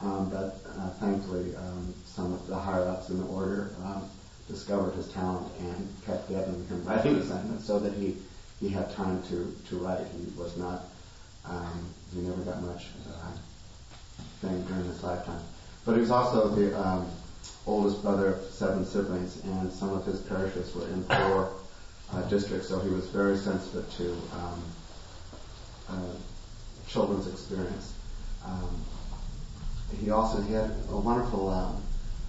Um, 0.01 0.29
but 0.29 0.59
uh, 0.79 0.89
thankfully, 0.99 1.55
um, 1.55 1.93
some 2.05 2.33
of 2.33 2.47
the 2.47 2.57
higher 2.57 2.87
ups 2.87 3.09
in 3.09 3.17
the 3.17 3.25
order 3.25 3.71
um, 3.83 4.09
discovered 4.47 4.95
his 4.95 5.07
talent 5.09 5.51
and 5.59 5.89
kept 6.05 6.27
giving 6.27 6.65
him 6.65 6.83
writing 6.83 7.15
assignments 7.17 7.65
so 7.65 7.79
that 7.79 7.93
he 7.93 8.17
he 8.59 8.69
had 8.69 8.91
time 8.93 9.21
to 9.23 9.55
to 9.69 9.77
write. 9.77 10.05
He 10.17 10.39
was 10.39 10.57
not 10.57 10.85
um, 11.45 11.85
he 12.13 12.21
never 12.21 12.41
got 12.41 12.61
much 12.61 12.87
uh, 13.09 13.31
fame 14.41 14.63
during 14.63 14.85
his 14.85 15.01
lifetime. 15.03 15.41
But 15.85 15.95
he 15.95 16.01
was 16.01 16.11
also 16.11 16.49
the 16.49 16.79
um, 16.79 17.07
oldest 17.65 18.01
brother 18.01 18.27
of 18.27 18.41
seven 18.51 18.85
siblings, 18.85 19.43
and 19.43 19.71
some 19.71 19.93
of 19.93 20.05
his 20.05 20.19
parishes 20.19 20.73
were 20.75 20.87
in 20.87 21.03
poor 21.03 21.49
uh, 22.11 22.21
districts, 22.23 22.67
so 22.67 22.79
he 22.79 22.89
was 22.89 23.07
very 23.07 23.35
sensitive 23.37 23.89
to 23.97 24.11
um, 24.35 24.61
uh, 25.89 26.13
children's 26.87 27.27
experience. 27.27 27.93
Um, 28.43 28.69
he 29.99 30.11
also 30.11 30.41
he 30.41 30.53
had 30.53 30.71
a 30.89 30.97
wonderful 30.97 31.49
um, 31.49 31.81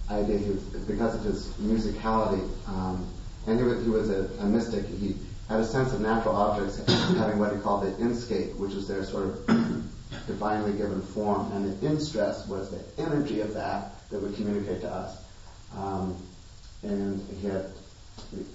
idea. 0.09 0.37
He 0.37 0.51
was, 0.51 0.63
because 0.85 1.15
of 1.15 1.23
his 1.23 1.47
musicality, 1.61 2.47
um, 2.67 3.07
and 3.47 3.59
he 3.59 3.65
was, 3.65 3.83
he 3.83 3.89
was 3.89 4.09
a, 4.09 4.29
a, 4.39 4.45
mystic. 4.45 4.85
He 4.85 5.15
had 5.49 5.59
a 5.59 5.65
sense 5.65 5.93
of 5.93 6.01
natural 6.01 6.35
objects 6.35 6.77
having 7.17 7.39
what 7.39 7.53
he 7.53 7.59
called 7.59 7.83
the 7.83 8.03
inscape, 8.03 8.55
which 8.55 8.73
is 8.73 8.87
their 8.87 9.03
sort 9.03 9.25
of 9.25 9.47
divinely 10.27 10.73
given 10.73 11.01
form, 11.01 11.51
and 11.53 11.65
the 11.65 11.85
in 11.85 11.99
stress 11.99 12.47
was 12.47 12.71
the 12.71 13.01
energy 13.01 13.41
of 13.41 13.53
that 13.53 13.93
that 14.09 14.21
would 14.21 14.35
communicate 14.35 14.81
to 14.81 14.89
us. 14.89 15.17
Um, 15.75 16.15
and 16.83 17.25
he 17.41 17.47
had 17.47 17.67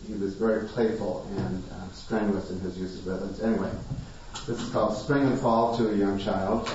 he 0.07 0.15
was 0.15 0.35
very 0.35 0.69
playful 0.69 1.27
and 1.37 1.65
uh, 1.73 1.93
strenuous 1.93 2.51
in 2.51 2.61
his 2.61 2.79
use 2.79 2.99
of 2.99 3.07
rhythms. 3.07 3.41
Anyway, 3.41 3.71
this 4.47 4.61
is 4.61 4.69
called 4.71 4.97
Spring 4.97 5.27
and 5.27 5.39
Fall 5.39 5.77
to 5.77 5.91
a 5.91 5.97
Young 5.97 6.19
Child. 6.19 6.71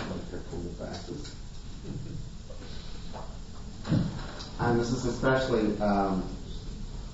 And 4.60 4.80
this 4.80 4.92
is 4.92 5.06
especially, 5.06 5.80
um, 5.82 6.24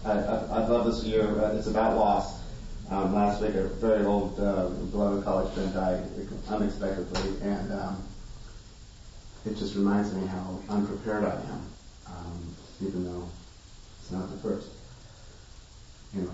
I, 0.05 0.11
I, 0.11 0.35
I, 0.35 0.67
love 0.67 0.85
this 0.85 1.03
year, 1.03 1.23
uh, 1.43 1.55
it's 1.55 1.67
about 1.67 1.97
loss. 1.97 2.39
Um, 2.89 3.13
last 3.13 3.41
week, 3.41 3.53
a 3.55 3.63
very 3.63 4.05
old 4.05 4.39
uh, 4.39 4.67
beloved 4.91 5.23
college 5.23 5.53
friend 5.53 5.73
died 5.73 6.03
unexpectedly, 6.49 7.41
and 7.41 7.71
um, 7.71 8.03
it 9.45 9.55
just 9.57 9.75
reminds 9.75 10.13
me 10.13 10.25
how 10.27 10.59
unprepared 10.69 11.23
I 11.23 11.35
am 11.35 11.69
um, 12.17 12.55
even 12.81 13.05
though 13.05 13.27
it's 14.01 14.11
not 14.11 14.29
the 14.31 14.37
first. 14.37 14.69
Anyway, 16.15 16.31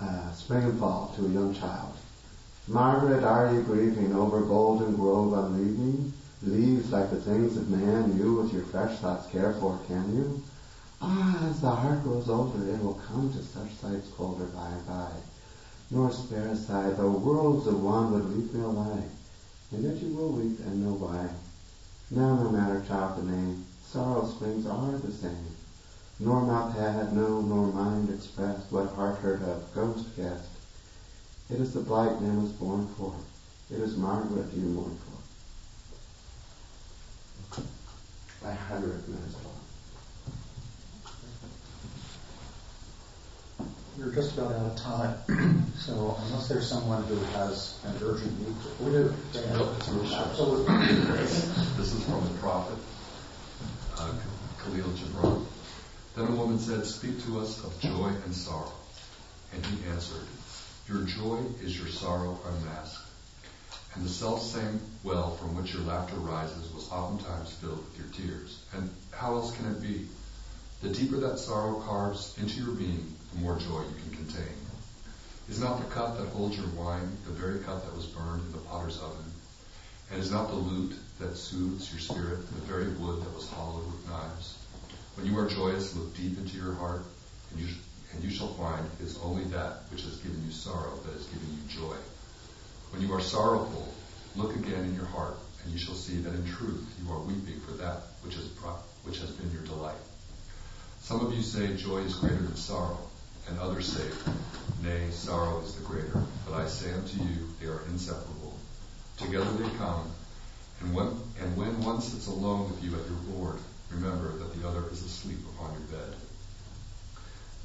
uh, 0.00 0.32
spring 0.32 0.64
and 0.64 0.78
fall 0.78 1.12
to 1.16 1.26
a 1.26 1.28
young 1.28 1.54
child. 1.54 1.96
Margaret, 2.66 3.24
are 3.24 3.52
you 3.52 3.62
grieving 3.62 4.14
over 4.14 4.40
Golden 4.42 4.96
Grove 4.96 5.32
on 5.34 5.56
leaving? 5.56 6.12
Leaves 6.40 6.92
like 6.92 7.10
the 7.10 7.16
things 7.16 7.56
of 7.56 7.68
man 7.68 8.16
you 8.16 8.34
with 8.34 8.52
your 8.52 8.62
fresh 8.62 8.98
thoughts 8.98 9.26
care 9.32 9.54
for, 9.54 9.76
can 9.88 10.14
you? 10.14 10.40
Ah, 11.02 11.48
as 11.50 11.60
the 11.60 11.68
heart 11.68 12.04
grows 12.04 12.30
older, 12.30 12.62
it 12.64 12.80
will 12.80 13.02
come 13.08 13.32
to 13.32 13.42
such 13.42 13.74
sights 13.74 14.06
colder 14.16 14.44
by 14.44 14.68
and 14.68 14.86
by. 14.86 15.10
Nor 15.90 16.12
spare 16.12 16.50
a 16.50 16.56
sigh, 16.56 16.90
though 16.90 17.10
worlds 17.10 17.66
of 17.66 17.82
one 17.82 18.12
would 18.12 18.32
weep 18.32 18.54
me 18.54 18.60
alive. 18.60 19.10
And 19.72 19.82
yet 19.82 20.00
you 20.00 20.14
will 20.14 20.28
weep 20.28 20.60
and 20.60 20.80
know 20.80 20.94
why. 20.94 21.28
Now 22.08 22.36
no 22.36 22.50
matter, 22.50 22.84
child, 22.86 23.16
the 23.16 23.32
name, 23.32 23.64
sorrow 23.84 24.24
springs 24.24 24.64
are 24.64 24.96
the 24.96 25.10
same. 25.10 25.56
Nor 26.20 26.42
mouth 26.42 26.72
had 26.72 27.12
no, 27.12 27.40
nor 27.40 27.66
mind 27.66 28.10
expressed, 28.10 28.70
what 28.70 28.92
heart 28.92 29.16
heard 29.16 29.42
of, 29.42 29.74
ghost 29.74 30.06
guessed. 30.16 30.50
It 31.50 31.58
is 31.58 31.74
the 31.74 31.80
blight 31.80 32.20
man 32.20 32.40
was 32.40 32.52
born 32.52 32.86
for. 32.96 33.14
It 33.70 33.80
is 33.80 33.96
Margaret 33.96 34.52
you 34.54 34.66
mourn 34.66 34.96
for. 35.04 35.17
By 38.42 38.56
Margaret 38.70 39.08
Mansfield. 39.08 39.54
We're 43.98 44.14
just 44.14 44.38
about 44.38 44.52
out 44.52 44.66
of 44.66 44.76
time, 44.76 45.18
so 45.76 46.16
unless 46.26 46.48
there's 46.48 46.68
someone 46.68 47.02
who 47.04 47.16
has 47.16 47.80
an 47.84 47.94
urgent 48.00 48.38
need 48.38 48.54
to... 48.62 48.84
We 48.84 48.90
do. 48.92 49.14
Absolutely. 49.34 50.74
This 51.76 51.92
is 51.92 52.04
from 52.04 52.22
the 52.22 52.38
prophet 52.38 52.78
uh, 53.96 54.12
Kahlil 54.58 54.84
Gibran. 54.84 55.44
Then 56.14 56.28
a 56.28 56.30
woman 56.30 56.60
said, 56.60 56.84
Speak 56.84 57.24
to 57.24 57.40
us 57.40 57.64
of 57.64 57.78
joy 57.80 58.12
and 58.24 58.34
sorrow. 58.34 58.72
And 59.52 59.66
he 59.66 59.88
answered, 59.88 60.26
Your 60.88 61.02
joy 61.02 61.40
is 61.60 61.76
your 61.76 61.88
sorrow 61.88 62.38
unmasked. 62.46 63.07
And 63.94 64.04
the 64.04 64.08
self-same 64.08 64.80
well 65.02 65.36
from 65.36 65.56
which 65.56 65.72
your 65.72 65.82
laughter 65.82 66.16
rises 66.16 66.72
was 66.72 66.90
oftentimes 66.90 67.52
filled 67.52 67.84
with 67.84 67.98
your 67.98 68.08
tears. 68.08 68.60
And 68.72 68.90
how 69.10 69.34
else 69.34 69.56
can 69.56 69.66
it 69.72 69.80
be? 69.80 70.06
The 70.82 70.90
deeper 70.90 71.16
that 71.16 71.38
sorrow 71.38 71.80
carves 71.80 72.36
into 72.38 72.62
your 72.62 72.74
being, 72.74 73.14
the 73.32 73.40
more 73.40 73.58
joy 73.58 73.80
you 73.80 74.02
can 74.02 74.26
contain. 74.26 74.54
Is 75.48 75.60
not 75.60 75.80
the 75.80 75.94
cup 75.94 76.18
that 76.18 76.28
holds 76.28 76.56
your 76.56 76.68
wine 76.68 77.16
the 77.24 77.32
very 77.32 77.60
cup 77.60 77.84
that 77.84 77.96
was 77.96 78.06
burned 78.06 78.42
in 78.42 78.52
the 78.52 78.58
potter's 78.58 78.98
oven? 78.98 79.24
And 80.10 80.20
is 80.20 80.30
not 80.30 80.48
the 80.48 80.56
lute 80.56 80.94
that 81.18 81.36
soothes 81.36 81.90
your 81.90 82.00
spirit 82.00 82.46
the 82.54 82.60
very 82.66 82.88
wood 82.94 83.22
that 83.22 83.34
was 83.34 83.48
hollowed 83.48 83.86
with 83.86 84.08
knives? 84.08 84.58
When 85.16 85.26
you 85.26 85.36
are 85.38 85.48
joyous, 85.48 85.96
look 85.96 86.14
deep 86.14 86.38
into 86.38 86.56
your 86.56 86.74
heart, 86.74 87.04
and 87.50 87.60
you, 87.60 87.74
and 88.12 88.22
you 88.22 88.30
shall 88.30 88.52
find 88.54 88.86
it 89.00 89.04
is 89.04 89.18
only 89.22 89.44
that 89.44 89.90
which 89.90 90.02
has 90.02 90.16
given 90.18 90.44
you 90.44 90.52
sorrow 90.52 90.96
that 91.04 91.14
has 91.14 91.24
given 91.24 91.48
you 91.48 91.80
joy. 91.80 91.96
When 92.90 93.02
you 93.02 93.12
are 93.12 93.20
sorrowful, 93.20 93.92
look 94.34 94.56
again 94.56 94.84
in 94.84 94.94
your 94.94 95.06
heart, 95.06 95.36
and 95.62 95.72
you 95.72 95.78
shall 95.78 95.94
see 95.94 96.18
that 96.18 96.34
in 96.34 96.44
truth 96.46 96.84
you 97.02 97.12
are 97.12 97.20
weeping 97.20 97.60
for 97.60 97.72
that 97.72 98.02
which, 98.22 98.36
is, 98.36 98.48
which 99.04 99.18
has 99.18 99.30
been 99.30 99.52
your 99.52 99.62
delight. 99.62 99.98
Some 101.00 101.24
of 101.24 101.34
you 101.34 101.42
say 101.42 101.76
joy 101.76 101.98
is 101.98 102.14
greater 102.16 102.36
than 102.36 102.56
sorrow, 102.56 102.98
and 103.48 103.58
others 103.58 103.92
say, 103.92 104.08
Nay, 104.82 105.10
sorrow 105.10 105.60
is 105.60 105.74
the 105.74 105.84
greater. 105.84 106.22
But 106.46 106.54
I 106.54 106.66
say 106.66 106.92
unto 106.92 107.22
you, 107.22 107.48
they 107.60 107.66
are 107.66 107.82
inseparable. 107.90 108.56
Together 109.16 109.50
they 109.52 109.76
come, 109.76 110.10
and 110.80 110.94
when, 110.94 111.06
and 111.40 111.56
when 111.56 111.82
one 111.82 112.00
sits 112.00 112.26
alone 112.26 112.70
with 112.70 112.82
you 112.82 112.90
at 112.94 113.06
your 113.08 113.18
board, 113.34 113.58
remember 113.90 114.36
that 114.38 114.60
the 114.60 114.68
other 114.68 114.88
is 114.90 115.02
asleep 115.02 115.38
upon 115.54 115.72
your 115.72 115.98
bed. 115.98 116.14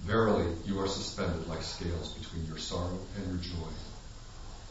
Verily, 0.02 0.54
you 0.66 0.80
are 0.82 0.88
suspended 0.88 1.48
like 1.48 1.62
scales 1.62 2.14
between 2.14 2.46
your 2.46 2.58
sorrow 2.58 2.98
and 3.18 3.28
your 3.28 3.38
joy. 3.38 3.70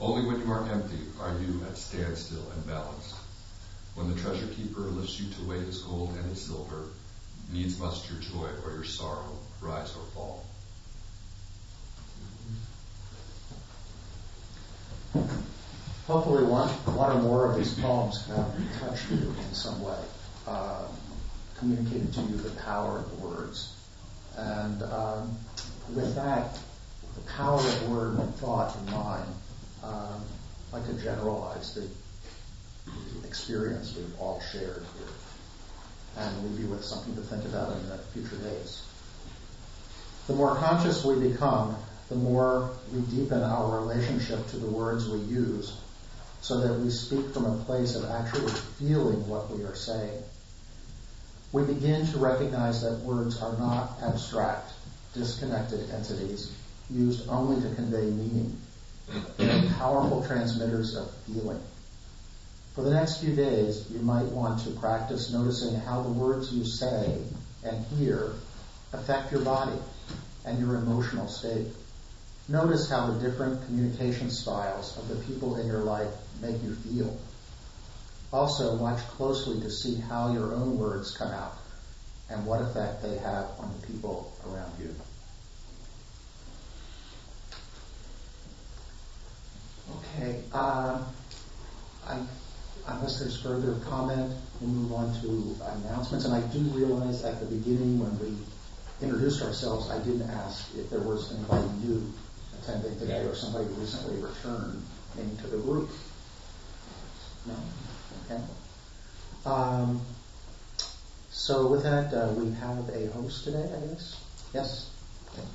Only 0.01 0.27
when 0.27 0.41
you 0.41 0.51
are 0.51 0.69
empty 0.69 1.01
are 1.21 1.39
you 1.39 1.65
at 1.69 1.77
standstill 1.77 2.51
and 2.55 2.67
balanced. 2.67 3.15
When 3.95 4.13
the 4.13 4.21
treasure 4.21 4.47
keeper 4.47 4.81
lifts 4.81 5.21
you 5.21 5.33
to 5.35 5.45
weigh 5.45 5.61
his 5.61 5.83
gold 5.83 6.11
and 6.17 6.25
his 6.31 6.43
silver, 6.43 6.89
needs 7.53 7.79
must 7.79 8.11
your 8.11 8.21
joy 8.21 8.49
or 8.65 8.73
your 8.73 8.85
sorrow 8.85 9.39
rise 9.61 9.95
or 9.95 10.05
fall. 10.15 10.45
Hopefully, 16.07 16.45
one, 16.45 16.69
one 16.97 17.17
or 17.17 17.23
more 17.23 17.51
of 17.51 17.57
these 17.57 17.75
poems 17.75 18.27
have 18.27 18.81
touched 18.81 19.11
you 19.11 19.35
in 19.39 19.55
some 19.55 19.81
way, 19.83 19.99
uh, 20.49 20.83
communicated 21.59 22.13
to 22.15 22.21
you 22.23 22.37
the 22.37 22.51
power 22.63 22.99
of 22.99 23.21
words. 23.21 23.73
And 24.37 24.83
um, 24.83 25.37
with 25.95 26.15
that, 26.17 26.59
the 27.15 27.21
power 27.33 27.59
of 27.59 27.89
word 27.89 28.19
and 28.19 28.35
thought 28.37 28.75
in 28.77 28.93
mind, 28.93 29.27
um, 29.83 30.25
I 30.73 30.81
could 30.81 31.01
generalize 31.01 31.75
the 31.75 31.89
experience 33.27 33.95
we've 33.97 34.21
all 34.21 34.41
shared 34.41 34.85
here 34.99 35.09
and 36.17 36.45
leave 36.45 36.61
you 36.61 36.67
with 36.69 36.85
something 36.85 37.15
to 37.15 37.23
think 37.23 37.45
about 37.47 37.73
in 37.73 37.89
the 37.89 37.99
future 37.99 38.37
days. 38.37 38.83
The 40.27 40.35
more 40.35 40.57
conscious 40.57 41.05
we 41.05 41.29
become, 41.29 41.77
the 42.09 42.15
more 42.15 42.71
we 42.93 43.01
deepen 43.03 43.43
our 43.43 43.81
relationship 43.81 44.47
to 44.49 44.57
the 44.57 44.67
words 44.67 45.09
we 45.09 45.19
use 45.19 45.73
so 46.43 46.61
that 46.61 46.79
we 46.79 46.91
speak 46.91 47.31
from 47.31 47.47
a 47.47 47.57
place 47.65 47.95
of 47.95 48.05
actually 48.11 48.53
feeling 48.79 49.27
what 49.29 49.51
we 49.51 49.63
are 49.65 49.75
saying. 49.75 50.23
We 51.53 51.65
begin 51.65 52.07
to 52.09 52.19
recognize 52.19 52.83
that 52.83 52.99
words 53.01 53.41
are 53.41 53.57
not 53.57 53.99
abstract, 54.03 54.73
disconnected 55.15 55.91
entities 55.91 56.51
used 56.91 57.29
only 57.29 57.61
to 57.63 57.75
convey 57.75 58.07
meaning. 58.07 58.59
They 59.37 59.69
powerful 59.79 60.25
transmitters 60.25 60.95
of 60.97 61.11
feeling. 61.27 61.61
For 62.75 62.83
the 62.83 62.91
next 62.91 63.19
few 63.19 63.35
days, 63.35 63.91
you 63.91 64.01
might 64.01 64.27
want 64.27 64.61
to 64.61 64.71
practice 64.71 65.33
noticing 65.33 65.75
how 65.75 66.03
the 66.03 66.09
words 66.09 66.53
you 66.53 66.65
say 66.65 67.21
and 67.65 67.85
hear 67.87 68.33
affect 68.93 69.33
your 69.33 69.43
body 69.43 69.79
and 70.45 70.59
your 70.59 70.77
emotional 70.77 71.29
state. 71.29 71.67
Notice 72.49 72.89
how 72.89 73.07
the 73.07 73.21
different 73.21 73.65
communication 73.67 74.31
styles 74.31 74.97
of 74.97 75.09
the 75.09 75.17
people 75.27 75.57
in 75.57 75.67
your 75.67 75.83
life 75.83 76.13
make 76.41 76.63
you 76.63 76.75
feel. 76.75 77.17
Also, 78.33 78.77
watch 78.77 79.01
closely 79.09 79.61
to 79.61 79.71
see 79.71 79.97
how 79.97 80.33
your 80.33 80.55
own 80.55 80.79
words 80.79 81.17
come 81.17 81.31
out 81.31 81.59
and 82.31 82.47
what 82.47 82.63
effect 82.63 83.03
they 83.03 83.17
have 83.19 83.47
on 83.59 83.71
the 83.79 83.87
people 83.87 84.33
around 84.47 84.73
you. 84.81 84.95
Okay, 89.99 90.43
uh, 90.53 91.05
I 92.07 92.27
unless 92.89 93.21
there's 93.21 93.41
further 93.41 93.75
comment, 93.85 94.33
we'll 94.61 94.71
move 94.71 94.93
on 94.93 95.21
to 95.23 95.57
announcements. 95.85 96.25
And 96.25 96.35
I 96.35 96.41
do 96.53 96.59
realize 96.77 97.25
at 97.25 97.41
the 97.41 97.47
beginning 97.47 97.99
when 98.01 98.19
we 98.19 98.37
introduced 99.01 99.43
ourselves, 99.43 99.91
I 99.91 99.99
didn't 99.99 100.29
ask 100.31 100.75
if 100.77 100.91
there 100.91 101.01
was 101.01 101.33
anybody 101.33 101.69
new 101.85 102.13
attending 102.61 102.99
today 102.99 103.25
or 103.25 103.35
somebody 103.35 103.67
recently 103.75 104.21
returned 104.21 104.83
into 105.19 105.47
the 105.49 105.59
group. 105.59 105.91
No? 107.47 107.55
Okay. 108.25 108.43
Um, 109.45 110.01
so 111.31 111.67
with 111.67 111.83
that, 111.83 112.13
uh, 112.15 112.33
we 112.35 112.53
have 112.53 112.89
a 112.91 113.07
host 113.13 113.45
today, 113.45 113.69
I 113.77 113.87
guess. 113.87 114.21
Yes? 114.55 114.91
Okay. 115.33 115.47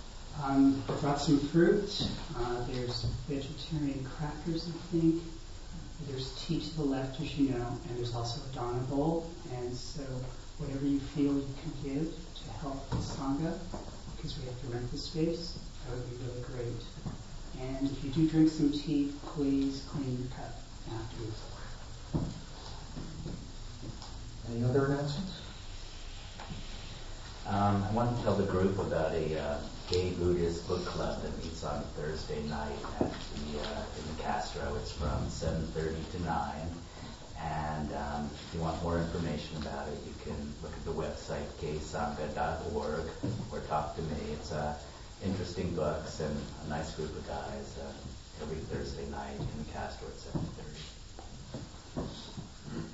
Um, 0.43 0.83
brought 1.01 1.19
some 1.19 1.39
fruit. 1.39 2.07
Uh, 2.37 2.63
there's 2.69 3.05
vegetarian 3.27 4.05
crackers, 4.05 4.69
I 4.69 4.77
think. 4.91 5.23
There's 6.07 6.31
tea 6.45 6.61
to 6.61 6.75
the 6.77 6.83
left, 6.83 7.19
as 7.19 7.37
you 7.37 7.49
know, 7.49 7.67
and 7.89 7.97
there's 7.97 8.13
also 8.13 8.39
a 8.51 8.53
dana 8.53 8.79
bowl. 8.89 9.29
And 9.55 9.75
so, 9.75 10.03
whatever 10.59 10.85
you 10.85 10.99
feel 10.99 11.33
you 11.33 11.47
can 11.61 11.73
give 11.83 12.13
to 12.13 12.51
help 12.61 12.87
the 12.91 12.97
sangha, 12.97 13.57
because 14.15 14.37
we 14.37 14.45
have 14.45 14.61
to 14.61 14.67
rent 14.67 14.91
the 14.91 14.97
space, 14.97 15.57
that 15.85 15.95
would 15.95 16.09
be 16.09 16.25
really 16.25 16.41
great. 16.43 16.83
And 17.59 17.89
if 17.89 18.03
you 18.03 18.11
do 18.11 18.29
drink 18.29 18.49
some 18.49 18.71
tea, 18.71 19.11
please 19.25 19.83
clean 19.89 20.19
your 20.19 20.27
cup 20.37 20.53
afterwards. 20.93 21.41
Any 24.51 24.63
other 24.63 24.85
announcements? 24.85 25.46
Um, 27.49 27.81
I 27.89 27.91
want 27.93 28.17
to 28.17 28.23
tell 28.23 28.35
the 28.35 28.45
group 28.45 28.77
about 28.77 29.13
a 29.13 29.39
uh, 29.39 29.57
gay 29.89 30.11
Buddhist 30.11 30.67
book 30.67 30.83
club 30.85 31.23
that 31.23 31.37
meets 31.41 31.63
on 31.63 31.81
Thursday 31.95 32.43
night 32.43 32.75
at 32.99 33.07
the 33.07 33.59
uh, 33.61 33.83
in 33.97 34.15
the 34.15 34.21
Castro. 34.21 34.75
It's 34.75 34.91
from 34.91 35.27
7:30 35.27 36.11
to 36.11 36.23
9. 36.23 36.35
And 37.39 37.93
um, 37.93 38.29
if 38.33 38.53
you 38.53 38.59
want 38.59 38.83
more 38.83 38.97
information 38.97 39.55
about 39.57 39.87
it, 39.87 39.97
you 40.05 40.13
can 40.25 40.35
look 40.61 40.73
at 40.73 40.83
the 40.83 40.91
website 40.91 41.47
gaysangha.org 41.61 43.05
or 43.53 43.59
talk 43.61 43.95
to 43.95 44.01
me. 44.01 44.33
It's 44.33 44.51
uh, 44.51 44.75
interesting 45.23 45.73
books 45.73 46.19
and 46.19 46.35
a 46.65 46.69
nice 46.69 46.91
group 46.95 47.15
of 47.15 47.25
guys 47.27 47.77
uh, 47.79 48.43
every 48.43 48.57
Thursday 48.57 49.05
night 49.09 49.39
in 49.39 49.63
the 49.63 49.71
Castro 49.71 50.09
at 50.09 50.15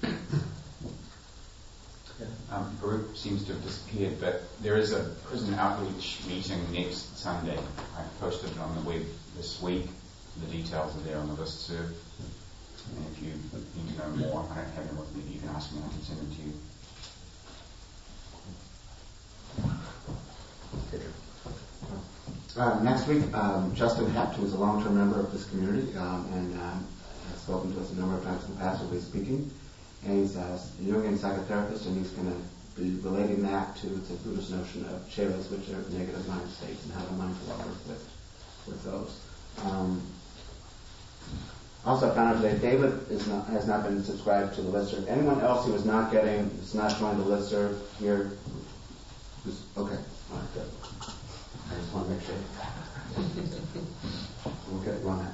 7:30. 0.03 0.19
Um, 2.51 2.77
group 2.79 3.17
seems 3.17 3.43
to 3.45 3.53
have 3.53 3.63
disappeared, 3.63 4.19
but 4.21 4.43
there 4.61 4.77
is 4.77 4.93
a 4.93 5.03
prison 5.25 5.55
outreach 5.55 6.19
meeting 6.27 6.59
next 6.71 7.17
Sunday. 7.17 7.57
I 7.97 8.03
posted 8.19 8.51
it 8.51 8.59
on 8.59 8.75
the 8.75 8.81
web 8.81 9.03
this 9.35 9.61
week. 9.61 9.87
The 10.41 10.51
details 10.51 10.95
are 10.95 10.99
there 11.01 11.17
on 11.17 11.27
the 11.27 11.33
list 11.33 11.67
serve. 11.67 11.91
And 12.95 13.05
if 13.11 13.23
you 13.23 13.31
need 13.31 13.97
to 13.97 13.97
know 13.97 14.09
more, 14.27 14.45
I 14.51 14.55
don't 14.55 14.73
have 14.75 14.87
them 14.87 14.97
with 14.97 15.15
me, 15.15 15.33
you 15.33 15.39
can 15.39 15.49
ask 15.49 15.71
me, 15.71 15.79
I 15.83 15.89
can 15.89 16.03
send 16.03 16.19
them 16.19 16.35
to 16.35 16.41
you. 16.41 16.53
Uh, 22.55 22.83
next 22.83 23.07
week, 23.07 23.23
um, 23.33 23.73
Justin 23.73 24.11
Hept, 24.11 24.35
who 24.35 24.45
is 24.45 24.53
a 24.53 24.57
long-term 24.57 24.95
member 24.95 25.19
of 25.19 25.31
this 25.31 25.49
community 25.49 25.97
um, 25.97 26.29
and 26.33 26.53
um, 26.59 26.85
has 27.31 27.41
spoken 27.41 27.73
to 27.73 27.81
us 27.81 27.91
a 27.91 27.95
number 27.95 28.15
of 28.15 28.23
times 28.23 28.45
in 28.45 28.53
the 28.53 28.59
past, 28.59 28.83
will 28.83 28.91
be 28.91 28.99
speaking. 28.99 29.49
And 30.05 30.19
he's 30.19 30.35
a 30.35 30.59
Jungian 30.81 31.17
psychotherapist, 31.17 31.85
and 31.85 31.97
he's 31.97 32.09
going 32.11 32.31
to 32.31 32.81
be 32.81 32.99
relating 33.01 33.43
that 33.43 33.75
to 33.77 33.87
the 33.87 34.13
Buddhist 34.15 34.51
notion 34.51 34.85
of 34.85 35.01
kleshas, 35.09 35.49
which 35.51 35.69
are 35.69 35.81
negative 35.97 36.27
mind 36.27 36.49
states, 36.49 36.83
and 36.85 36.93
how 36.93 37.05
the 37.05 37.13
mind 37.13 37.35
will 37.47 37.57
work 37.57 37.67
with, 37.87 38.09
with 38.67 38.83
those. 38.83 39.19
Um, 39.63 40.01
also, 41.85 42.11
I 42.11 42.15
found 42.15 42.35
out 42.35 42.41
today 42.41 42.57
David 42.59 43.27
not, 43.27 43.47
has 43.47 43.67
not 43.67 43.83
been 43.83 44.03
subscribed 44.03 44.55
to 44.55 44.61
the 44.61 44.71
listserv. 44.71 45.07
Anyone 45.07 45.41
else 45.41 45.65
who 45.65 45.75
is 45.75 45.85
not 45.85 46.11
getting, 46.11 46.49
is 46.61 46.73
not 46.73 46.97
joined 46.97 47.19
the 47.19 47.25
listserv 47.25 47.79
here? 47.99 48.31
okay, 49.77 49.97
all 50.31 50.37
right, 50.37 50.53
good. 50.53 50.69
I 51.69 51.75
just 51.75 51.93
want 51.93 52.07
to 52.07 52.13
make 52.13 52.23
sure. 52.23 52.35
we'll 54.71 54.81
get 54.81 54.93
it 54.93 55.05
on 55.05 55.19
that. 55.19 55.33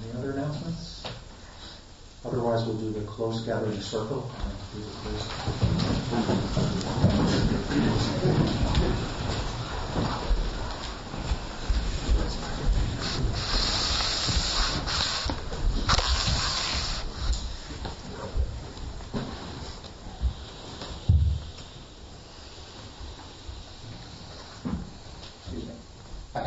Any 0.00 0.18
other 0.18 0.32
announcements? 0.32 1.04
Otherwise, 2.24 2.64
we'll 2.64 2.78
do 2.78 2.92
the 2.92 3.01
close 3.12 3.42
gathering 3.42 3.80
circle. 3.80 4.30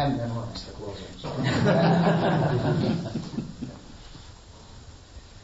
hadn't 0.06 0.18
memorized 0.18 0.68
the 0.68 0.74
closing. 0.74 1.08
Sorry. 1.20 1.44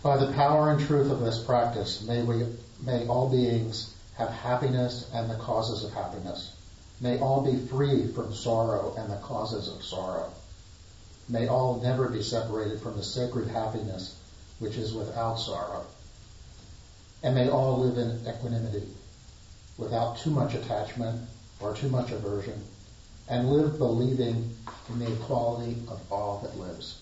By 0.04 0.18
the 0.18 0.32
power 0.34 0.72
and 0.72 0.80
truth 0.80 1.12
of 1.12 1.22
this 1.22 1.41
practice, 1.52 2.02
may 2.04 2.24
we, 2.24 2.46
may 2.82 3.06
all 3.08 3.30
beings 3.30 3.94
have 4.16 4.30
happiness 4.30 5.10
and 5.14 5.30
the 5.30 5.36
causes 5.36 5.84
of 5.84 5.92
happiness. 5.92 6.54
May 7.02 7.20
all 7.20 7.42
be 7.42 7.58
free 7.68 8.08
from 8.08 8.34
sorrow 8.34 8.96
and 8.98 9.12
the 9.12 9.18
causes 9.18 9.68
of 9.68 9.84
sorrow. 9.84 10.32
May 11.28 11.48
all 11.50 11.82
never 11.82 12.08
be 12.08 12.24
separated 12.24 12.80
from 12.80 12.96
the 12.96 13.04
sacred 13.04 13.50
happiness 13.50 14.16
which 14.60 14.78
is 14.78 14.94
without 14.94 15.42
sorrow. 15.42 15.84
And 17.22 17.36
may 17.36 17.50
all 17.50 17.80
live 17.80 17.98
in 17.98 18.26
equanimity, 18.26 18.88
without 19.78 20.20
too 20.20 20.30
much 20.30 20.54
attachment 20.54 21.28
or 21.60 21.74
too 21.74 21.90
much 21.90 22.12
aversion, 22.12 22.64
and 23.28 23.50
live 23.50 23.78
believing 23.78 24.56
in 24.88 25.00
the 25.00 25.12
equality 25.12 25.76
of 25.90 26.00
all 26.10 26.40
that 26.44 26.58
lives. 26.58 27.02